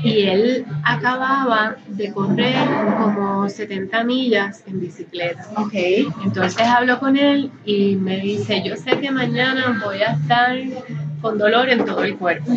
y 0.02 0.22
él 0.22 0.66
acababa 0.84 1.76
de 1.88 2.12
correr 2.12 2.54
como 2.98 3.48
70 3.48 4.04
millas 4.04 4.62
en 4.66 4.80
bicicleta. 4.80 5.44
Okay. 5.56 6.08
Entonces 6.24 6.66
hablo 6.66 6.98
con 6.98 7.16
él 7.16 7.50
y 7.64 7.96
me 7.96 8.18
dice, 8.18 8.62
yo 8.64 8.76
sé 8.76 8.98
que 8.98 9.10
mañana 9.10 9.80
voy 9.84 10.02
a 10.02 10.12
estar 10.12 10.56
con 11.20 11.38
dolor 11.38 11.68
en 11.68 11.84
todo 11.84 12.02
el 12.02 12.16
cuerpo. 12.16 12.52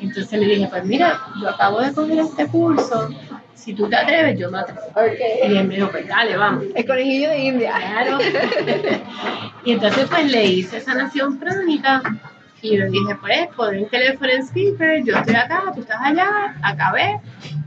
Entonces 0.00 0.38
le 0.38 0.46
dije, 0.46 0.68
pues 0.68 0.84
mira, 0.84 1.20
yo 1.40 1.48
acabo 1.48 1.80
de 1.80 1.92
coger 1.92 2.18
este 2.18 2.46
curso, 2.46 3.08
si 3.54 3.74
tú 3.74 3.88
te 3.88 3.96
atreves, 3.96 4.38
yo 4.38 4.50
me 4.50 4.58
atrevo. 4.58 4.80
Okay. 4.90 5.50
Y 5.50 5.56
él 5.56 5.68
me 5.68 5.76
dijo, 5.76 5.88
pues 5.90 6.06
dale, 6.06 6.36
vamos. 6.36 6.64
El 6.74 6.86
conejillo 6.86 7.28
de 7.30 7.38
India. 7.38 7.72
Claro. 7.74 8.18
y 9.64 9.72
entonces 9.72 10.06
pues 10.10 10.30
le 10.30 10.44
hice 10.44 10.80
sanación 10.80 11.38
pránica 11.38 12.02
y 12.62 12.76
le 12.78 12.88
dije, 12.88 13.16
pues, 13.20 13.48
pon 13.56 13.74
el 13.74 13.88
teléfono 13.88 14.30
en 14.30 14.42
speaker, 14.42 15.04
yo 15.04 15.16
estoy 15.16 15.34
acá, 15.34 15.64
tú 15.74 15.80
estás 15.80 16.00
allá, 16.00 16.54
acabé. 16.62 17.20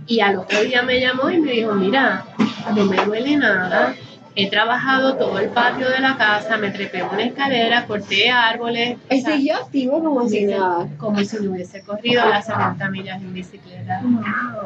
Y 0.08 0.22
al 0.22 0.38
otro 0.38 0.62
día 0.62 0.84
me 0.84 1.00
llamó 1.00 1.30
y 1.30 1.40
me 1.40 1.52
dijo, 1.52 1.74
mira, 1.74 2.26
no 2.74 2.86
me 2.86 2.96
duele 3.04 3.36
nada, 3.36 3.94
he 4.36 4.50
trabajado 4.50 5.16
todo 5.16 5.40
el 5.40 5.50
patio 5.50 5.90
de 5.90 6.00
la 6.00 6.18
casa, 6.18 6.58
me 6.58 6.72
trepé 6.72 7.04
una 7.04 7.24
escalera, 7.24 7.86
corté 7.86 8.30
árboles. 8.30 8.98
¿Y 9.10 9.22
siguió 9.22 9.56
activo 9.58 10.04
como 10.04 10.28
si 10.28 10.46
nada? 10.46 10.88
Como 10.98 11.24
si 11.24 11.38
no 11.44 11.52
hubiese 11.52 11.82
corrido 11.82 12.28
las 12.28 12.46
70 12.46 12.90
millas 12.90 13.22
en 13.22 13.34
bicicleta. 13.34 14.02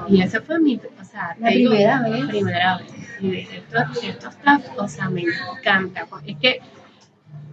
Y 0.07 0.21
ese 0.21 0.41
fue 0.41 0.59
mi, 0.59 0.75
o 0.75 1.05
sea, 1.05 1.35
la 1.39 1.49
primera 1.49 2.01
vez. 2.01 2.25
Primera 2.27 2.77
vez. 2.77 2.87
Y 3.19 3.31
dije, 3.31 3.57
esto, 3.57 4.01
esto 4.01 4.29
está, 4.29 4.59
o 4.77 4.87
sea, 4.87 5.09
me 5.09 5.21
encanta. 5.21 6.07
Es 6.25 6.37
que 6.37 6.61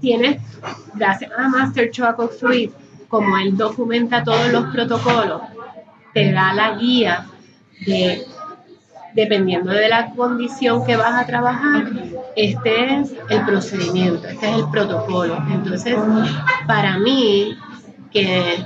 tienes, 0.06 0.40
gracias 0.94 1.32
a 1.36 1.48
Master 1.48 1.90
Choco 1.90 2.30
Suite, 2.30 2.72
como 3.08 3.36
él 3.38 3.56
documenta 3.56 4.22
todos 4.22 4.52
los 4.52 4.66
protocolos, 4.66 5.42
te 6.14 6.30
da 6.30 6.52
la 6.52 6.76
guía 6.76 7.26
de, 7.84 8.22
dependiendo 9.14 9.72
de 9.72 9.88
la 9.88 10.10
condición 10.10 10.86
que 10.86 10.94
vas 10.94 11.20
a 11.20 11.26
trabajar, 11.26 11.90
este 12.36 13.00
es 13.00 13.14
el 13.30 13.44
procedimiento, 13.44 14.28
este 14.28 14.48
es 14.48 14.58
el 14.58 14.70
protocolo. 14.70 15.42
Entonces, 15.50 15.96
para 16.68 17.00
mí, 17.00 17.58
que, 18.12 18.64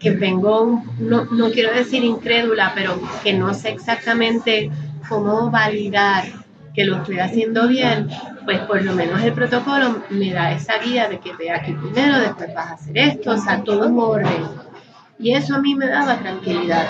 que 0.00 0.10
vengo, 0.10 0.82
no, 0.98 1.26
no 1.26 1.50
quiero 1.52 1.72
decir 1.72 2.02
incrédula, 2.02 2.72
pero 2.74 3.00
que 3.22 3.34
no 3.34 3.54
sé 3.54 3.68
exactamente 3.68 4.68
cómo 5.08 5.48
validar 5.48 6.39
que 6.74 6.84
lo 6.84 6.96
estoy 6.96 7.18
haciendo 7.18 7.68
bien, 7.68 8.08
pues 8.44 8.60
por 8.60 8.82
lo 8.82 8.94
menos 8.94 9.22
el 9.22 9.32
protocolo 9.32 10.02
me 10.10 10.32
da 10.32 10.52
esa 10.52 10.78
guía 10.78 11.08
de 11.08 11.18
que 11.18 11.32
ve 11.34 11.50
aquí 11.50 11.72
primero, 11.72 12.18
después 12.18 12.54
vas 12.54 12.66
a 12.68 12.72
hacer 12.74 12.98
esto, 12.98 13.32
o 13.32 13.38
sea, 13.38 13.62
todo 13.62 13.86
en 13.86 13.98
orden. 13.98 14.44
Y 15.18 15.34
eso 15.34 15.56
a 15.56 15.58
mí 15.60 15.74
me 15.74 15.86
daba 15.86 16.16
tranquilidad. 16.16 16.86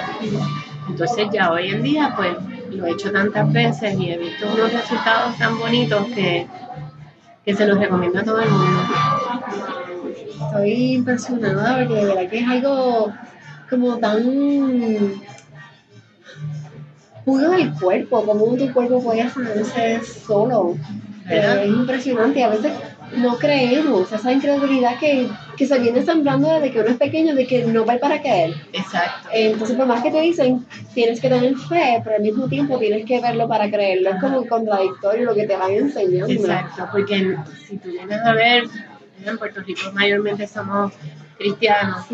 Entonces 0.88 1.28
ya 1.32 1.50
hoy 1.50 1.70
en 1.70 1.82
día, 1.82 2.14
pues 2.16 2.32
lo 2.70 2.86
he 2.86 2.92
hecho 2.92 3.10
tantas 3.10 3.52
veces 3.52 3.98
y 3.98 4.10
he 4.10 4.18
visto 4.18 4.46
unos 4.52 4.72
resultados 4.72 5.36
tan 5.36 5.58
bonitos 5.58 6.06
que, 6.14 6.46
que 7.44 7.54
se 7.54 7.66
los 7.66 7.78
recomiendo 7.78 8.20
a 8.20 8.22
todo 8.22 8.40
el 8.40 8.50
mundo. 8.50 8.82
Estoy 10.46 10.94
impresionada 10.94 11.78
porque 11.78 11.94
de 11.94 12.04
verdad 12.06 12.28
que 12.30 12.38
es 12.38 12.48
algo 12.48 13.12
como 13.68 13.98
tan 13.98 14.22
puro 17.30 17.50
del 17.50 17.72
cuerpo, 17.74 18.24
como 18.24 18.56
tu 18.56 18.72
cuerpo 18.72 19.02
puede 19.02 19.28
sanarse 19.30 20.00
solo. 20.02 20.74
es 21.28 21.66
impresionante. 21.66 22.42
A 22.42 22.48
veces 22.48 22.72
no 23.16 23.38
creemos, 23.38 24.10
esa 24.12 24.32
incredulidad 24.32 24.98
que, 24.98 25.28
que 25.56 25.66
se 25.66 25.78
viene 25.78 26.02
sembrando 26.02 26.48
desde 26.48 26.72
que 26.72 26.80
uno 26.80 26.90
es 26.90 26.96
pequeño, 26.96 27.34
de 27.34 27.46
que 27.46 27.64
no 27.64 27.84
va 27.84 27.98
para 27.98 28.20
caer. 28.20 28.54
Exacto. 28.72 29.28
Entonces, 29.32 29.76
por 29.76 29.86
más 29.86 30.02
que 30.02 30.10
te 30.10 30.20
dicen, 30.20 30.66
tienes 30.92 31.20
que 31.20 31.28
tener 31.28 31.56
fe, 31.56 32.00
pero 32.02 32.16
al 32.16 32.22
mismo 32.22 32.48
tiempo 32.48 32.78
tienes 32.78 33.04
que 33.06 33.20
verlo 33.20 33.46
para 33.46 33.70
creerlo. 33.70 34.10
Es 34.10 34.20
como 34.20 34.44
contradictorio 34.46 35.26
lo 35.26 35.34
que 35.34 35.46
te 35.46 35.56
van 35.56 35.70
enseñando. 35.70 36.32
Exacto, 36.32 36.88
porque 36.90 37.36
si 37.68 37.76
tú 37.78 37.90
vienes 37.90 38.18
a 38.24 38.32
ver, 38.32 38.64
en 39.24 39.38
Puerto 39.38 39.60
Rico 39.60 39.92
mayormente 39.92 40.48
somos 40.48 40.92
cristianos 41.38 42.06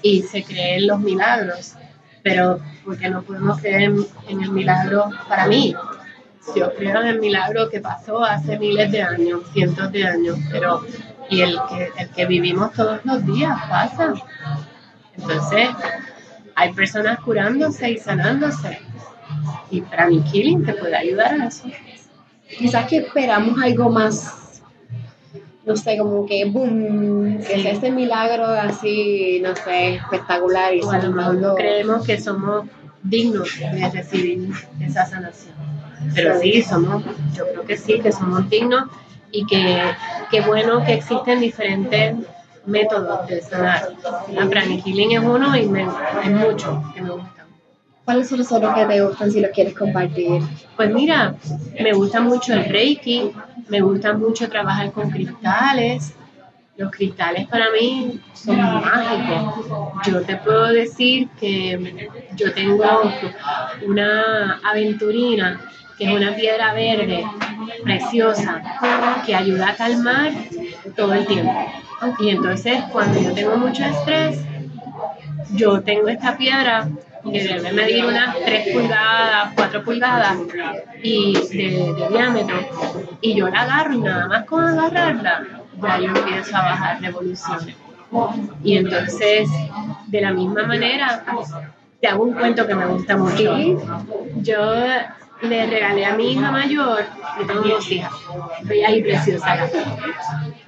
y 0.00 0.22
se 0.22 0.42
creen 0.42 0.86
los 0.86 0.98
milagros, 0.98 1.74
pero 2.22 2.60
porque 2.84 3.10
no 3.10 3.22
podemos 3.22 3.60
creer 3.60 3.92
en, 4.28 4.42
el 4.42 4.50
milagro 4.50 5.10
para 5.28 5.46
mí, 5.46 5.74
yo 6.56 6.74
creo 6.74 7.00
en 7.00 7.06
el 7.08 7.20
milagro 7.20 7.68
que 7.68 7.80
pasó 7.80 8.24
hace 8.24 8.58
miles 8.58 8.90
de 8.90 9.02
años, 9.02 9.42
cientos 9.52 9.92
de 9.92 10.06
años, 10.06 10.38
pero 10.50 10.84
y 11.30 11.40
el 11.40 11.58
que, 11.68 11.90
el 11.98 12.10
que 12.10 12.26
vivimos 12.26 12.72
todos 12.72 13.00
los 13.04 13.24
días 13.24 13.58
pasa. 13.68 14.14
Entonces, 15.16 15.68
hay 16.54 16.72
personas 16.72 17.20
curándose 17.20 17.92
y 17.92 17.98
sanándose. 17.98 18.78
Y 19.70 19.80
Pranic 19.80 20.30
Killing 20.30 20.64
te 20.64 20.74
puede 20.74 20.96
ayudar 20.96 21.40
a 21.40 21.46
eso. 21.46 21.64
Quizás 22.58 22.86
que 22.86 22.98
esperamos 22.98 23.60
algo 23.62 23.88
más, 23.88 24.41
no 25.64 25.76
sé, 25.76 25.98
como 25.98 26.26
que 26.26 26.44
boom, 26.44 27.38
que 27.38 27.62
sea 27.62 27.72
este 27.72 27.90
milagro 27.90 28.46
así, 28.46 29.40
no 29.42 29.54
sé, 29.54 29.94
espectacular. 29.94 30.74
Y 30.74 30.80
O 30.80 30.90
a 30.90 30.98
lo 30.98 31.10
mejor 31.10 31.34
sanando. 31.34 31.48
no 31.48 31.54
creemos 31.54 32.06
que 32.06 32.20
somos 32.20 32.66
dignos 33.02 33.48
de 33.58 33.90
recibir 33.90 34.50
esa 34.80 35.06
sanación. 35.06 35.54
Pero 36.14 36.38
sí, 36.40 36.62
somos, 36.62 37.04
yo 37.34 37.46
creo 37.46 37.64
que 37.64 37.76
sí, 37.76 38.00
que 38.00 38.10
somos 38.10 38.48
dignos 38.50 38.88
y 39.30 39.46
que 39.46 39.82
qué 40.30 40.40
bueno 40.40 40.84
que 40.84 40.94
existen 40.94 41.40
diferentes 41.40 42.16
métodos 42.66 43.26
de 43.28 43.40
sanar. 43.40 43.90
La 44.30 44.42
es 44.44 45.24
uno 45.24 45.56
y 45.56 45.66
me, 45.66 45.86
hay 46.22 46.30
muchos 46.30 46.92
que 46.94 47.02
me 47.02 47.10
gustan. 47.10 47.41
¿Cuáles 48.04 48.28
son 48.28 48.38
los 48.38 48.48
que 48.48 48.84
te 48.86 49.00
gustan 49.00 49.30
si 49.30 49.40
los 49.40 49.50
quieres 49.52 49.74
compartir? 49.74 50.42
Pues 50.76 50.92
mira, 50.92 51.36
me 51.80 51.92
gusta 51.92 52.20
mucho 52.20 52.52
el 52.52 52.64
Reiki, 52.64 53.30
me 53.68 53.80
gusta 53.80 54.12
mucho 54.14 54.48
trabajar 54.48 54.90
con 54.90 55.08
cristales. 55.10 56.14
Los 56.76 56.90
cristales 56.90 57.46
para 57.46 57.66
mí 57.70 58.20
son 58.32 58.56
mágicos. 58.56 59.66
Yo 60.04 60.22
te 60.22 60.36
puedo 60.36 60.68
decir 60.68 61.28
que 61.38 62.10
yo 62.34 62.52
tengo 62.52 62.84
una 63.86 64.60
aventurina, 64.64 65.60
que 65.96 66.06
es 66.06 66.12
una 66.12 66.34
piedra 66.34 66.72
verde 66.72 67.24
preciosa, 67.84 68.62
que 69.24 69.34
ayuda 69.34 69.68
a 69.68 69.76
calmar 69.76 70.32
todo 70.96 71.14
el 71.14 71.26
tiempo. 71.26 71.54
Y 72.18 72.30
entonces 72.30 72.82
cuando 72.90 73.20
yo 73.20 73.32
tengo 73.32 73.56
mucho 73.58 73.84
estrés, 73.84 74.40
yo 75.52 75.82
tengo 75.82 76.08
esta 76.08 76.36
piedra 76.36 76.88
que 77.30 77.42
debe 77.42 77.72
medir 77.72 78.04
unas 78.04 78.36
3 78.44 78.72
pulgadas, 78.72 79.52
4 79.54 79.84
pulgadas 79.84 80.38
y 81.02 81.34
de, 81.34 81.94
de 81.94 82.08
diámetro. 82.08 82.56
Y 83.20 83.34
yo 83.34 83.48
la 83.48 83.62
agarro 83.62 83.94
y 83.94 83.98
nada 83.98 84.26
más 84.26 84.44
con 84.44 84.64
agarrarla, 84.64 85.42
ya 85.80 85.98
yo 85.98 86.06
empiezo 86.06 86.56
a 86.56 86.62
bajar 86.62 87.00
revoluciones. 87.00 87.76
Y 88.62 88.76
entonces, 88.76 89.48
de 90.08 90.20
la 90.20 90.32
misma 90.32 90.64
manera, 90.64 91.24
te 92.00 92.08
hago 92.08 92.24
un 92.24 92.34
cuento 92.34 92.66
que 92.66 92.74
me 92.74 92.86
gusta 92.86 93.16
mucho. 93.16 93.56
Yo 94.36 94.74
le 95.42 95.66
regalé 95.66 96.04
a 96.04 96.16
mi 96.16 96.32
hija 96.32 96.50
mayor, 96.50 97.04
yo 97.38 97.46
tengo 97.46 97.62
dos 97.62 97.90
hijas, 97.90 98.12
bella 98.62 98.90
y 98.90 99.02
preciosa 99.02 99.68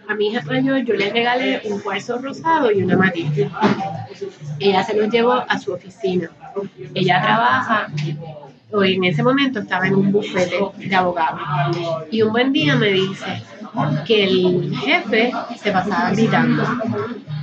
A 0.09 0.15
mi 0.15 0.29
hija 0.29 0.43
mayor 0.43 0.79
yo 0.85 0.95
le 0.95 1.11
regalé 1.11 1.63
un 1.65 1.81
cuarzo 1.81 2.19
rosado 2.19 2.71
y 2.71 2.83
una 2.83 2.97
matita. 2.97 3.49
Ella 4.59 4.83
se 4.83 4.97
los 4.97 5.09
llevó 5.11 5.33
a 5.33 5.59
su 5.59 5.73
oficina. 5.73 6.31
Ella 6.95 7.23
trabaja, 7.23 7.89
o 8.73 8.83
en 8.83 9.05
ese 9.05 9.23
momento 9.23 9.61
estaba 9.61 9.87
en 9.87 9.95
un 9.95 10.13
bufete 10.13 10.59
de 10.77 10.95
abogados. 10.95 11.41
Y 12.11 12.23
un 12.23 12.33
buen 12.33 12.53
día 12.53 12.75
me 12.75 12.89
dice 12.89 13.43
que 14.07 14.25
el 14.25 14.77
jefe 14.77 15.33
se 15.57 15.73
pasaba 15.73 16.11
gritando. 16.11 16.65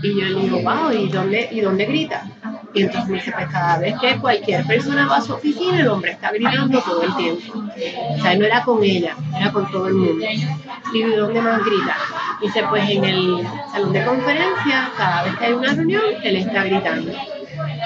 Y 0.04 0.20
yo 0.20 0.28
le 0.28 0.42
digo, 0.42 0.62
wow, 0.62 0.92
¿y 0.92 1.08
dónde, 1.10 1.48
¿y 1.52 1.62
dónde 1.62 1.86
grita? 1.86 2.26
Y 2.74 2.84
entonces 2.84 3.10
me 3.10 3.16
dice, 3.18 3.32
pues 3.32 3.48
cada 3.50 3.80
vez 3.80 3.96
que 4.00 4.18
cualquier 4.18 4.66
persona 4.66 5.06
va 5.06 5.18
a 5.18 5.22
su 5.22 5.34
oficina, 5.34 5.80
el 5.80 5.88
hombre 5.90 6.12
está 6.12 6.32
gritando 6.32 6.80
todo 6.82 7.04
el 7.04 7.16
tiempo. 7.16 7.60
O 7.60 8.22
sea, 8.22 8.36
no 8.36 8.46
era 8.46 8.64
con 8.64 8.84
ella, 8.84 9.16
era 9.38 9.52
con 9.52 9.70
todo 9.72 9.88
el 9.88 9.96
mundo. 9.96 10.26
Y 10.26 10.94
digo, 10.94 11.10
¿y 11.10 11.16
dónde 11.16 11.42
más 11.42 11.64
grita? 11.66 11.98
Dice, 12.42 12.64
pues 12.70 12.90
en 12.90 13.04
el 13.04 13.48
salón 13.72 13.92
de 13.92 14.06
conferencia, 14.06 14.92
cada 14.96 15.24
vez 15.24 15.36
que 15.36 15.46
hay 15.46 15.54
una 15.54 15.74
reunión, 15.74 16.04
él 16.24 16.36
está 16.38 16.64
gritando. 16.64 17.12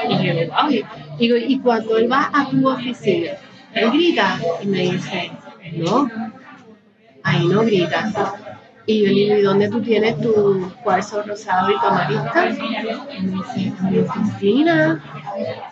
Y 0.07 0.13
yo 0.17 0.33
digo, 0.33 0.53
wow. 0.53 0.69
Y, 0.69 0.85
digo, 1.17 1.37
y 1.37 1.59
cuando 1.59 1.97
él 1.97 2.11
va 2.11 2.29
a 2.31 2.47
tu 2.49 2.67
oficina, 2.67 3.31
él 3.73 3.91
grita 3.91 4.39
y 4.61 4.67
me 4.67 4.79
dice, 4.91 5.31
no, 5.73 6.09
ahí 7.23 7.47
no 7.47 7.61
grita. 7.61 8.11
Y 8.87 9.01
yo 9.01 9.07
le 9.07 9.13
digo, 9.13 9.35
¿y 9.37 9.41
dónde 9.41 9.69
tú 9.69 9.81
tienes 9.81 10.19
tu 10.21 10.71
cuarzo 10.83 11.23
rosado 11.23 11.71
y 11.71 11.79
tu 11.79 11.85
amarista? 11.87 12.49
En 12.49 13.91
mi 13.91 13.99
oficina. 13.99 15.01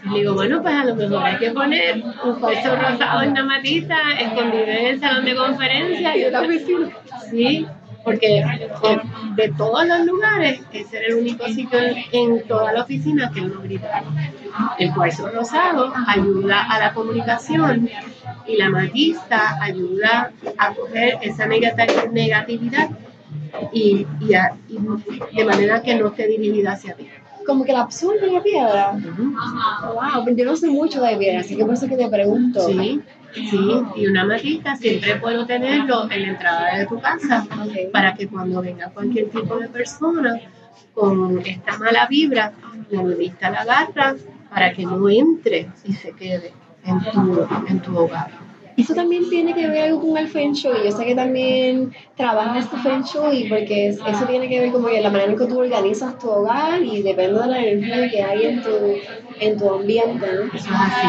Y 0.03 0.09
le 0.09 0.19
digo, 0.19 0.33
bueno, 0.33 0.61
pues 0.63 0.73
a 0.73 0.85
lo 0.85 0.95
mejor 0.95 1.23
hay 1.23 1.37
que 1.37 1.51
poner 1.51 2.03
un 2.23 2.39
cuarzo 2.39 2.75
rosado 2.75 3.29
una 3.29 3.41
amarista 3.41 3.95
escondido 4.19 4.63
en 4.65 4.85
el 4.87 4.99
salón 4.99 5.25
de 5.25 5.35
conferencia 5.35 6.17
y 6.17 6.23
en 6.23 6.33
la 6.33 6.41
oficina. 6.41 6.89
Sí, 7.29 7.67
porque 8.03 8.39
eh, 8.39 8.99
de 9.35 9.53
todos 9.57 9.85
los 9.87 10.05
lugares, 10.05 10.61
ese 10.73 10.97
era 10.97 11.07
el 11.09 11.15
único 11.15 11.45
sitio 11.47 11.79
en, 11.79 11.95
en 12.11 12.47
toda 12.47 12.73
la 12.73 12.81
oficina 12.81 13.31
que 13.33 13.41
uno 13.41 13.61
grita. 13.61 14.03
El 14.79 14.91
cuarzo 14.93 15.29
rosado 15.29 15.93
ayuda 16.07 16.63
a 16.63 16.79
la 16.79 16.93
comunicación 16.93 17.87
y 18.47 18.57
la 18.57 18.69
matista 18.69 19.57
ayuda 19.61 20.31
a 20.57 20.73
coger 20.73 21.19
esa 21.21 21.45
negati- 21.47 22.11
negatividad 22.11 22.89
y, 23.71 24.05
y 24.19 24.33
a- 24.33 24.55
y 24.69 24.77
de 25.35 25.45
manera 25.45 25.81
que 25.81 25.95
no 25.95 26.07
esté 26.07 26.27
dirigida 26.27 26.73
hacia 26.73 26.93
ti. 26.95 27.07
Como 27.45 27.65
que 27.65 27.73
la 27.73 27.81
absorbe 27.81 28.31
la 28.31 28.41
piedra. 28.41 28.93
Wow, 28.93 30.35
yo 30.35 30.45
no 30.45 30.55
sé 30.55 30.67
mucho 30.69 31.01
de 31.01 31.17
piedra, 31.17 31.41
así 31.41 31.55
que 31.57 31.65
por 31.65 31.73
eso 31.73 31.87
que 31.87 31.97
te 31.97 32.07
pregunto. 32.07 32.61
Sí, 32.67 33.01
sí, 33.33 33.81
y 33.95 34.07
una 34.07 34.23
matista 34.25 34.75
siempre 34.75 35.15
puedo 35.17 35.45
tenerlo 35.45 36.09
en 36.09 36.21
la 36.21 36.27
entrada 36.29 36.77
de 36.77 36.85
tu 36.85 36.99
casa 37.01 37.45
para 37.91 38.13
que 38.13 38.27
cuando 38.27 38.61
venga 38.61 38.89
cualquier 38.91 39.29
tipo 39.29 39.57
de 39.57 39.67
persona 39.67 40.39
con 40.93 41.39
esta 41.45 41.77
mala 41.79 42.07
vibra, 42.07 42.53
la 42.89 43.01
matista 43.03 43.49
la 43.49 43.61
agarra 43.61 44.15
para 44.49 44.71
que 44.71 44.85
no 44.85 45.09
entre 45.09 45.69
y 45.83 45.93
se 45.93 46.11
quede 46.11 46.53
en 46.85 46.99
tu, 47.11 47.45
en 47.67 47.79
tu 47.81 47.97
hogar. 47.97 48.29
Eso 48.75 48.95
también 48.95 49.29
tiene 49.29 49.53
que 49.53 49.67
ver 49.67 49.83
algo 49.85 50.01
con 50.01 50.17
el 50.17 50.27
Feng 50.27 50.53
Shui. 50.53 50.83
Yo 50.83 50.91
sé 50.91 51.05
que 51.05 51.15
también 51.15 51.93
trabajas 52.17 52.69
tu 52.69 52.77
Feng 52.77 53.03
Shui 53.03 53.47
porque 53.47 53.87
es- 53.89 53.99
eso 53.99 54.25
tiene 54.25 54.49
que 54.49 54.59
ver 54.61 54.71
como 54.71 54.87
que 54.87 54.99
la 55.01 55.09
manera 55.09 55.31
en 55.31 55.37
que 55.37 55.45
tú 55.45 55.59
organizas 55.59 56.17
tu 56.17 56.29
hogar 56.29 56.81
y 56.81 57.01
depende 57.03 57.39
de 57.39 57.47
la 57.47 57.63
energía 57.63 58.09
que 58.09 58.23
hay 58.23 58.45
en 58.45 58.61
tu, 58.63 58.69
en 59.39 59.57
tu 59.59 59.69
ambiente. 59.73 60.25
¿no? 60.25 60.43
Eso 60.45 60.55
es 60.55 60.71
así. 60.71 61.07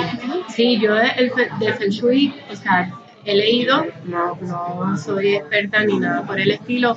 Sí, 0.49 0.79
yo 0.81 0.95
el, 0.97 1.33
del 1.59 1.75
Feng 1.75 1.91
Shui, 1.91 2.35
o 2.51 2.55
sea, 2.57 2.93
he 3.25 3.35
leído, 3.35 3.87
no, 4.05 4.37
no 4.43 4.97
soy 4.99 5.37
experta 5.37 5.83
ni 5.85 5.99
nada 5.99 6.23
por 6.27 6.39
el 6.39 6.51
estilo. 6.51 6.97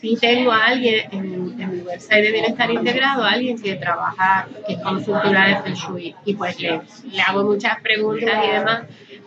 Sí 0.00 0.18
tengo 0.20 0.50
a 0.50 0.64
alguien 0.66 1.06
en, 1.12 1.60
en 1.60 1.70
mi 1.76 1.80
website 1.82 2.24
de 2.24 2.32
Bienestar 2.32 2.68
Integrado, 2.72 3.22
alguien 3.24 3.56
que 3.56 3.76
trabaja, 3.76 4.48
que 4.66 4.72
es 4.74 4.80
consultora 4.80 5.46
de 5.48 5.56
Feng 5.62 5.74
Shui, 5.74 6.14
y 6.24 6.34
pues 6.34 6.60
le, 6.60 6.80
le 7.12 7.22
hago 7.22 7.44
muchas 7.44 7.80
preguntas 7.80 8.28
y 8.44 8.50
demás. 8.50 8.82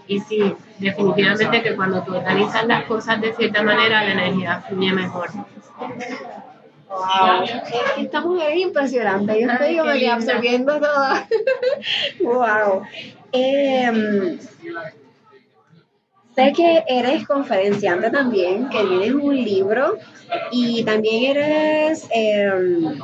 Y 0.08 0.20
sí, 0.20 0.56
definitivamente 0.80 1.62
que 1.62 1.76
cuando 1.76 2.04
tú 2.04 2.16
organizas 2.16 2.66
las 2.68 2.84
cosas 2.86 3.22
de 3.22 3.34
cierta 3.34 3.64
manera, 3.64 4.04
la 4.04 4.12
energía 4.12 4.64
fluye 4.68 4.92
mejor. 4.94 5.30
Wow. 6.90 7.44
Esta 7.98 8.22
mujer 8.22 8.52
es 8.52 8.62
impresionante. 8.62 9.42
Yo 9.42 9.50
estoy 9.52 9.78
como 9.78 9.92
que 9.92 10.10
absorbiendo 10.10 10.80
todo. 10.80 11.08
wow. 12.24 12.84
Em, 13.32 14.40
sé 16.36 16.54
que 16.54 16.84
eres 16.88 17.28
conferenciante 17.28 18.10
también, 18.12 18.70
que 18.70 18.84
tienes 18.84 19.14
un 19.14 19.36
libro 19.36 19.98
y 20.52 20.84
también 20.84 21.38
eres 21.38 22.08
em, 22.12 22.98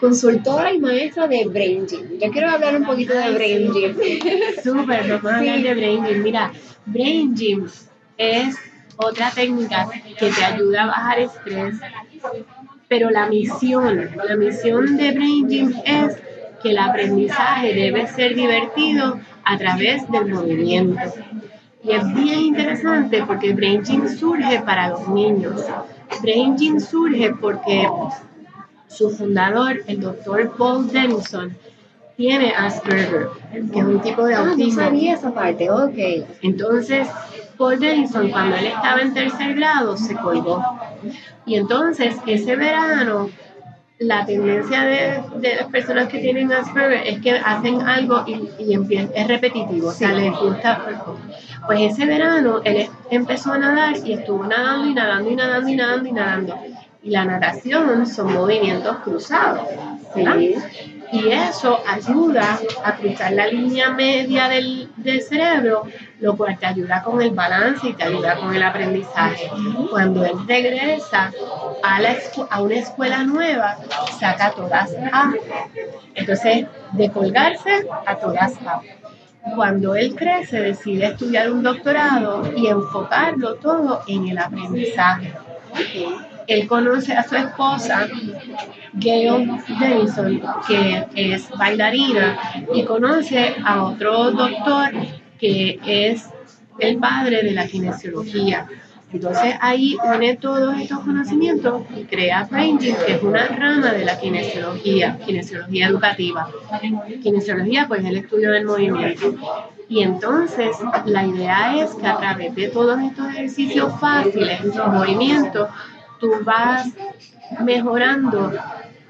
consultora 0.00 0.72
y 0.72 0.78
maestra 0.78 1.28
de 1.28 1.44
Brain 1.46 1.86
Gym. 1.86 2.18
Yo 2.18 2.30
quiero 2.30 2.50
hablar 2.50 2.74
un 2.76 2.84
poquito 2.84 3.12
de 3.12 3.30
Brain 3.32 3.72
Gym. 3.72 3.96
Súper, 4.64 5.08
vamos 5.08 5.32
a 5.32 5.38
hablar 5.38 5.62
de 5.62 5.74
Brain 5.74 6.04
Gym. 6.04 6.22
Mira, 6.22 6.52
Brain 6.86 7.36
Gym 7.36 7.66
es 8.16 8.56
otra 8.96 9.30
técnica 9.30 9.88
que 10.18 10.30
te 10.30 10.44
ayuda 10.44 10.84
a 10.84 10.86
bajar 10.86 11.20
estrés, 11.20 11.76
pero 12.88 13.10
la 13.10 13.28
misión, 13.28 14.10
la 14.26 14.36
misión 14.36 14.96
de 14.96 15.12
Brain 15.12 15.48
Gym 15.48 15.74
es 15.84 16.16
que 16.62 16.70
el 16.70 16.78
aprendizaje 16.78 17.74
debe 17.74 18.06
ser 18.06 18.34
divertido 18.34 19.20
a 19.44 19.58
través 19.58 20.10
del 20.10 20.26
movimiento. 20.26 21.00
Y 21.82 21.92
es 21.92 22.14
bien 22.14 22.40
interesante 22.40 23.22
porque 23.26 23.54
Brain 23.54 23.82
Gym 23.84 24.08
surge 24.08 24.60
para 24.60 24.88
los 24.88 25.08
niños. 25.08 25.64
Brain 26.22 26.56
Gym 26.56 26.78
surge 26.78 27.32
porque 27.40 27.88
su 28.90 29.08
fundador, 29.10 29.82
el 29.86 30.00
doctor 30.00 30.52
Paul 30.58 30.88
Denison, 30.90 31.56
tiene 32.16 32.52
Asperger, 32.54 33.28
que 33.72 33.78
es 33.78 33.84
un 33.86 34.00
tipo 34.02 34.24
de 34.26 34.34
Ah, 34.34 34.42
no 34.44 34.50
autismo. 34.50 34.82
sabía 34.82 35.14
esa 35.14 35.32
parte, 35.32 35.70
ok. 35.70 36.26
Entonces, 36.42 37.08
Paul 37.56 37.78
Denison, 37.80 38.30
cuando 38.30 38.56
él 38.56 38.66
estaba 38.66 39.00
en 39.00 39.14
tercer 39.14 39.54
grado, 39.54 39.96
se 39.96 40.14
colgó. 40.16 40.62
Y 41.46 41.54
entonces, 41.54 42.14
ese 42.26 42.56
verano, 42.56 43.30
la 43.98 44.26
tendencia 44.26 44.82
de, 44.82 45.22
de 45.40 45.56
las 45.56 45.66
personas 45.68 46.08
que 46.08 46.18
tienen 46.18 46.52
Asperger 46.52 47.06
es 47.06 47.20
que 47.20 47.32
hacen 47.32 47.80
algo 47.82 48.24
y, 48.26 48.48
y 48.58 48.74
es 49.14 49.28
repetitivo, 49.28 49.88
o 49.88 49.92
sea, 49.92 50.10
Sí. 50.10 50.16
les 50.16 50.32
gusta. 50.38 50.82
Pues 51.66 51.92
ese 51.92 52.06
verano, 52.06 52.60
él 52.64 52.88
empezó 53.10 53.52
a 53.52 53.58
nadar 53.58 53.94
y 54.04 54.12
estuvo 54.14 54.44
nadando 54.46 54.88
y 54.88 54.94
nadando 54.94 55.30
y 55.30 55.36
nadando 55.36 55.68
y 55.70 55.76
nadando 55.76 56.08
y 56.08 56.12
nadando. 56.12 56.58
Y 57.02 57.10
la 57.10 57.24
natación 57.24 58.06
son 58.06 58.34
movimientos 58.34 58.96
cruzados. 58.98 59.68
Y 61.12 61.28
eso 61.28 61.80
ayuda 61.88 62.60
a 62.84 62.96
cruzar 62.96 63.32
la 63.32 63.48
línea 63.48 63.90
media 63.90 64.48
del, 64.48 64.88
del 64.96 65.22
cerebro, 65.22 65.82
lo 66.20 66.36
cual 66.36 66.56
te 66.56 66.66
ayuda 66.66 67.02
con 67.02 67.20
el 67.20 67.32
balance 67.32 67.88
y 67.88 67.94
te 67.94 68.04
ayuda 68.04 68.36
con 68.36 68.54
el 68.54 68.62
aprendizaje. 68.62 69.50
Cuando 69.90 70.24
él 70.24 70.34
regresa 70.46 71.32
a, 71.82 72.00
la 72.00 72.16
a 72.48 72.62
una 72.62 72.76
escuela 72.76 73.24
nueva, 73.24 73.78
saca 74.20 74.52
todas 74.52 74.94
A. 75.12 75.32
Entonces, 76.14 76.66
de 76.92 77.10
colgarse 77.10 77.88
a 78.06 78.16
todas 78.16 78.54
A. 78.64 78.80
Cuando 79.56 79.96
él 79.96 80.14
crece, 80.14 80.60
decide 80.60 81.06
estudiar 81.06 81.50
un 81.50 81.62
doctorado 81.62 82.52
y 82.54 82.68
enfocarlo 82.68 83.54
todo 83.56 84.02
en 84.06 84.28
el 84.28 84.38
aprendizaje. 84.38 85.32
Él 86.46 86.66
conoce 86.66 87.14
a 87.14 87.22
su 87.22 87.36
esposa, 87.36 88.08
Gail 88.94 89.50
Denison, 89.78 90.42
que 90.66 91.06
es 91.14 91.48
bailarina, 91.50 92.38
y 92.74 92.84
conoce 92.84 93.54
a 93.64 93.84
otro 93.84 94.30
doctor 94.32 94.90
que 95.38 95.78
es 95.84 96.28
el 96.78 96.98
padre 96.98 97.42
de 97.42 97.52
la 97.52 97.66
kinesiología. 97.66 98.66
Entonces 99.12 99.54
ahí 99.60 99.96
une 100.14 100.36
todos 100.36 100.78
estos 100.78 101.00
conocimientos 101.00 101.82
y 101.96 102.04
crea 102.04 102.48
Gym, 102.48 102.78
que 102.78 103.14
es 103.14 103.22
una 103.22 103.44
rama 103.48 103.92
de 103.92 104.04
la 104.04 104.18
kinesiología, 104.20 105.18
kinesiología 105.26 105.88
educativa. 105.88 106.48
Kinesiología, 107.20 107.86
pues 107.88 108.04
el 108.04 108.18
estudio 108.18 108.52
del 108.52 108.66
movimiento. 108.66 109.34
Y 109.88 110.04
entonces 110.04 110.76
la 111.06 111.26
idea 111.26 111.82
es 111.82 111.90
que 111.94 112.06
a 112.06 112.18
través 112.18 112.54
de 112.54 112.68
todos 112.68 113.00
estos 113.00 113.28
ejercicios 113.30 113.92
fáciles, 113.98 114.60
movimientos, 114.76 115.68
tú 116.20 116.30
vas 116.44 116.86
mejorando 117.60 118.52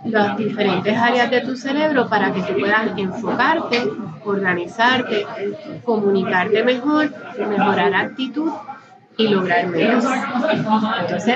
las 0.04 0.36
diferentes 0.38 0.96
áreas 0.96 1.30
de 1.30 1.40
tu 1.42 1.56
cerebro 1.56 2.08
para 2.08 2.32
que 2.32 2.42
tú 2.42 2.58
puedas 2.58 2.96
enfocarte, 2.96 3.90
organizarte, 4.24 5.26
comunicarte 5.84 6.62
mejor, 6.62 7.12
mejorar 7.38 7.94
actitud 7.94 8.50
y 9.20 9.28
lograr 9.28 9.66
menos. 9.68 10.04
Entonces, 11.00 11.35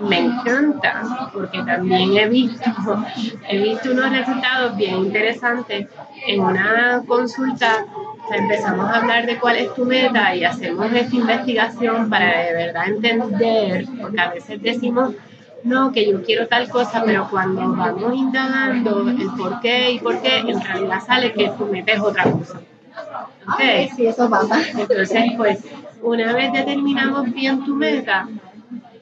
me 0.00 0.18
encanta 0.18 1.30
porque 1.32 1.62
también 1.62 2.16
he 2.16 2.28
visto, 2.28 3.04
he 3.48 3.58
visto 3.58 3.90
unos 3.90 4.10
resultados 4.10 4.76
bien 4.76 4.96
interesantes 4.96 5.88
en 6.26 6.40
una 6.40 7.02
consulta. 7.06 7.84
Empezamos 8.32 8.88
a 8.88 8.98
hablar 8.98 9.26
de 9.26 9.38
cuál 9.38 9.56
es 9.56 9.74
tu 9.74 9.84
meta 9.84 10.34
y 10.34 10.44
hacemos 10.44 10.92
esta 10.92 11.16
investigación 11.16 12.08
para 12.08 12.44
de 12.44 12.52
verdad 12.52 12.88
entender, 12.88 13.86
porque 14.00 14.20
a 14.20 14.30
veces 14.30 14.62
decimos, 14.62 15.14
no, 15.64 15.92
que 15.92 16.10
yo 16.10 16.22
quiero 16.22 16.46
tal 16.46 16.68
cosa, 16.68 17.02
pero 17.04 17.28
cuando 17.28 17.74
vamos 17.74 18.14
indagando 18.14 19.08
el 19.08 19.30
por 19.36 19.60
qué 19.60 19.92
y 19.92 19.98
por 19.98 20.20
qué, 20.22 20.38
en 20.38 20.60
realidad 20.60 21.00
sale 21.04 21.32
que 21.32 21.50
tu 21.50 21.66
meta 21.66 21.92
es 21.92 22.00
otra 22.00 22.24
cosa. 22.24 22.60
Ok, 23.46 23.54
¿Ok? 23.54 23.96
sí, 23.96 24.06
eso 24.06 24.30
pasa. 24.30 24.60
Entonces, 24.78 25.24
pues, 25.36 25.58
una 26.02 26.32
vez 26.32 26.52
determinamos 26.52 27.32
bien 27.32 27.64
tu 27.64 27.74
meta, 27.74 28.28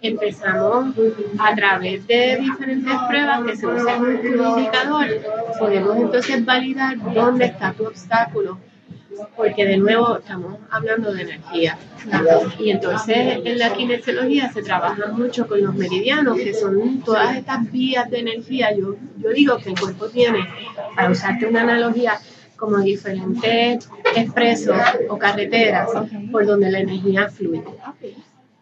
empezamos 0.01 0.95
a 1.39 1.55
través 1.55 2.07
de 2.07 2.39
diferentes 2.41 2.95
pruebas 3.09 3.43
que 3.45 3.57
se 3.57 3.67
usan 3.67 4.03
un 4.03 4.59
indicador, 4.59 5.07
podemos 5.59 5.97
entonces 5.97 6.45
validar 6.45 6.97
dónde 7.15 7.47
está 7.47 7.73
tu 7.73 7.87
obstáculo, 7.87 8.59
porque 9.37 9.65
de 9.65 9.79
nuevo 9.79 10.19
estamos 10.19 10.59
hablando 10.71 11.13
de 11.13 11.23
energía. 11.23 11.77
Y 12.61 12.71
entonces 12.71 13.41
en 13.45 13.59
la 13.59 13.73
kinesiología 13.73 14.53
se 14.53 14.63
trabaja 14.63 15.09
mucho 15.09 15.49
con 15.49 15.61
los 15.63 15.75
meridianos, 15.75 16.37
que 16.37 16.55
son 16.55 17.01
todas 17.01 17.37
estas 17.37 17.71
vías 17.73 18.09
de 18.11 18.21
energía. 18.21 18.69
Yo, 18.77 18.95
yo 19.17 19.31
digo 19.31 19.59
que 19.59 19.71
el 19.71 19.81
cuerpo 19.81 20.07
tiene, 20.09 20.47
para 20.95 21.11
usarte 21.11 21.47
una 21.47 21.63
analogía, 21.63 22.21
como 22.59 22.79
diferentes 22.79 23.89
expresos 24.17 24.77
o 25.09 25.17
carreteras 25.17 25.89
por 26.31 26.45
donde 26.45 26.71
la 26.71 26.81
energía 26.81 27.29
fluye. 27.31 27.65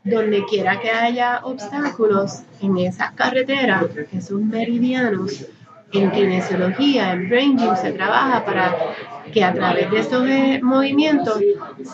Donde 0.05 0.45
quiera 0.45 0.79
que 0.79 0.91
haya 0.91 1.41
obstáculos 1.43 2.43
en 2.61 2.77
esas 2.79 3.13
carreteras, 3.13 3.87
esos 4.13 4.41
meridianos, 4.41 5.47
en 5.93 6.11
kinesiología, 6.11 7.13
en 7.13 7.29
brain 7.29 7.59
se 7.81 7.93
trabaja 7.93 8.45
para 8.45 8.77
que 9.33 9.43
a 9.43 9.53
través 9.53 9.91
de 9.91 10.01
esos 10.01 10.29
eh, 10.29 10.61
movimientos 10.63 11.41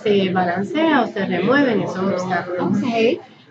se 0.02 0.30
balancea 0.30 1.02
o 1.02 1.06
se 1.06 1.24
remueven 1.24 1.82
esos 1.82 1.98
obstáculos. 1.98 2.78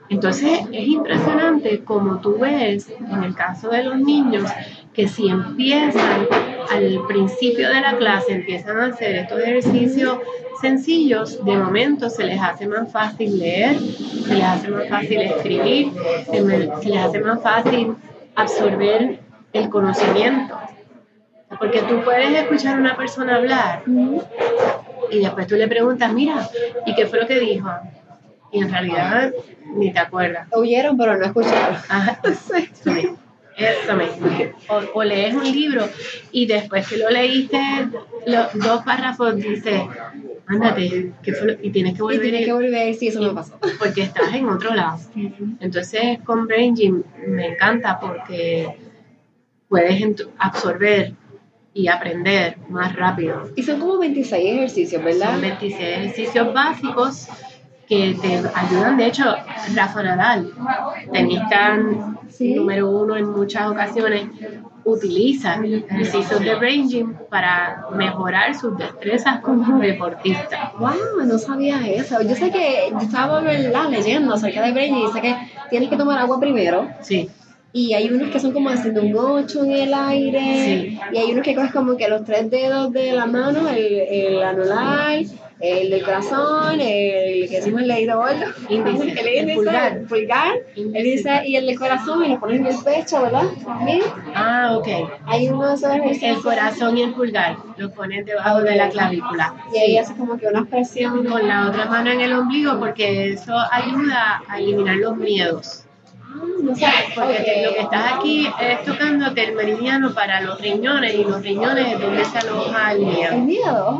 Entonces 0.09 0.59
es 0.73 0.87
impresionante 0.87 1.83
como 1.85 2.19
tú 2.19 2.37
ves 2.37 2.91
en 2.99 3.23
el 3.23 3.33
caso 3.33 3.69
de 3.69 3.83
los 3.83 3.97
niños 3.97 4.43
que 4.93 5.07
si 5.07 5.27
empiezan 5.29 6.27
al 6.69 6.99
principio 7.07 7.69
de 7.69 7.81
la 7.81 7.97
clase, 7.97 8.33
empiezan 8.33 8.77
a 8.79 8.85
hacer 8.87 9.15
estos 9.15 9.39
ejercicios 9.39 10.17
sencillos, 10.59 11.43
de 11.45 11.55
momento 11.57 12.09
se 12.09 12.23
les 12.25 12.39
hace 12.41 12.67
más 12.67 12.91
fácil 12.91 13.39
leer, 13.39 13.77
se 13.79 14.35
les 14.35 14.43
hace 14.43 14.67
más 14.69 14.87
fácil 14.89 15.21
escribir, 15.21 15.91
se, 16.29 16.41
me- 16.41 16.69
se 16.81 16.89
les 16.89 16.97
hace 17.05 17.19
más 17.19 17.41
fácil 17.41 17.95
absorber 18.35 19.19
el 19.53 19.69
conocimiento. 19.69 20.57
Porque 21.59 21.81
tú 21.81 22.01
puedes 22.03 22.29
escuchar 22.37 22.75
a 22.75 22.79
una 22.79 22.95
persona 22.95 23.35
hablar 23.35 23.83
y 25.09 25.19
después 25.19 25.47
tú 25.47 25.55
le 25.55 25.67
preguntas, 25.67 26.11
mira, 26.13 26.47
¿y 26.85 26.95
qué 26.95 27.05
fue 27.07 27.19
lo 27.21 27.27
que 27.27 27.39
dijo? 27.39 27.69
Y 28.53 28.61
en 28.61 28.71
realidad 28.71 29.33
ni 29.75 29.91
te 29.91 29.99
acuerdas. 29.99 30.47
Oyeron, 30.51 30.97
pero 30.97 31.17
no 31.17 31.25
escucharon. 31.25 31.75
Ajá, 31.89 32.19
mismo. 32.85 33.17
O, 34.69 34.81
o 34.93 35.03
lees 35.03 35.33
un 35.33 35.43
libro 35.43 35.87
y 36.31 36.45
después 36.45 36.87
que 36.87 36.97
lo 36.97 37.09
leíste, 37.09 37.59
los 38.25 38.53
dos 38.53 38.83
párrafos 38.83 39.35
dices, 39.35 39.81
ándate, 40.47 41.11
¿qué 41.23 41.33
fue 41.33 41.47
lo-?" 41.47 41.57
y 41.61 41.69
tienes 41.71 41.93
que 41.93 41.99
Y 41.99 42.01
volver 42.01 42.21
tienes 42.21 42.45
que 42.45 42.53
volver, 42.53 42.93
sí, 42.95 43.07
eso 43.07 43.21
me 43.21 43.29
pasó. 43.31 43.57
porque 43.79 44.01
estás 44.03 44.33
en 44.33 44.47
otro 44.49 44.73
lado. 44.73 44.97
Entonces 45.59 46.19
con 46.23 46.47
Brain 46.47 46.75
Gym 46.75 47.03
me 47.27 47.47
encanta 47.47 47.99
porque 47.99 48.75
puedes 49.69 50.03
absorber 50.37 51.13
y 51.73 51.87
aprender 51.87 52.57
más 52.69 52.95
rápido. 52.95 53.49
Y 53.55 53.63
son 53.63 53.79
como 53.79 53.97
26 53.97 54.45
ejercicios, 54.55 55.03
¿verdad? 55.03 55.31
Son 55.31 55.41
26 55.41 55.79
ejercicios 55.81 56.53
básicos 56.53 57.27
que 57.87 58.15
te 58.21 58.41
ayudan. 58.53 58.97
De 58.97 59.05
hecho, 59.07 59.23
Rafa 59.75 60.03
Nadal, 60.03 60.51
tenista 61.13 61.77
Sí. 62.31 62.55
número 62.55 62.89
uno 62.89 63.15
en 63.17 63.29
muchas 63.29 63.69
ocasiones, 63.69 64.23
utiliza 64.83 65.55
ejercicios 65.63 66.39
de 66.39 66.55
Brain 66.55 66.89
Gym 66.89 67.13
para 67.29 67.85
mejorar 67.95 68.55
sus 68.55 68.77
destrezas 68.77 69.39
como 69.41 69.79
deportista. 69.79 70.73
Wow, 70.79 71.25
no 71.25 71.37
sabía 71.37 71.85
eso. 71.87 72.21
Yo 72.23 72.35
sé 72.35 72.51
que 72.51 72.89
yo 72.91 72.97
estaba 72.97 73.41
¿verdad? 73.41 73.89
leyendo 73.89 74.33
acerca 74.33 74.63
de 74.63 74.71
Brain 74.71 74.95
y 74.95 75.05
dice 75.05 75.21
que 75.21 75.35
tienes 75.69 75.89
que 75.89 75.97
tomar 75.97 76.17
agua 76.19 76.39
primero. 76.39 76.87
Sí, 77.01 77.29
Y 77.73 77.93
hay 77.93 78.09
unos 78.09 78.29
que 78.31 78.39
son 78.39 78.51
como 78.53 78.69
haciendo 78.69 79.01
un 79.03 79.15
8 79.15 79.63
en 79.65 79.71
el 79.71 79.93
aire. 79.93 80.41
Sí. 80.65 80.99
Y 81.13 81.17
hay 81.17 81.31
unos 81.31 81.43
que 81.43 81.53
coges 81.55 81.71
como 81.71 81.95
que 81.95 82.07
los 82.09 82.25
tres 82.25 82.49
dedos 82.49 82.91
de 82.91 83.13
la 83.13 83.27
mano, 83.27 83.69
el, 83.69 83.77
el 83.99 84.43
anular, 84.43 85.19
el 85.61 85.89
del 85.91 86.03
corazón, 86.03 86.79
el 86.81 87.47
que 87.49 87.57
decimos 87.57 87.81
el 87.81 87.87
dedito 87.87 88.17
gordo. 88.17 88.45
Índice, 88.69 89.11
El 89.11 89.55
pulgar. 89.55 89.91
el 89.97 90.05
pulgar, 90.07 90.53
el 90.75 91.05
índice 91.05 91.41
y 91.45 91.55
el 91.55 91.67
del 91.67 91.77
corazón 91.79 92.25
y 92.25 92.29
lo 92.29 92.39
pones 92.39 92.59
en 92.61 92.67
el 92.67 92.77
pecho, 92.83 93.21
¿verdad? 93.21 93.43
También 93.65 94.01
Ah, 94.35 94.75
ok. 94.77 94.87
hay 95.27 95.49
uno 95.49 95.75
de. 95.75 96.19
El 96.21 96.41
corazón 96.41 96.97
y 96.97 97.03
el 97.03 97.13
pulgar 97.13 97.57
lo 97.77 97.91
pones 97.91 98.25
debajo 98.25 98.61
de 98.61 98.75
la 98.75 98.89
clavícula. 98.89 99.53
Y 99.73 99.77
ahí 99.77 99.97
haces 99.97 100.15
como 100.17 100.37
que 100.37 100.47
una 100.47 100.65
presión. 100.65 101.25
Con 101.25 101.47
la 101.47 101.67
otra 101.67 101.85
mano 101.85 102.09
en 102.11 102.21
el 102.21 102.33
ombligo 102.33 102.79
porque 102.79 103.33
eso 103.33 103.53
ayuda 103.71 104.41
a 104.47 104.59
eliminar 104.59 104.95
los 104.97 105.15
miedos. 105.17 105.85
Ah, 106.23 106.43
no. 106.61 106.71
Porque 107.15 107.63
lo 107.65 107.73
que 107.73 107.79
estás 107.81 108.13
aquí 108.13 108.47
es 108.61 108.83
tocándote 108.85 109.43
el 109.43 109.55
meridiano 109.55 110.13
para 110.13 110.41
los 110.41 110.59
riñones 110.61 111.13
y 111.13 111.23
los 111.23 111.41
riñones 111.41 111.93
es 111.93 111.99
donde 111.99 112.23
se 112.25 112.37
aloja 112.37 112.93
el 112.93 113.03
El 113.03 113.41
miedo. 113.41 113.99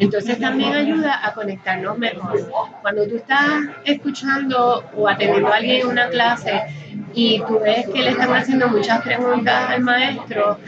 Entonces 0.00 0.40
también 0.40 0.72
ayuda 0.72 1.20
a 1.22 1.34
conectarnos 1.34 1.98
mejor. 1.98 2.50
Cuando 2.80 3.06
tú 3.06 3.16
estás 3.16 3.64
escuchando 3.84 4.82
o 4.96 5.06
atendiendo 5.06 5.52
a 5.52 5.56
alguien 5.56 5.82
en 5.82 5.86
una 5.88 6.08
clase 6.08 6.62
y 7.12 7.38
tú 7.46 7.60
ves 7.60 7.86
que 7.86 8.02
le 8.02 8.10
están 8.10 8.34
haciendo 8.34 8.68
muchas 8.68 9.02
preguntas 9.02 9.70
al 9.70 9.82
maestro, 9.82 10.58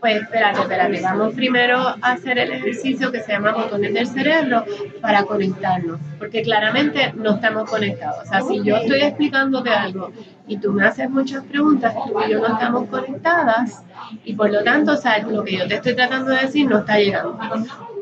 pues 0.00 0.22
espérate, 0.22 0.60
espérate, 0.60 1.02
vamos 1.02 1.34
primero 1.34 1.78
a 1.78 2.12
hacer 2.12 2.38
el 2.38 2.50
ejercicio 2.52 3.12
que 3.12 3.20
se 3.20 3.32
llama 3.32 3.52
botones 3.52 3.92
del 3.92 4.06
cerebro 4.06 4.64
para 5.02 5.24
conectarnos, 5.24 6.00
porque 6.18 6.42
claramente 6.42 7.12
no 7.14 7.34
estamos 7.34 7.68
conectados. 7.68 8.24
O 8.24 8.26
sea, 8.26 8.40
si 8.40 8.62
yo 8.62 8.76
estoy 8.76 9.00
explicándote 9.00 9.70
algo 9.70 10.12
y 10.46 10.56
tú 10.58 10.72
me 10.72 10.86
haces 10.86 11.10
muchas 11.10 11.44
preguntas, 11.44 11.94
tú 12.06 12.18
y 12.26 12.30
yo 12.30 12.38
no 12.38 12.54
estamos 12.54 12.88
conectadas 12.88 13.84
y 14.24 14.34
por 14.34 14.50
lo 14.50 14.64
tanto, 14.64 14.92
o 14.92 14.96
sea, 14.96 15.18
lo 15.18 15.44
que 15.44 15.58
yo 15.58 15.68
te 15.68 15.74
estoy 15.74 15.94
tratando 15.94 16.30
de 16.30 16.42
decir 16.42 16.66
no 16.66 16.78
está 16.78 16.98
llegando. 16.98 17.38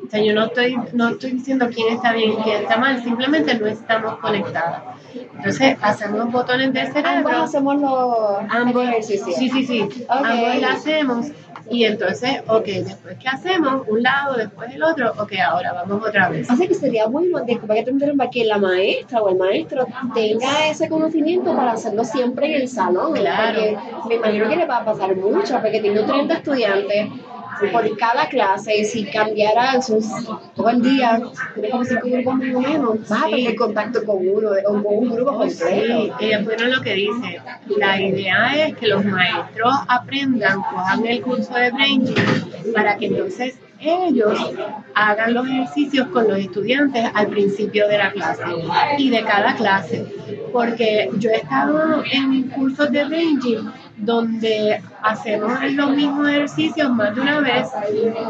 O 0.06 0.10
sea, 0.10 0.22
yo 0.22 0.34
no 0.34 0.44
estoy, 0.44 0.76
no 0.92 1.08
estoy 1.10 1.32
diciendo 1.32 1.68
quién 1.74 1.94
está 1.94 2.12
bien 2.12 2.32
y 2.32 2.36
quién 2.36 2.62
está 2.62 2.76
mal, 2.76 3.02
simplemente 3.02 3.54
no 3.58 3.66
estamos 3.66 4.18
conectadas. 4.18 4.82
Entonces, 5.36 5.76
hacemos 5.80 6.30
botones 6.30 6.72
del 6.72 6.92
cerebro. 6.92 7.28
Ambos 7.28 7.34
hacemos 7.34 7.80
los 7.80 8.50
Ambos, 8.50 8.84
ejercicios. 8.84 9.36
sí, 9.36 9.48
sí, 9.50 9.66
sí. 9.66 10.06
Ambos 10.08 10.60
lo 10.60 10.68
hacemos. 10.68 11.26
Y 11.70 11.84
entonces, 11.84 12.42
ok, 12.46 12.64
después 12.66 13.16
que 13.18 13.28
hacemos, 13.28 13.88
un 13.88 14.02
lado, 14.02 14.34
después 14.36 14.70
el 14.74 14.82
otro, 14.82 15.12
ok, 15.18 15.32
ahora 15.46 15.72
vamos 15.72 16.06
otra 16.06 16.28
vez. 16.28 16.50
Así 16.50 16.68
que 16.68 16.74
sería 16.74 17.06
bueno, 17.06 17.40
disculpa 17.40 17.74
que 17.74 17.84
te 17.84 17.90
interrumpa, 17.90 18.28
que 18.28 18.44
la 18.44 18.58
maestra 18.58 19.22
o 19.22 19.30
el 19.30 19.36
maestro 19.36 19.86
tenga 20.14 20.68
ese 20.68 20.88
conocimiento 20.88 21.56
para 21.56 21.72
hacerlo 21.72 22.04
siempre 22.04 22.54
en 22.54 22.62
el 22.62 22.68
salón. 22.68 23.14
Claro. 23.14 23.60
Porque 23.60 23.78
me 24.08 24.14
imagino 24.16 24.48
que 24.48 24.56
le 24.56 24.66
va 24.66 24.78
a 24.78 24.84
pasar 24.84 25.16
mucho, 25.16 25.58
porque 25.60 25.80
tiene 25.80 26.02
30 26.02 26.34
estudiantes 26.34 27.08
por 27.72 27.96
cada 27.96 28.28
clase, 28.28 28.76
y 28.78 28.84
si 28.84 29.04
cambiara 29.04 29.80
sus, 29.82 30.04
todo 30.54 30.68
el 30.70 30.82
día, 30.82 31.20
tiene 31.54 31.70
como 31.70 31.84
cinco 31.84 32.08
grupos 32.08 32.34
más 32.36 32.54
o 32.54 32.60
menos, 32.60 33.08
vas 33.08 33.22
a 33.24 33.28
tener 33.28 33.56
contacto 33.56 34.04
con 34.04 34.16
uno, 34.28 34.50
o 34.66 34.82
con 34.82 34.94
un 34.98 35.10
grupo 35.14 35.30
Oh, 35.32 35.38
completo. 35.38 35.66
sí, 35.68 36.12
ella 36.20 36.40
bueno 36.44 36.66
lo 36.66 36.80
que 36.82 36.94
dice. 36.94 37.40
La 37.76 38.00
idea 38.00 38.66
es 38.66 38.76
que 38.76 38.88
los 38.88 39.04
maestros 39.04 39.74
aprendan, 39.88 40.62
cojan 40.62 41.06
el 41.06 41.22
curso 41.22 41.54
de 41.54 41.70
Brain 41.70 42.14
para 42.74 42.96
que 42.96 43.06
entonces 43.06 43.58
ellos 43.80 44.38
hagan 44.94 45.34
los 45.34 45.46
ejercicios 45.46 46.06
con 46.08 46.26
los 46.28 46.38
estudiantes 46.38 47.04
al 47.14 47.26
principio 47.26 47.86
de 47.88 47.98
la 47.98 48.12
clase 48.12 48.42
y 48.98 49.10
de 49.10 49.22
cada 49.24 49.54
clase. 49.56 50.06
Porque 50.52 51.10
yo 51.18 51.30
he 51.30 51.36
estado 51.36 52.02
en 52.10 52.44
cursos 52.48 52.90
de 52.90 53.04
Gym 53.04 53.70
donde 53.96 54.82
hacemos 55.02 55.52
los 55.72 55.90
mismos 55.90 56.28
ejercicios 56.28 56.90
más 56.90 57.14
de 57.14 57.20
una 57.20 57.40
vez 57.40 57.68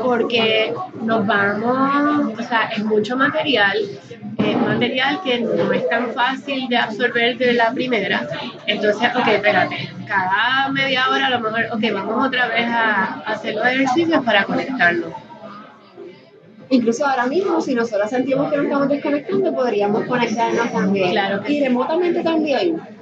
porque 0.03 0.75
nos 1.03 1.27
vamos, 1.27 2.39
o 2.39 2.43
sea, 2.43 2.69
es 2.77 2.85
mucho 2.85 3.17
material, 3.17 3.79
es 4.39 4.59
material 4.59 5.21
que 5.25 5.41
no 5.41 5.73
es 5.73 5.89
tan 5.89 6.13
fácil 6.13 6.69
de 6.69 6.77
absorber 6.77 7.39
de 7.39 7.55
la 7.55 7.73
primera. 7.73 8.29
Entonces, 8.67 9.11
ok, 9.15 9.27
espérate, 9.29 9.91
cada 10.07 10.69
media 10.71 11.09
hora 11.09 11.27
a 11.27 11.31
lo 11.31 11.41
mejor, 11.41 11.67
ok, 11.73 11.83
vamos 11.93 12.27
otra 12.27 12.49
vez 12.49 12.67
a, 12.67 13.21
hacer 13.27 13.55
los 13.55 13.67
ejercicios 13.67 14.23
para 14.25 14.45
conectarnos. 14.45 15.13
Incluso 16.71 17.07
ahora 17.07 17.27
mismo, 17.27 17.61
si 17.61 17.75
nosotros 17.75 18.11
sentimos 18.11 18.51
que 18.51 18.57
nos 18.57 18.67
estamos 18.67 18.89
desconectando, 18.89 19.55
podríamos 19.55 20.05
conectarnos 20.05 20.73
también. 20.73 21.11
Claro 21.11 21.43
que 21.43 21.53
y 21.53 21.63
remotamente 21.63 22.23
también. 22.23 22.94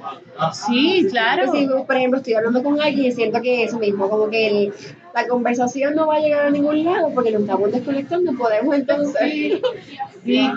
Sí, 0.52 1.06
claro. 1.10 1.52
Si, 1.52 1.66
por 1.66 1.96
ejemplo, 1.96 2.18
estoy 2.18 2.34
hablando 2.34 2.62
con 2.62 2.80
alguien 2.80 3.06
y 3.06 3.12
siento 3.12 3.40
que 3.40 3.64
eso 3.64 3.78
mismo, 3.78 4.08
como 4.08 4.28
que 4.30 4.48
el- 4.48 4.74
la 5.14 5.26
conversación 5.28 5.94
no 5.94 6.06
va 6.06 6.16
a 6.16 6.20
llegar 6.20 6.46
a 6.46 6.50
ningún 6.50 6.84
lado 6.84 7.10
porque 7.14 7.30
nos 7.32 7.42
estamos 7.42 7.70
desconectando, 7.70 8.32
podemos 8.34 8.74
entonces... 8.74 9.14
Sí, 9.22 9.60
sí, 10.24 10.50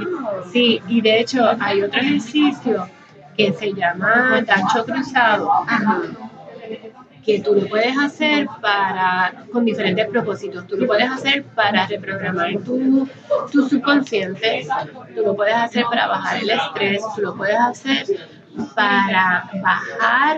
sí, 0.54 0.82
y 0.88 1.02
de 1.02 1.20
hecho 1.20 1.42
hay 1.60 1.82
otro 1.84 2.00
ejercicio 2.02 2.88
que 3.36 3.52
se 3.54 3.74
llama 3.74 4.42
gancho 4.48 4.86
cruzado, 4.86 5.52
que 7.26 7.40
tú 7.40 7.54
lo 7.56 7.68
puedes 7.68 7.98
hacer 7.98 8.48
para 8.62 9.46
con 9.52 9.66
diferentes 9.66 10.08
propósitos. 10.08 10.68
Tú 10.68 10.78
lo 10.78 10.86
puedes 10.88 11.10
hacer 11.10 11.44
para 11.44 11.88
reprogramar 11.88 12.56
tu, 12.60 13.08
tu 13.52 13.68
subconsciente, 13.68 14.68
tú 15.16 15.22
lo 15.24 15.36
puedes 15.36 15.56
hacer 15.56 15.84
para 15.90 16.08
bajar 16.08 16.42
el 16.44 16.50
estrés, 16.52 17.02
tú 17.16 17.22
lo 17.24 17.36
puedes 17.36 17.58
hacer 17.60 18.06
para 18.76 19.50
bajar 19.62 20.38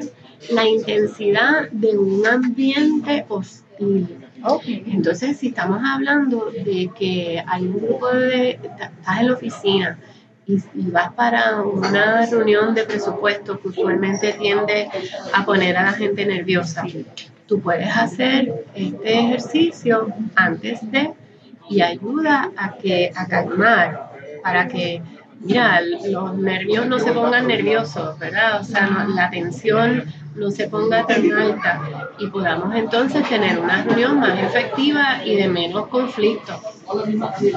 la 0.51 0.67
intensidad 0.67 1.69
de 1.71 1.97
un 1.97 2.25
ambiente 2.25 3.25
hostil. 3.27 4.17
Entonces, 4.65 5.37
si 5.37 5.47
estamos 5.47 5.81
hablando 5.83 6.51
de 6.51 6.91
que 6.97 7.43
hay 7.45 7.65
un 7.65 7.79
grupo 7.79 8.07
de, 8.09 8.51
estás 8.51 9.19
en 9.19 9.27
la 9.27 9.33
oficina 9.33 9.99
y, 10.45 10.57
y 10.75 10.91
vas 10.91 11.13
para 11.13 11.61
una 11.61 12.25
reunión 12.25 12.73
de 12.73 12.83
presupuesto 12.83 13.59
que 13.59 13.67
usualmente 13.69 14.33
tiende 14.33 14.89
a 15.33 15.43
poner 15.43 15.75
a 15.77 15.83
la 15.83 15.93
gente 15.93 16.25
nerviosa, 16.25 16.85
tú 17.47 17.59
puedes 17.61 17.95
hacer 17.95 18.65
este 18.75 19.19
ejercicio 19.19 20.07
antes 20.35 20.79
de 20.91 21.13
y 21.69 21.81
ayuda 21.81 22.51
a 22.55 22.77
que 22.77 23.11
a 23.15 23.27
calmar 23.27 24.11
para 24.43 24.67
que 24.67 25.01
mira 25.39 25.81
los 25.81 26.37
nervios 26.37 26.87
no 26.87 26.99
se 26.99 27.11
pongan 27.11 27.47
nerviosos 27.47 28.17
verdad 28.19 28.61
o 28.61 28.63
sea 28.63 29.07
la 29.13 29.29
tensión 29.29 30.05
no 30.37 30.51
se 30.51 30.67
ponga 30.69 31.05
tan 31.05 31.31
alta 31.31 31.81
y 32.19 32.27
podamos 32.27 32.75
entonces 32.75 33.27
tener 33.27 33.59
una 33.59 33.83
reunión 33.83 34.19
más 34.19 34.37
efectiva 34.39 35.23
y 35.25 35.35
de 35.35 35.47
menos 35.47 35.87
conflicto. 35.87 36.53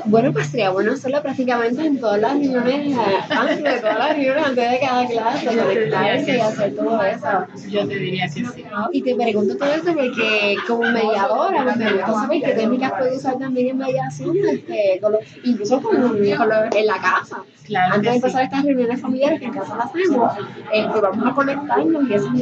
Bueno, 0.06 0.32
pues 0.32 0.48
sería 0.48 0.70
bueno 0.70 0.92
hacerlo 0.92 1.22
prácticamente 1.22 1.86
en 1.86 2.00
todas 2.00 2.20
las 2.20 2.32
reuniones, 2.32 2.96
antes 3.30 3.62
de 3.62 3.78
todas 3.80 3.98
las 3.98 4.08
reuniones, 4.10 4.46
antes 4.46 4.70
de 4.70 4.80
cada 4.80 5.06
clase, 5.06 5.46
conectarse 5.46 6.36
y 6.36 6.40
hacer 6.40 6.74
todo 6.74 7.02
eso. 7.04 7.46
Yo 7.68 7.86
te 7.86 7.96
diría 7.96 8.24
que 8.24 8.30
sí. 8.44 8.64
Y 8.92 9.02
te 9.02 9.14
pregunto 9.14 9.56
todo 9.56 9.72
esto 9.72 9.94
porque 9.94 10.56
como 10.66 10.82
mediadora, 10.90 11.62
pues 11.64 11.76
me 11.76 11.92
gusta 11.92 12.12
saber 12.14 12.42
qué 12.42 12.52
técnicas 12.52 12.92
puedes 12.98 13.18
usar 13.18 13.38
también 13.38 13.68
en 13.68 13.78
mediación, 13.78 14.36
este, 14.50 14.98
con 15.00 15.12
los- 15.12 15.20
incluso 15.44 15.80
con, 15.80 15.96
con 15.96 16.48
los- 16.48 16.74
en 16.76 16.86
la 16.86 16.98
casa. 17.00 17.42
Claro 17.66 17.94
Antes 17.94 18.02
de 18.02 18.08
que 18.08 18.10
sí. 18.10 18.16
empezar 18.16 18.42
estas 18.44 18.64
reuniones 18.64 19.00
familiares 19.00 19.38
que 19.38 19.46
en 19.46 19.52
casa 19.52 19.76
las 19.76 19.86
hacemos, 19.86 20.32
este, 20.72 21.00
vamos 21.00 21.24
a 21.30 21.34
conectarnos 21.34 22.08
y 22.10 22.14
eso 22.14 22.26
es 22.34 22.40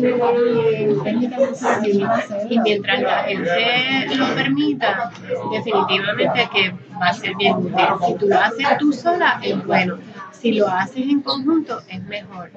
y 2.49 2.59
mientras 2.61 3.01
la 3.03 3.25
gente 3.25 4.17
lo 4.17 4.35
permita, 4.35 5.11
definitivamente 5.53 6.49
que 6.53 6.75
va 7.01 7.07
a 7.07 7.15
ser 7.15 7.35
bien 7.37 7.57
útil. 7.57 7.87
Si 8.07 8.15
tú 8.15 8.29
lo 8.29 8.39
haces 8.39 8.67
tú 8.79 8.93
sola, 8.93 9.41
es 9.43 9.65
bueno. 9.65 9.99
Si 10.33 10.53
lo 10.53 10.69
haces 10.69 11.09
en 11.09 11.21
conjunto, 11.21 11.81
es 11.89 12.03
mejor. 12.05 12.51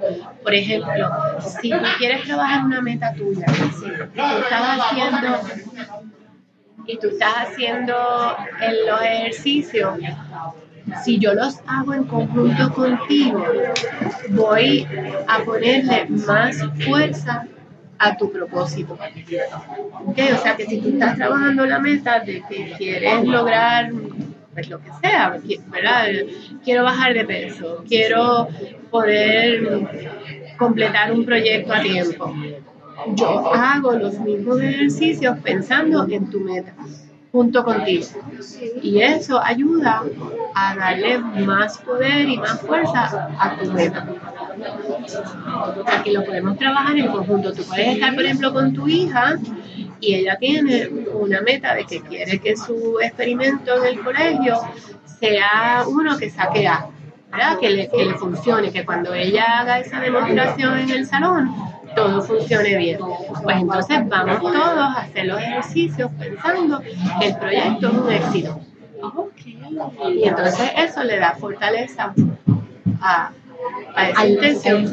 Por 0.43 0.53
ejemplo, 0.53 1.09
si 1.39 1.72
tú 1.72 1.78
quieres 1.97 2.24
trabajar 2.26 2.65
una 2.65 2.82
meta 2.82 3.13
tuya, 3.13 3.45
si 3.47 3.89
tú 3.89 4.28
estás 4.43 4.80
haciendo 4.80 5.28
y 6.86 6.97
tú 6.97 7.07
estás 7.07 7.34
haciendo 7.38 7.95
en 8.61 8.86
los 8.88 9.01
ejercicios, 9.01 9.97
si 11.03 11.19
yo 11.19 11.34
los 11.34 11.59
hago 11.67 11.93
en 11.93 12.03
conjunto 12.03 12.74
contigo, 12.74 13.45
voy 14.30 14.88
a 15.28 15.43
ponerle 15.43 16.05
más 16.09 16.57
fuerza 16.86 17.47
a 18.01 18.17
tu 18.17 18.31
propósito. 18.31 18.97
¿Ok? 20.05 20.19
O 20.33 20.37
sea 20.37 20.55
que 20.57 20.65
si 20.65 20.79
tú 20.81 20.89
estás 20.89 21.15
trabajando 21.15 21.65
la 21.65 21.79
meta 21.79 22.19
de 22.19 22.41
que 22.49 22.73
quieres 22.77 23.23
lograr 23.25 23.91
pues 24.53 24.69
lo 24.69 24.79
que 24.79 24.89
sea. 25.01 25.39
Quiero 26.63 26.83
bajar 26.83 27.13
de 27.13 27.25
peso, 27.25 27.83
quiero 27.87 28.47
poder 28.89 29.87
completar 30.57 31.11
un 31.11 31.25
proyecto 31.25 31.73
a 31.73 31.81
tiempo. 31.81 32.33
Yo 33.15 33.53
hago 33.53 33.93
los 33.93 34.19
mismos 34.19 34.61
ejercicios 34.61 35.37
pensando 35.39 36.07
en 36.09 36.29
tu 36.29 36.39
meta, 36.39 36.73
junto 37.32 37.63
contigo. 37.63 38.05
Y 38.82 38.99
eso 39.01 39.41
ayuda 39.41 40.03
a 40.53 40.75
darle 40.75 41.19
más 41.19 41.77
poder 41.79 42.27
y 42.27 42.38
más 42.38 42.59
fuerza 42.61 43.29
a 43.39 43.57
tu 43.57 43.71
meta. 43.71 44.07
Que 46.03 46.11
lo 46.11 46.25
podemos 46.25 46.57
trabajar 46.57 46.97
en 46.97 47.07
conjunto. 47.07 47.53
Tú 47.53 47.63
puedes 47.63 47.95
estar, 47.95 48.13
por 48.13 48.25
ejemplo, 48.25 48.53
con 48.53 48.73
tu 48.73 48.88
hija 48.88 49.38
y 49.99 50.15
ella 50.15 50.38
tiene 50.39 50.88
una 51.13 51.41
meta 51.41 51.75
de 51.75 51.86
que 51.86 52.01
quiere 52.01 52.39
que 52.39 52.57
su 52.57 52.99
experimento 52.99 53.84
en 53.84 53.97
el 53.97 54.03
colegio 54.03 54.59
sea 55.19 55.84
uno 55.88 56.17
que 56.17 56.29
saque 56.29 56.67
A, 56.67 56.88
¿verdad? 57.32 57.59
Que 57.59 57.69
le, 57.69 57.89
que 57.89 58.05
le 58.05 58.15
funcione, 58.15 58.71
que 58.71 58.84
cuando 58.84 59.13
ella 59.13 59.59
haga 59.59 59.79
esa 59.79 59.99
demostración 59.99 60.79
en 60.79 60.89
el 60.89 61.05
salón, 61.05 61.53
todo 61.95 62.21
funcione 62.21 62.77
bien. 62.77 62.99
Pues 63.43 63.57
entonces 63.57 64.07
vamos 64.07 64.39
todos 64.39 64.55
a 64.55 65.01
hacer 65.01 65.25
los 65.25 65.39
ejercicios 65.39 66.11
pensando 66.19 66.79
que 66.79 67.27
el 67.27 67.37
proyecto 67.37 67.87
es 67.87 67.93
un 67.93 68.11
éxito. 68.11 68.59
Y 70.13 70.27
entonces 70.27 70.71
eso 70.77 71.03
le 71.03 71.17
da 71.17 71.35
fortaleza 71.35 72.13
a, 73.01 73.31
a 73.95 74.05
esa 74.05 74.27
intención. 74.27 74.89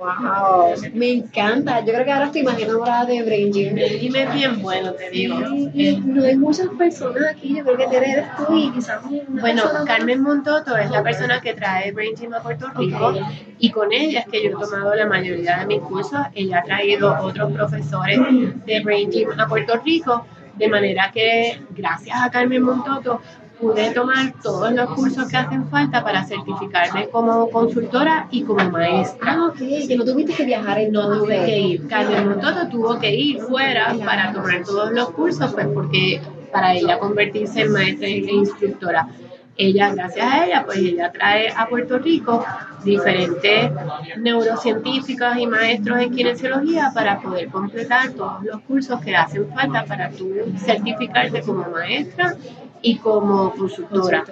Wow, 0.00 0.76
me 0.94 1.12
encanta. 1.12 1.80
Yo 1.80 1.92
creo 1.92 2.04
que 2.06 2.12
ahora 2.12 2.26
estoy 2.26 2.42
más 2.42 2.58
enamorada 2.58 3.04
de 3.04 3.22
Brain 3.22 3.52
Gym. 3.52 3.76
Gym 3.76 4.16
es 4.16 4.32
bien 4.32 4.62
bueno, 4.62 4.92
te 4.94 5.10
digo. 5.10 5.36
Y 5.74 5.96
no 5.96 6.24
hay 6.24 6.36
muchas 6.36 6.68
personas 6.78 7.22
aquí, 7.32 7.58
yo 7.58 7.64
creo 7.64 7.76
que 7.76 7.96
eres 7.98 8.24
tú 8.36 8.56
y 8.56 8.70
quizás 8.72 9.02
Bueno. 9.28 9.62
Carmen 9.84 10.22
Montoto 10.22 10.74
es 10.78 10.90
la 10.90 11.02
persona 11.02 11.40
que 11.42 11.52
trae 11.52 11.92
Brain 11.92 12.16
Gym 12.16 12.32
a 12.32 12.42
Puerto 12.42 12.68
Rico 12.74 13.12
y 13.58 13.70
con 13.70 13.92
ella 13.92 14.20
es 14.20 14.26
que 14.28 14.42
yo 14.42 14.50
he 14.50 14.52
tomado 14.52 14.94
la 14.94 15.04
mayoría 15.04 15.58
de 15.58 15.66
mis 15.66 15.80
cursos. 15.80 16.20
Ella 16.34 16.60
ha 16.60 16.62
traído 16.62 17.14
otros 17.20 17.52
profesores 17.52 18.18
de 18.64 18.80
Brain 18.80 19.10
Gym 19.10 19.38
a 19.38 19.46
Puerto 19.46 19.78
Rico, 19.84 20.24
de 20.54 20.68
manera 20.68 21.10
que 21.12 21.60
gracias 21.76 22.22
a 22.22 22.30
Carmen 22.30 22.62
Montoto 22.62 23.20
pude 23.60 23.92
tomar 23.92 24.32
todos 24.42 24.72
los 24.72 24.90
cursos 24.94 25.28
que 25.28 25.36
hacen 25.36 25.68
falta 25.68 26.02
para 26.02 26.24
certificarme 26.24 27.08
como 27.08 27.50
consultora 27.50 28.26
y 28.30 28.42
como 28.42 28.68
maestra. 28.70 29.32
Ah, 29.32 29.46
ok, 29.48 29.58
que 29.58 29.96
no 29.96 30.04
tuviste 30.04 30.32
que 30.34 30.44
viajar 30.44 30.78
en 30.78 30.92
No 30.92 31.18
tuve 31.18 31.44
que 31.44 31.58
ir. 31.58 31.88
Carmen 31.88 32.28
Montoto 32.28 32.68
tuvo 32.68 32.98
que 32.98 33.14
ir 33.14 33.40
fuera 33.40 33.94
para 34.04 34.32
tomar 34.32 34.62
todos 34.64 34.90
los 34.92 35.10
cursos, 35.10 35.52
pues 35.52 35.66
porque 35.68 36.20
para 36.50 36.74
ella 36.74 36.98
convertirse 36.98 37.62
en 37.62 37.72
maestra 37.72 38.08
e 38.08 38.18
instructora. 38.18 39.06
Ella, 39.56 39.92
gracias 39.94 40.26
a 40.26 40.46
ella, 40.46 40.64
pues 40.64 40.78
ella 40.78 41.12
trae 41.12 41.52
a 41.54 41.66
Puerto 41.68 41.98
Rico 41.98 42.42
diferentes 42.82 43.70
neurocientíficos 44.16 45.36
y 45.36 45.46
maestros 45.46 46.00
en 46.00 46.14
kinesiología 46.14 46.90
para 46.94 47.20
poder 47.20 47.48
completar 47.48 48.10
todos 48.12 48.42
los 48.42 48.62
cursos 48.62 48.98
que 49.02 49.14
hacen 49.14 49.52
falta 49.52 49.84
para 49.84 50.08
tú 50.10 50.32
certificarte 50.56 51.42
como 51.42 51.68
maestra 51.68 52.36
y 52.82 52.96
como 52.96 53.52
consultora. 53.52 54.24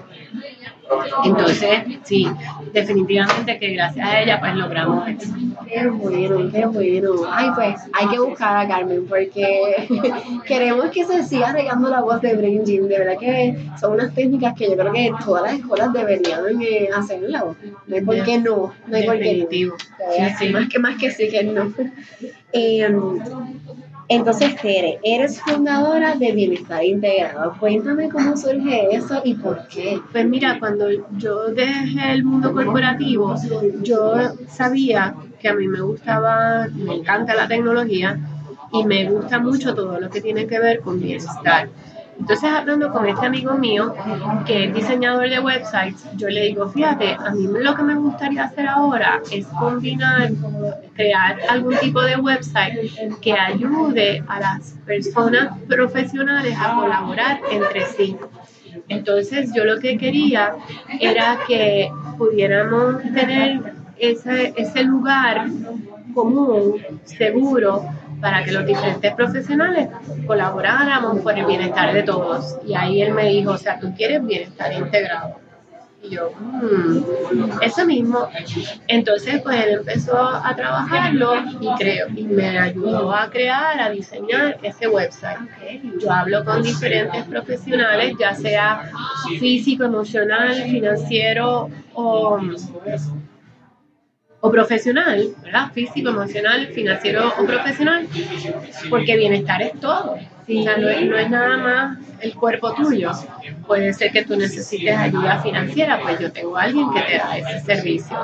Entonces, 1.24 1.80
sí, 2.04 2.26
definitivamente 2.72 3.58
que 3.58 3.74
gracias 3.74 4.06
a 4.06 4.22
ella 4.22 4.40
pues 4.40 4.54
logramos 4.54 5.06
eso. 5.08 5.34
Qué 5.66 5.86
bueno, 5.86 6.50
qué 6.50 6.66
bueno. 6.66 7.12
Ay, 7.30 7.50
pues 7.54 7.80
hay 7.92 8.08
que 8.08 8.18
buscar 8.18 8.56
a 8.56 8.68
Carmen 8.68 9.06
porque 9.06 9.86
queremos 10.46 10.86
que 10.86 11.04
se 11.04 11.22
siga 11.24 11.52
regando 11.52 11.90
la 11.90 12.00
voz 12.00 12.22
de 12.22 12.34
Brain 12.34 12.64
Gym. 12.64 12.88
De 12.88 12.98
verdad 12.98 13.18
que 13.18 13.58
son 13.78 13.92
unas 13.94 14.14
técnicas 14.14 14.54
que 14.54 14.70
yo 14.70 14.76
creo 14.76 14.92
que 14.92 15.12
todas 15.24 15.42
las 15.42 15.54
escuelas 15.60 15.92
deberían 15.92 16.62
eh, 16.62 16.88
hacerlo. 16.94 17.56
No 17.86 17.96
hay 17.96 18.02
por 18.02 18.22
qué 18.24 18.38
no. 18.38 18.72
No 18.86 18.96
hay 18.96 19.06
por 19.06 19.18
qué 19.18 19.46
no. 19.50 19.76
Sí, 19.76 20.34
sí, 20.38 20.48
más 20.50 20.68
que 20.68 20.78
más 20.78 20.96
que 20.96 21.10
sí 21.10 21.28
que 21.28 21.44
no. 21.44 21.72
Eh, 22.50 22.88
entonces, 24.08 24.56
Tere, 24.56 24.98
eres 25.02 25.38
fundadora 25.42 26.14
de 26.14 26.32
Bienestar 26.32 26.82
Integrado. 26.82 27.54
Cuéntame 27.60 28.08
cómo 28.08 28.36
surge 28.38 28.94
eso 28.96 29.20
y 29.22 29.34
por 29.34 29.68
qué. 29.68 30.00
Pues 30.10 30.26
mira, 30.26 30.58
cuando 30.58 30.86
yo 31.18 31.48
dejé 31.48 32.12
el 32.12 32.24
mundo 32.24 32.54
corporativo, 32.54 33.34
yo 33.82 34.14
sabía 34.48 35.14
que 35.38 35.48
a 35.48 35.54
mí 35.54 35.68
me 35.68 35.82
gustaba, 35.82 36.68
me 36.72 36.96
encanta 36.96 37.34
la 37.34 37.48
tecnología 37.48 38.18
y 38.72 38.84
me 38.84 39.10
gusta 39.10 39.38
mucho 39.40 39.74
todo 39.74 40.00
lo 40.00 40.08
que 40.08 40.22
tiene 40.22 40.46
que 40.46 40.58
ver 40.58 40.80
con 40.80 40.98
bienestar. 41.00 41.68
Entonces, 42.18 42.50
hablando 42.50 42.90
con 42.90 43.06
este 43.06 43.26
amigo 43.26 43.54
mío, 43.54 43.94
que 44.44 44.64
es 44.64 44.74
diseñador 44.74 45.28
de 45.30 45.38
websites, 45.38 46.04
yo 46.16 46.28
le 46.28 46.46
digo, 46.46 46.68
fíjate, 46.68 47.14
a 47.14 47.30
mí 47.30 47.46
lo 47.46 47.74
que 47.74 47.82
me 47.82 47.94
gustaría 47.94 48.44
hacer 48.44 48.66
ahora 48.66 49.22
es 49.30 49.46
combinar, 49.46 50.30
crear 50.94 51.38
algún 51.48 51.76
tipo 51.78 52.02
de 52.02 52.16
website 52.16 53.20
que 53.20 53.32
ayude 53.32 54.22
a 54.26 54.40
las 54.40 54.74
personas 54.84 55.56
profesionales 55.68 56.56
a 56.60 56.74
colaborar 56.74 57.40
entre 57.50 57.86
sí. 57.86 58.16
Entonces, 58.88 59.52
yo 59.54 59.64
lo 59.64 59.78
que 59.78 59.96
quería 59.96 60.56
era 61.00 61.38
que 61.46 61.90
pudiéramos 62.16 63.02
tener 63.14 63.74
ese, 63.96 64.54
ese 64.56 64.82
lugar 64.82 65.46
común, 66.14 66.74
seguro, 67.04 67.84
para 68.20 68.44
que 68.44 68.52
los 68.52 68.66
diferentes 68.66 69.14
profesionales 69.14 69.88
colaboráramos 70.26 71.20
por 71.20 71.38
el 71.38 71.46
bienestar 71.46 71.92
de 71.92 72.02
todos. 72.02 72.56
Y 72.66 72.74
ahí 72.74 73.02
él 73.02 73.12
me 73.12 73.28
dijo, 73.28 73.52
o 73.52 73.58
sea, 73.58 73.78
tú 73.78 73.92
quieres 73.96 74.24
bienestar 74.26 74.72
integrado. 74.72 75.36
Y 76.00 76.10
yo, 76.10 76.30
"Mm, 76.38 77.60
eso 77.60 77.84
mismo. 77.84 78.28
Entonces, 78.86 79.42
pues 79.42 79.64
él 79.64 79.74
empezó 79.80 80.16
a 80.16 80.54
trabajarlo 80.54 81.34
y 81.60 81.68
creo, 81.76 82.06
y 82.14 82.22
me 82.22 82.56
ayudó 82.56 83.12
a 83.12 83.28
crear, 83.28 83.80
a 83.80 83.90
diseñar 83.90 84.58
ese 84.62 84.86
website. 84.86 85.38
Yo 86.00 86.12
hablo 86.12 86.44
con 86.44 86.62
diferentes 86.62 87.24
profesionales, 87.24 88.14
ya 88.18 88.32
sea 88.34 88.90
físico, 89.40 89.82
emocional, 89.84 90.54
financiero 90.54 91.68
o 91.94 92.38
o 94.40 94.50
profesional, 94.50 95.28
¿verdad? 95.42 95.72
Físico, 95.72 96.10
emocional, 96.10 96.68
financiero 96.68 97.32
o 97.38 97.44
profesional, 97.44 98.06
porque 98.88 99.16
bienestar 99.16 99.62
es 99.62 99.72
todo. 99.80 100.12
O 100.14 100.62
sea, 100.62 100.78
no 100.78 100.88
es, 100.88 101.04
no 101.04 101.18
es 101.18 101.28
nada 101.28 101.56
más 101.58 101.98
el 102.20 102.34
cuerpo 102.34 102.72
tuyo. 102.74 103.10
Puede 103.66 103.92
ser 103.92 104.12
que 104.12 104.24
tú 104.24 104.34
necesites 104.36 104.96
ayuda 104.96 105.40
financiera, 105.42 106.00
pues 106.00 106.18
yo 106.20 106.32
tengo 106.32 106.56
a 106.56 106.62
alguien 106.62 106.90
que 106.92 107.02
te 107.02 107.18
da 107.18 107.36
ese 107.36 107.60
servicio. 107.66 108.16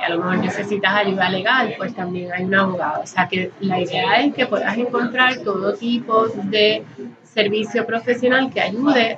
Y 0.00 0.02
a 0.02 0.08
lo 0.08 0.18
mejor 0.18 0.38
necesitas 0.38 0.92
ayuda 0.94 1.30
legal, 1.30 1.74
pues 1.76 1.94
también 1.94 2.32
hay 2.32 2.44
un 2.44 2.54
abogado. 2.54 3.02
O 3.02 3.06
sea, 3.06 3.28
que 3.28 3.52
la 3.60 3.80
idea 3.80 4.22
es 4.22 4.34
que 4.34 4.46
puedas 4.46 4.76
encontrar 4.76 5.38
todo 5.38 5.74
tipo 5.74 6.26
de 6.26 6.82
servicio 7.22 7.86
profesional 7.86 8.50
que 8.52 8.60
ayude 8.60 9.16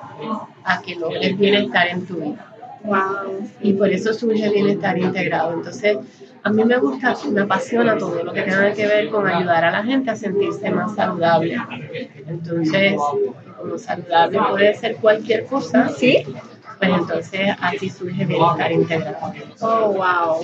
a 0.64 0.82
que 0.82 0.96
logres 0.96 1.38
bienestar 1.38 1.88
en 1.88 2.06
tu 2.06 2.16
vida 2.16 2.46
Wow. 2.82 3.46
y 3.60 3.74
por 3.74 3.90
eso 3.90 4.14
surge 4.14 4.42
el 4.44 4.54
bienestar 4.54 4.96
integrado. 4.98 5.52
Entonces, 5.52 5.98
a 6.42 6.50
mí 6.50 6.64
me 6.64 6.78
gusta, 6.78 7.14
me 7.32 7.42
apasiona 7.42 7.96
todo 7.98 8.22
lo 8.24 8.32
que 8.32 8.42
tenga 8.42 8.72
que 8.72 8.86
ver 8.86 9.10
con 9.10 9.26
ayudar 9.26 9.64
a 9.64 9.70
la 9.70 9.82
gente 9.84 10.10
a 10.10 10.16
sentirse 10.16 10.70
más 10.70 10.94
saludable. 10.94 11.56
Entonces, 12.26 12.94
como 13.58 13.78
saludable 13.78 14.38
puede 14.50 14.74
ser 14.74 14.96
cualquier 14.96 15.44
cosa, 15.46 15.88
¿Sí? 15.90 16.24
pues 16.78 16.90
entonces 16.98 17.50
así 17.60 17.90
surge 17.90 18.24
bienestar 18.24 18.72
integrado. 18.72 19.32
Oh, 19.60 19.92
wow. 19.92 20.40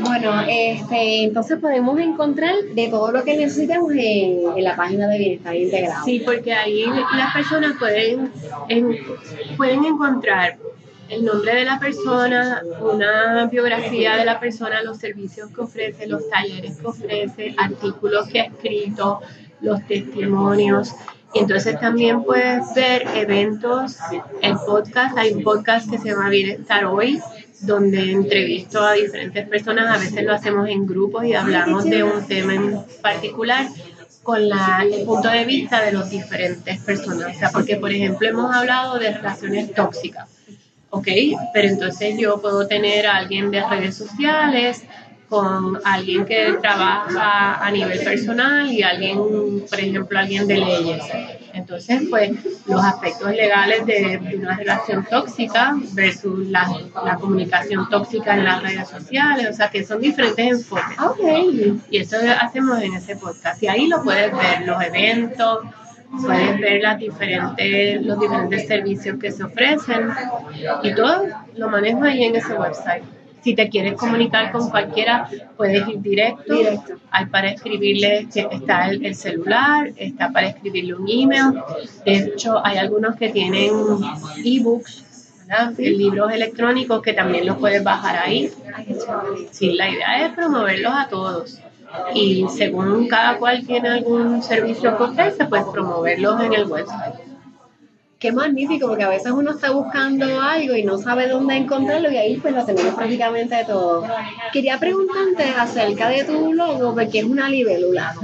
Bueno, 0.00 0.32
este, 0.48 1.24
entonces 1.24 1.58
podemos 1.60 1.98
encontrar 2.00 2.54
de 2.74 2.88
todo 2.88 3.12
lo 3.12 3.22
que 3.24 3.36
necesitamos 3.36 3.92
en, 3.92 4.56
en 4.56 4.64
la 4.64 4.74
página 4.76 5.06
de 5.08 5.18
Bienestar 5.18 5.54
Integrado. 5.54 6.04
Sí, 6.04 6.22
porque 6.24 6.52
ahí 6.52 6.84
las 7.16 7.32
personas 7.32 7.72
pueden, 7.78 8.32
en- 8.68 8.98
pueden 9.56 9.84
encontrar 9.84 10.58
el 11.12 11.26
nombre 11.26 11.54
de 11.54 11.66
la 11.66 11.78
persona, 11.78 12.62
una 12.80 13.46
biografía 13.46 14.16
de 14.16 14.24
la 14.24 14.40
persona, 14.40 14.82
los 14.82 14.96
servicios 14.96 15.50
que 15.50 15.60
ofrece, 15.60 16.06
los 16.06 16.26
talleres 16.30 16.78
que 16.78 16.86
ofrece, 16.86 17.54
artículos 17.58 18.28
que 18.28 18.40
ha 18.40 18.44
escrito, 18.44 19.20
los 19.60 19.86
testimonios. 19.86 20.94
Y 21.34 21.40
entonces 21.40 21.78
también 21.78 22.24
puedes 22.24 22.74
ver 22.74 23.06
eventos, 23.14 23.98
el 24.40 24.54
podcast, 24.66 25.18
hay 25.18 25.32
un 25.34 25.42
podcast 25.42 25.90
que 25.90 25.98
se 25.98 26.08
llama 26.08 26.30
Bienestar 26.30 26.86
Hoy, 26.86 27.20
donde 27.60 28.10
entrevisto 28.10 28.80
a 28.80 28.94
diferentes 28.94 29.46
personas, 29.46 29.94
a 29.94 30.00
veces 30.00 30.24
lo 30.24 30.32
hacemos 30.32 30.66
en 30.70 30.86
grupos 30.86 31.26
y 31.26 31.34
hablamos 31.34 31.84
de 31.84 32.04
un 32.04 32.26
tema 32.26 32.54
en 32.54 32.82
particular 33.02 33.66
con 34.22 34.48
la, 34.48 34.82
el 34.90 35.04
punto 35.04 35.28
de 35.28 35.44
vista 35.44 35.82
de 35.82 35.92
los 35.92 36.08
diferentes 36.08 36.80
personas. 36.80 37.36
O 37.36 37.38
sea, 37.38 37.50
porque 37.50 37.76
por 37.76 37.92
ejemplo 37.92 38.26
hemos 38.26 38.54
hablado 38.54 38.98
de 38.98 39.12
relaciones 39.12 39.74
tóxicas, 39.74 40.28
¿ok? 40.92 41.08
Pero 41.52 41.68
entonces 41.68 42.16
yo 42.18 42.40
puedo 42.40 42.66
tener 42.66 43.06
a 43.06 43.16
alguien 43.16 43.50
de 43.50 43.66
redes 43.66 43.96
sociales, 43.96 44.84
con 45.32 45.80
alguien 45.82 46.26
que 46.26 46.58
trabaja 46.60 47.54
a 47.64 47.70
nivel 47.70 47.98
personal 48.00 48.70
y 48.70 48.82
alguien, 48.82 49.16
por 49.66 49.80
ejemplo, 49.80 50.18
alguien 50.18 50.46
de 50.46 50.58
leyes. 50.58 51.02
Entonces, 51.54 52.02
pues, 52.10 52.32
los 52.66 52.84
aspectos 52.84 53.30
legales 53.30 53.86
de, 53.86 54.36
una 54.36 54.58
relación 54.58 55.06
tóxica 55.08 55.74
versus 55.92 56.46
la, 56.48 56.70
la 57.02 57.16
comunicación 57.16 57.88
tóxica 57.88 58.34
en 58.34 58.44
las 58.44 58.62
redes 58.62 58.86
sociales, 58.86 59.48
o 59.50 59.54
sea, 59.54 59.70
que 59.70 59.86
son 59.86 60.02
diferentes 60.02 60.46
enfoques. 60.46 60.98
Ok. 61.00 61.80
Y 61.90 61.96
eso 61.96 62.18
hacemos 62.38 62.82
en 62.82 62.92
ese 62.92 63.16
podcast. 63.16 63.62
Y 63.62 63.68
ahí 63.68 63.86
lo 63.86 64.02
puedes 64.02 64.30
ver, 64.32 64.66
los 64.66 64.82
eventos, 64.82 65.60
puedes 66.20 66.60
ver 66.60 66.82
las 66.82 66.98
diferentes, 66.98 68.02
los 68.04 68.20
diferentes 68.20 68.66
servicios 68.66 69.18
que 69.18 69.30
se 69.30 69.44
ofrecen 69.44 70.10
y 70.82 70.94
todo 70.94 71.26
lo 71.56 71.68
manejo 71.68 72.04
ahí 72.04 72.24
en 72.24 72.36
ese 72.36 72.54
website. 72.54 73.04
Si 73.42 73.56
te 73.56 73.68
quieres 73.68 73.94
comunicar 73.94 74.52
con 74.52 74.70
cualquiera, 74.70 75.28
puedes 75.56 75.88
ir 75.88 76.00
directo. 76.00 76.54
Hay 77.10 77.26
para 77.26 77.50
escribirle, 77.50 78.28
está 78.32 78.88
el, 78.88 79.04
el 79.04 79.16
celular, 79.16 79.90
está 79.96 80.30
para 80.30 80.48
escribirle 80.48 80.94
un 80.94 81.08
email. 81.08 81.60
De 82.04 82.18
hecho, 82.18 82.64
hay 82.64 82.78
algunos 82.78 83.16
que 83.16 83.30
tienen 83.30 83.72
ebooks, 84.44 85.04
libros 85.78 86.32
electrónicos 86.32 87.02
que 87.02 87.14
también 87.14 87.44
los 87.46 87.56
puedes 87.56 87.82
bajar 87.82 88.22
ahí. 88.24 88.48
Sí, 89.50 89.72
la 89.72 89.90
idea 89.90 90.26
es 90.26 90.34
promoverlos 90.34 90.92
a 90.94 91.08
todos. 91.08 91.58
Y 92.14 92.46
según 92.48 93.08
cada 93.08 93.38
cual 93.38 93.66
tiene 93.66 93.88
algún 93.88 94.42
servicio 94.42 94.96
que 94.96 95.02
ofrece, 95.02 95.44
pues 95.46 95.64
promoverlos 95.72 96.42
en 96.42 96.52
el 96.54 96.66
website. 96.66 97.14
qué 98.18 98.32
magnífico, 98.32 98.86
porque 98.86 99.02
a 99.02 99.08
veces 99.08 99.32
uno 99.32 99.50
está 99.50 99.72
buscando 99.72 100.40
algo 100.40 100.76
y 100.76 100.84
no 100.84 100.98
sabe 100.98 101.28
dónde 101.28 101.56
encontrarlo 101.56 102.10
y 102.10 102.16
ahí 102.16 102.36
pues 102.36 102.54
lo 102.54 102.64
tenemos 102.64 102.94
prácticamente 102.94 103.56
todo. 103.66 104.04
Quería 104.52 104.78
preguntarte 104.78 105.42
acerca 105.58 106.08
de 106.08 106.24
tu 106.24 106.52
logo, 106.52 106.94
porque 106.94 107.20
es 107.20 107.24
una 107.24 107.48
libélula. 107.48 108.14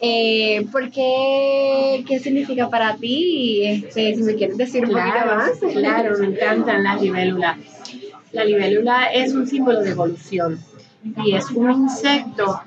Eh, 0.00 0.66
¿Por 0.70 0.90
qué? 0.90 2.04
¿Qué 2.06 2.18
significa 2.18 2.68
para 2.68 2.96
ti? 2.96 3.64
Este, 3.64 4.14
si 4.14 4.22
me 4.22 4.34
quieres 4.34 4.58
decir 4.58 4.84
un 4.84 4.90
poquito 4.90 5.26
más. 5.26 5.50
Claro, 5.72 6.18
me 6.18 6.26
encantan 6.26 6.82
las 6.82 7.00
libélulas. 7.00 7.56
La 8.32 8.44
libélula 8.44 9.06
es 9.06 9.32
un 9.32 9.46
símbolo 9.46 9.80
de 9.80 9.92
evolución 9.92 10.58
y 11.24 11.34
es 11.34 11.50
un 11.50 11.70
insecto 11.70 12.60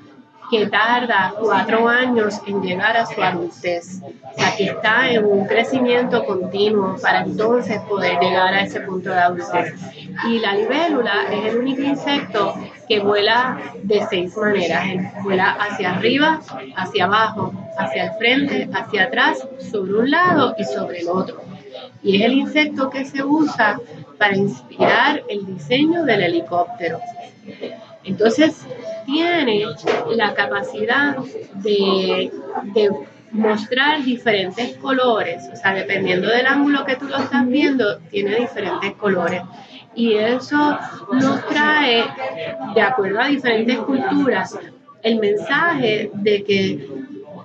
que 0.50 0.66
tarda 0.66 1.32
cuatro 1.38 1.88
años 1.88 2.40
en 2.46 2.60
llegar 2.60 2.96
a 2.96 3.06
su 3.06 3.22
adultez. 3.22 4.02
O 4.02 4.56
que 4.56 4.64
está 4.64 5.10
en 5.10 5.24
un 5.24 5.46
crecimiento 5.46 6.24
continuo 6.24 6.96
para 7.00 7.20
entonces 7.22 7.80
poder 7.82 8.18
llegar 8.20 8.52
a 8.54 8.62
ese 8.62 8.80
punto 8.80 9.10
de 9.10 9.18
adultez. 9.18 9.74
Y 10.28 10.40
la 10.40 10.54
libélula 10.54 11.26
es 11.30 11.52
el 11.52 11.58
único 11.58 11.82
insecto 11.82 12.54
que 12.88 13.00
vuela 13.00 13.60
de 13.82 14.04
seis 14.10 14.36
maneras. 14.36 15.22
vuela 15.22 15.52
hacia 15.52 15.92
arriba, 15.92 16.40
hacia 16.76 17.04
abajo, 17.04 17.52
hacia 17.78 18.04
el 18.06 18.12
frente, 18.18 18.68
hacia 18.74 19.04
atrás, 19.04 19.46
sobre 19.70 19.94
un 19.94 20.10
lado 20.10 20.54
y 20.58 20.64
sobre 20.64 21.00
el 21.00 21.08
otro. 21.08 21.40
Y 22.02 22.16
es 22.16 22.22
el 22.24 22.32
insecto 22.32 22.90
que 22.90 23.04
se 23.04 23.22
usa 23.22 23.78
para 24.18 24.36
inspirar 24.36 25.22
el 25.28 25.46
diseño 25.46 26.04
del 26.04 26.22
helicóptero. 26.22 27.00
Entonces, 28.04 28.66
tiene 29.06 29.64
la 30.10 30.34
capacidad 30.34 31.16
de, 31.54 32.30
mostrar 33.32 34.02
diferentes 34.02 34.76
colores, 34.78 35.44
o 35.52 35.54
sea, 35.54 35.72
dependiendo 35.72 36.28
del 36.28 36.46
ángulo 36.46 36.84
que 36.84 36.96
tú 36.96 37.06
lo 37.06 37.16
estás 37.16 37.46
viendo, 37.46 37.98
tiene 38.10 38.34
diferentes 38.34 38.94
colores. 38.94 39.42
Y 39.94 40.14
eso 40.14 40.76
nos 41.12 41.46
trae, 41.46 42.04
de 42.74 42.82
acuerdo 42.82 43.20
a 43.20 43.28
diferentes 43.28 43.78
culturas, 43.78 44.58
el 45.02 45.20
mensaje 45.20 46.10
de 46.12 46.42
que 46.42 46.88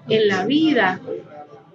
en 0.09 0.27
la 0.27 0.45
vida 0.45 0.99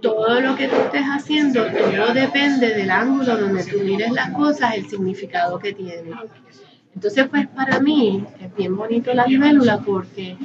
todo 0.01 0.41
lo 0.41 0.57
que 0.57 0.69
tú 0.69 0.77
estés 0.77 1.05
haciendo, 1.05 1.67
todo 1.67 2.13
depende 2.15 2.75
del 2.75 2.91
ángulo 2.91 3.37
donde 3.37 3.65
tú 3.65 3.79
mires 3.81 4.11
las 4.13 4.31
cosas, 4.31 4.75
el 4.75 4.89
significado 4.89 5.59
que 5.59 5.73
tiene. 5.73 6.11
Entonces, 6.95 7.29
pues 7.29 7.47
para 7.49 7.81
mí 7.81 8.25
es 8.41 8.55
bien 8.55 8.77
bonito 8.77 9.13
la 9.15 9.27
libélula 9.27 9.79
porque 9.79 10.37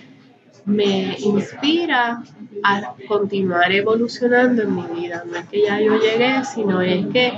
me 0.65 1.15
inspira 1.19 2.23
a 2.63 2.95
continuar 3.07 3.71
evolucionando 3.71 4.63
en 4.63 4.75
mi 4.75 4.83
vida. 4.83 5.23
No 5.25 5.37
es 5.37 5.45
que 5.47 5.63
ya 5.63 5.79
yo 5.79 5.99
llegué, 5.99 6.43
sino 6.43 6.81
es 6.81 7.05
que 7.07 7.33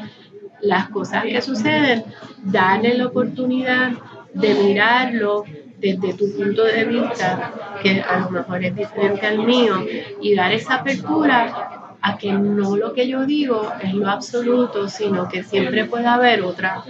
las 0.61 0.89
cosas 0.89 1.23
que 1.23 1.41
suceden, 1.41 2.03
darle 2.43 2.95
la 2.95 3.07
oportunidad 3.07 3.91
de 4.33 4.53
mirarlo 4.55 5.43
desde 5.79 6.13
tu 6.13 6.31
punto 6.35 6.63
de 6.63 6.85
vista, 6.85 7.53
que 7.83 8.01
a 8.01 8.19
lo 8.19 8.29
mejor 8.31 8.63
es 8.63 8.75
diferente 8.75 9.27
al 9.27 9.45
mío, 9.45 9.85
y 10.21 10.35
dar 10.35 10.51
esa 10.51 10.75
apertura 10.75 11.95
a 12.01 12.17
que 12.17 12.31
no 12.31 12.75
lo 12.75 12.93
que 12.93 13.07
yo 13.07 13.25
digo 13.25 13.71
es 13.81 13.93
lo 13.93 14.09
absoluto, 14.09 14.87
sino 14.87 15.27
que 15.27 15.43
siempre 15.43 15.85
puede 15.85 16.07
haber 16.07 16.41
otra 16.41 16.83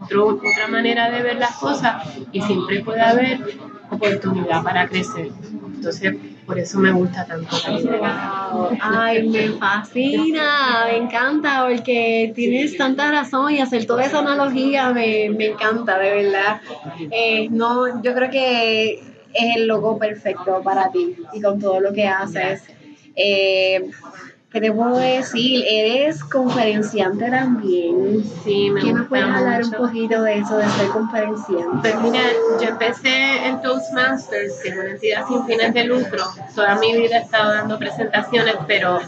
otra 0.00 0.68
manera 0.68 1.10
de 1.10 1.22
ver 1.22 1.36
las 1.36 1.56
cosas 1.56 2.02
y 2.32 2.40
siempre 2.40 2.82
puede 2.82 3.00
haber 3.00 3.40
oportunidad 3.90 4.62
para 4.62 4.88
crecer. 4.88 5.30
Entonces, 5.74 6.14
por 6.46 6.58
eso 6.58 6.78
me 6.78 6.90
gusta 6.90 7.24
tanto. 7.24 7.56
Ay, 8.80 9.28
me 9.28 9.50
fascina, 9.50 10.86
me 10.90 10.96
encanta, 10.96 11.66
porque 11.68 12.32
tienes 12.34 12.76
tanta 12.76 13.10
razón 13.10 13.52
y 13.52 13.60
hacer 13.60 13.86
toda 13.86 14.04
esa 14.04 14.20
analogía 14.20 14.90
me, 14.90 15.26
encanta, 15.26 15.98
de 15.98 16.22
verdad. 16.22 16.60
Eh, 17.10 17.48
no, 17.50 18.02
yo 18.02 18.14
creo 18.14 18.30
que 18.30 18.94
es 19.34 19.56
el 19.56 19.66
logo 19.66 19.98
perfecto 19.98 20.62
para 20.62 20.90
ti 20.90 21.16
y 21.32 21.40
con 21.40 21.60
todo 21.60 21.80
lo 21.80 21.92
que 21.92 22.08
haces. 22.08 22.62
Eh, 23.14 23.90
¿Qué 24.58 24.62
te 24.62 24.72
puedo 24.72 24.96
decir? 24.98 25.64
Eres 25.68 26.24
conferenciante 26.24 27.30
también. 27.30 28.24
Sí, 28.42 28.70
me 28.70 28.80
¿Qué 28.80 28.92
me 28.92 29.04
puedes 29.04 29.24
hablar 29.24 29.62
un 29.62 29.70
poquito 29.70 30.20
de 30.22 30.38
eso, 30.38 30.56
de 30.56 30.68
ser 30.70 30.88
conferenciante? 30.88 31.78
Pues 31.80 32.00
mira, 32.02 32.22
yo 32.60 32.68
empecé 32.70 33.46
en 33.46 33.62
Toastmasters, 33.62 34.54
que 34.60 34.70
es 34.70 34.76
una 34.76 34.90
entidad 34.90 35.28
sin 35.28 35.46
fines 35.46 35.72
de 35.72 35.84
lucro. 35.84 36.24
Toda 36.56 36.74
mi 36.74 36.92
vida 36.92 37.18
he 37.18 37.22
estado 37.22 37.52
dando 37.52 37.78
presentaciones, 37.78 38.56
pero 38.66 38.98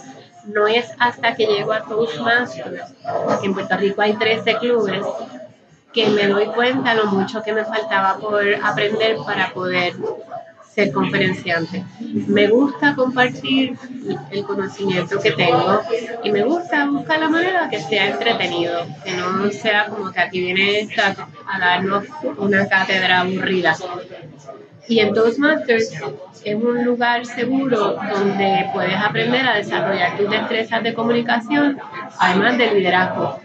no 0.45 0.69
es 0.69 0.87
hasta 1.01 1.35
que 1.35 1.47
llego 1.47 1.73
a 1.73 1.83
Toastmasters, 1.83 2.95
que 3.41 3.47
en 3.47 3.53
Puerto 3.53 3.77
Rico 3.77 4.03
hay 4.03 4.13
13 4.13 4.57
clubes, 4.59 5.05
que 5.93 6.11
me 6.11 6.29
doy 6.29 6.47
cuenta 6.47 6.95
lo 6.95 7.07
mucho 7.07 7.43
que 7.43 7.53
me 7.53 7.65
faltaba 7.65 8.19
por 8.19 8.45
aprender 8.63 9.17
para 9.27 9.53
poder 9.53 9.95
ser 10.75 10.93
conferenciante. 10.93 11.85
Me 12.29 12.47
gusta 12.47 12.95
compartir 12.95 13.77
el 14.31 14.45
conocimiento 14.45 15.19
que 15.21 15.33
tengo 15.33 15.83
y 16.23 16.31
me 16.31 16.43
gusta 16.45 16.87
buscar 16.87 17.19
la 17.21 17.29
manera 17.29 17.69
que 17.69 17.81
sea 17.81 18.11
entretenido, 18.11 18.87
que 19.05 19.13
no 19.13 19.51
sea 19.51 19.87
como 19.87 20.13
que 20.13 20.21
aquí 20.21 20.41
viene 20.41 20.81
esta 20.81 21.29
a 21.47 21.59
darnos 21.59 22.05
una 22.39 22.69
cátedra 22.69 23.21
aburrida. 23.21 23.77
Y 24.89 25.01
en 25.01 25.13
Toastmasters 25.13 25.93
es 26.45 26.55
un 26.55 26.85
lugar 26.85 27.27
seguro 27.27 27.97
donde 28.13 28.71
puedes 28.73 28.97
aprender 28.97 29.47
a 29.47 29.57
desarrollar 29.57 30.17
tus 30.17 30.31
destrezas 30.31 30.83
de 30.83 30.95
comunicación, 30.95 31.79
además 32.19 32.59
del 32.59 32.75
liderazgo. 32.75 33.41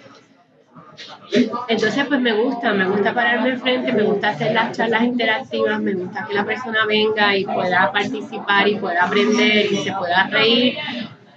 Entonces, 1.68 2.06
pues 2.08 2.20
me 2.20 2.34
gusta, 2.34 2.74
me 2.74 2.88
gusta 2.88 3.14
pararme 3.14 3.50
enfrente, 3.50 3.94
me 3.94 4.04
gusta 4.04 4.30
hacer 4.30 4.54
las 4.54 4.76
charlas 4.78 5.04
interactivas, 5.04 5.82
me 5.82 5.94
gusta 5.94 6.26
que 6.26 6.34
la 6.34 6.46
persona 6.46 6.86
venga 6.86 7.36
y 7.36 7.46
pueda 7.46 7.92
participar 7.92 8.68
y 8.68 8.76
pueda 8.76 9.06
aprender 9.06 9.72
y 9.72 9.78
se 9.78 9.92
pueda 9.94 10.28
reír. 10.28 10.78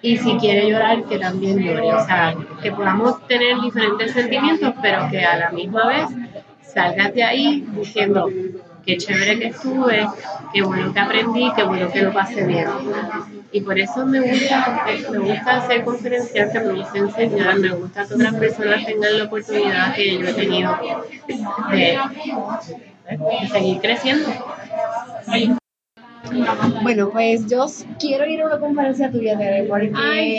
Y 0.01 0.17
si 0.17 0.37
quiere 0.37 0.71
llorar, 0.71 1.05
que 1.05 1.19
también 1.19 1.59
llore. 1.59 1.93
O 1.93 2.05
sea, 2.05 2.35
que 2.63 2.71
podamos 2.71 3.27
tener 3.27 3.61
diferentes 3.61 4.13
sentimientos, 4.13 4.75
pero 4.81 5.09
que 5.11 5.25
a 5.25 5.37
la 5.37 5.51
misma 5.51 5.89
vez 5.89 6.07
salgas 6.63 7.15
de 7.15 7.25
ahí 7.25 7.67
diciendo, 7.73 8.29
qué 8.85 8.97
chévere 8.97 9.39
que 9.39 9.49
estuve, 9.49 10.07
qué 10.53 10.63
bueno 10.63 10.93
que 10.93 11.01
aprendí, 11.01 11.53
qué 11.55 11.63
bueno 11.65 11.91
que 11.91 12.03
lo 12.03 12.13
pasé 12.13 12.45
bien. 12.45 12.67
Y 13.51 13.61
por 13.63 13.79
eso 13.79 14.05
me 14.05 14.21
gusta, 14.21 14.85
me 15.11 15.19
gusta 15.19 15.67
ser 15.67 15.85
conferenciante, 15.85 16.61
me 16.61 16.73
gusta 16.75 16.99
enseñar, 16.99 17.59
me 17.59 17.71
gusta 17.71 18.07
que 18.07 18.15
otras 18.15 18.35
personas 18.35 18.87
tengan 18.87 19.19
la 19.19 19.25
oportunidad 19.25 19.95
que 19.95 20.19
yo 20.19 20.29
he 20.29 20.35
tenido 20.35 20.79
de, 21.71 21.99
de 23.09 23.49
seguir 23.49 23.81
creciendo. 23.81 24.29
Bueno, 26.83 27.11
pues 27.11 27.47
yo 27.47 27.67
quiero 27.99 28.27
ir 28.27 28.43
a 28.43 28.47
una 28.47 28.59
conferencia 28.59 29.11
tuya, 29.11 29.37
Tere, 29.39 29.65
porque 29.65 29.93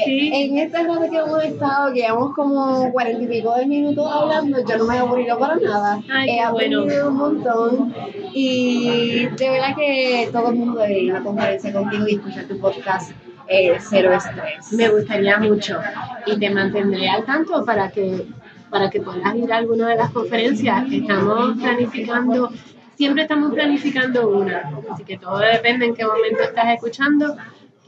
en 0.06 0.58
este 0.58 0.84
rato 0.84 1.10
que 1.10 1.18
hemos 1.18 1.44
estado, 1.44 1.94
que 1.94 2.02
llevamos 2.02 2.34
como 2.36 2.92
cuarenta 2.92 3.24
y 3.24 3.28
pico 3.28 3.56
de 3.56 3.66
minutos 3.66 4.12
hablando, 4.12 4.58
yo 4.66 4.78
no 4.78 4.86
me 4.86 4.96
he 4.96 5.00
aburrido 5.00 5.40
para 5.40 5.56
nada. 5.56 6.02
he 6.28 6.40
aprendido 6.40 7.10
un 7.10 7.16
montón 7.16 7.94
y 8.34 9.28
de 9.28 9.50
verdad 9.50 9.76
que 9.76 10.30
todo 10.32 10.50
el 10.50 10.56
mundo 10.56 10.80
debe 10.82 11.00
ir 11.00 11.12
a 11.12 11.16
una 11.16 11.24
conferencia 11.24 11.74
contigo 11.74 12.08
y 12.08 12.16
escuchar 12.16 12.46
tu 12.46 12.60
podcast. 12.60 13.12
Eh, 13.52 13.78
cero 13.80 14.14
estrés. 14.14 14.72
Me 14.74 14.90
gustaría 14.90 15.40
mucho 15.40 15.80
y 16.28 16.38
te 16.38 16.52
mantendré 16.52 17.10
al 17.10 17.26
tanto 17.26 17.66
para 17.66 17.90
que 17.90 18.28
para 18.70 18.92
que 18.92 19.02
puedas 19.02 19.36
ir 19.36 19.52
a 19.52 19.58
alguna 19.58 19.90
de 19.90 19.96
las 19.96 20.12
conferencias. 20.12 20.86
Estamos 20.92 21.58
planificando 21.58 22.52
siempre 23.00 23.22
estamos 23.22 23.54
planificando 23.54 24.28
una, 24.28 24.74
así 24.92 25.06
que 25.06 25.18
todo 25.18 25.38
depende 25.38 25.86
en 25.86 25.96
qué 25.96 26.04
momento 26.04 26.44
estás 26.44 26.74
escuchando, 26.74 27.34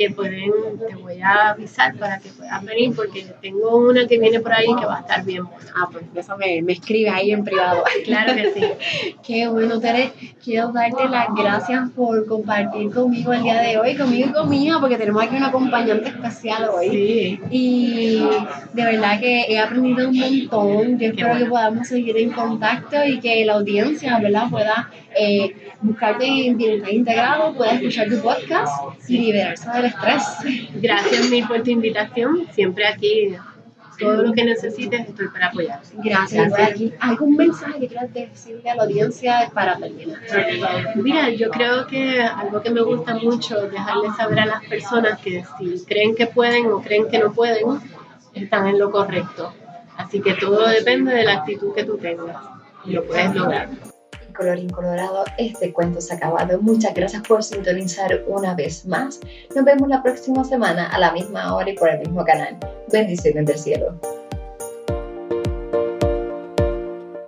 que 0.01 0.13
pueden, 0.13 0.51
te 0.87 0.95
voy 0.95 1.21
a 1.21 1.49
avisar 1.49 1.95
para 1.97 2.19
que 2.19 2.29
puedas 2.29 2.63
venir, 2.65 2.93
porque 2.95 3.25
tengo 3.41 3.77
una 3.77 4.07
que 4.07 4.17
viene 4.17 4.39
por 4.39 4.53
ahí 4.53 4.67
que 4.79 4.85
va 4.85 4.97
a 4.97 5.01
estar 5.01 5.23
bien 5.23 5.43
Ah, 5.75 5.87
pues 5.91 6.03
eso 6.15 6.37
me, 6.37 6.61
me 6.61 6.73
escribe 6.73 7.09
ahí 7.09 7.31
en 7.31 7.43
privado. 7.43 7.83
Claro 8.05 8.33
que 8.33 8.51
sí. 8.53 9.15
Qué 9.25 9.47
bueno, 9.47 9.79
Tere. 9.79 10.11
Quiero 10.43 10.71
darte 10.71 11.07
las 11.07 11.27
gracias 11.35 11.89
por 11.95 12.25
compartir 12.25 12.91
conmigo 12.91 13.31
el 13.31 13.43
día 13.43 13.61
de 13.61 13.77
hoy, 13.77 13.95
conmigo 13.95 14.29
y 14.29 14.33
conmigo, 14.33 14.79
porque 14.79 14.97
tenemos 14.97 15.23
aquí 15.23 15.35
un 15.35 15.43
acompañante 15.43 16.09
especial 16.09 16.69
hoy. 16.73 16.89
Sí. 16.89 17.39
Y 17.51 18.27
de 18.73 18.83
verdad 18.83 19.19
que 19.19 19.45
he 19.49 19.59
aprendido 19.59 20.09
un 20.09 20.17
montón. 20.17 20.99
Yo 20.99 21.07
espero 21.07 21.37
que 21.37 21.45
podamos 21.45 21.87
seguir 21.87 22.17
en 22.17 22.31
contacto 22.31 22.97
y 23.05 23.19
que 23.19 23.45
la 23.45 23.53
audiencia, 23.53 24.19
¿verdad?, 24.19 24.49
pueda 24.49 24.89
eh, 25.15 25.53
buscarte 25.81 26.25
en 26.47 26.57
Bienestar 26.57 26.93
Integrado, 26.93 27.53
pueda 27.53 27.73
escuchar 27.73 28.09
tu 28.09 28.21
podcast 28.21 28.73
y 29.07 29.17
liberarse 29.17 29.69
del 29.71 29.85
estrés. 29.85 30.23
Gracias 30.75 31.29
mil 31.29 31.47
por 31.47 31.63
tu 31.63 31.71
invitación. 31.71 32.47
Siempre 32.53 32.87
aquí 32.87 33.35
todo 34.01 34.23
lo 34.23 34.33
que 34.33 34.43
necesites 34.43 35.07
estoy 35.07 35.27
para 35.27 35.47
apoyar. 35.47 35.79
Gracias. 36.03 36.53
¿Algún 36.99 37.35
mensaje 37.35 37.79
que 37.79 37.87
quieras 37.87 38.13
decirle 38.13 38.69
a 38.69 38.75
la 38.75 38.83
audiencia 38.83 39.51
para 39.53 39.77
terminar? 39.77 40.19
Mira, 40.95 41.29
yo 41.29 41.49
creo 41.51 41.87
que 41.87 42.21
algo 42.21 42.61
que 42.61 42.71
me 42.71 42.81
gusta 42.81 43.15
mucho 43.15 43.63
es 43.65 43.71
dejarle 43.71 44.09
saber 44.17 44.39
a 44.39 44.45
las 44.47 44.65
personas 44.65 45.19
que 45.19 45.43
si 45.57 45.85
creen 45.85 46.15
que 46.15 46.27
pueden 46.27 46.67
o 46.67 46.81
creen 46.81 47.07
que 47.09 47.19
no 47.19 47.31
pueden, 47.31 47.79
están 48.33 48.67
en 48.67 48.79
lo 48.79 48.91
correcto. 48.91 49.53
Así 49.97 50.19
que 50.21 50.33
todo 50.33 50.67
depende 50.67 51.13
de 51.13 51.23
la 51.23 51.33
actitud 51.33 51.73
que 51.75 51.83
tú 51.83 51.97
tengas 51.97 52.37
y 52.85 52.91
lo 52.91 53.05
puedes 53.05 53.35
lograr. 53.35 53.69
Colorín 54.41 54.69
Colorado, 54.69 55.23
este 55.37 55.71
cuento 55.71 56.01
se 56.01 56.13
ha 56.13 56.17
acabado. 56.17 56.59
Muchas 56.59 56.95
gracias 56.95 57.21
por 57.27 57.43
sintonizar 57.43 58.23
una 58.25 58.55
vez 58.55 58.87
más. 58.87 59.19
Nos 59.55 59.63
vemos 59.63 59.87
la 59.87 60.01
próxima 60.01 60.43
semana 60.43 60.87
a 60.87 60.97
la 60.97 61.11
misma 61.11 61.55
hora 61.55 61.69
y 61.69 61.75
por 61.75 61.89
el 61.89 61.99
mismo 61.99 62.25
canal. 62.25 62.57
Bendiciones 62.91 63.45
del 63.45 63.59
cielo. 63.59 64.20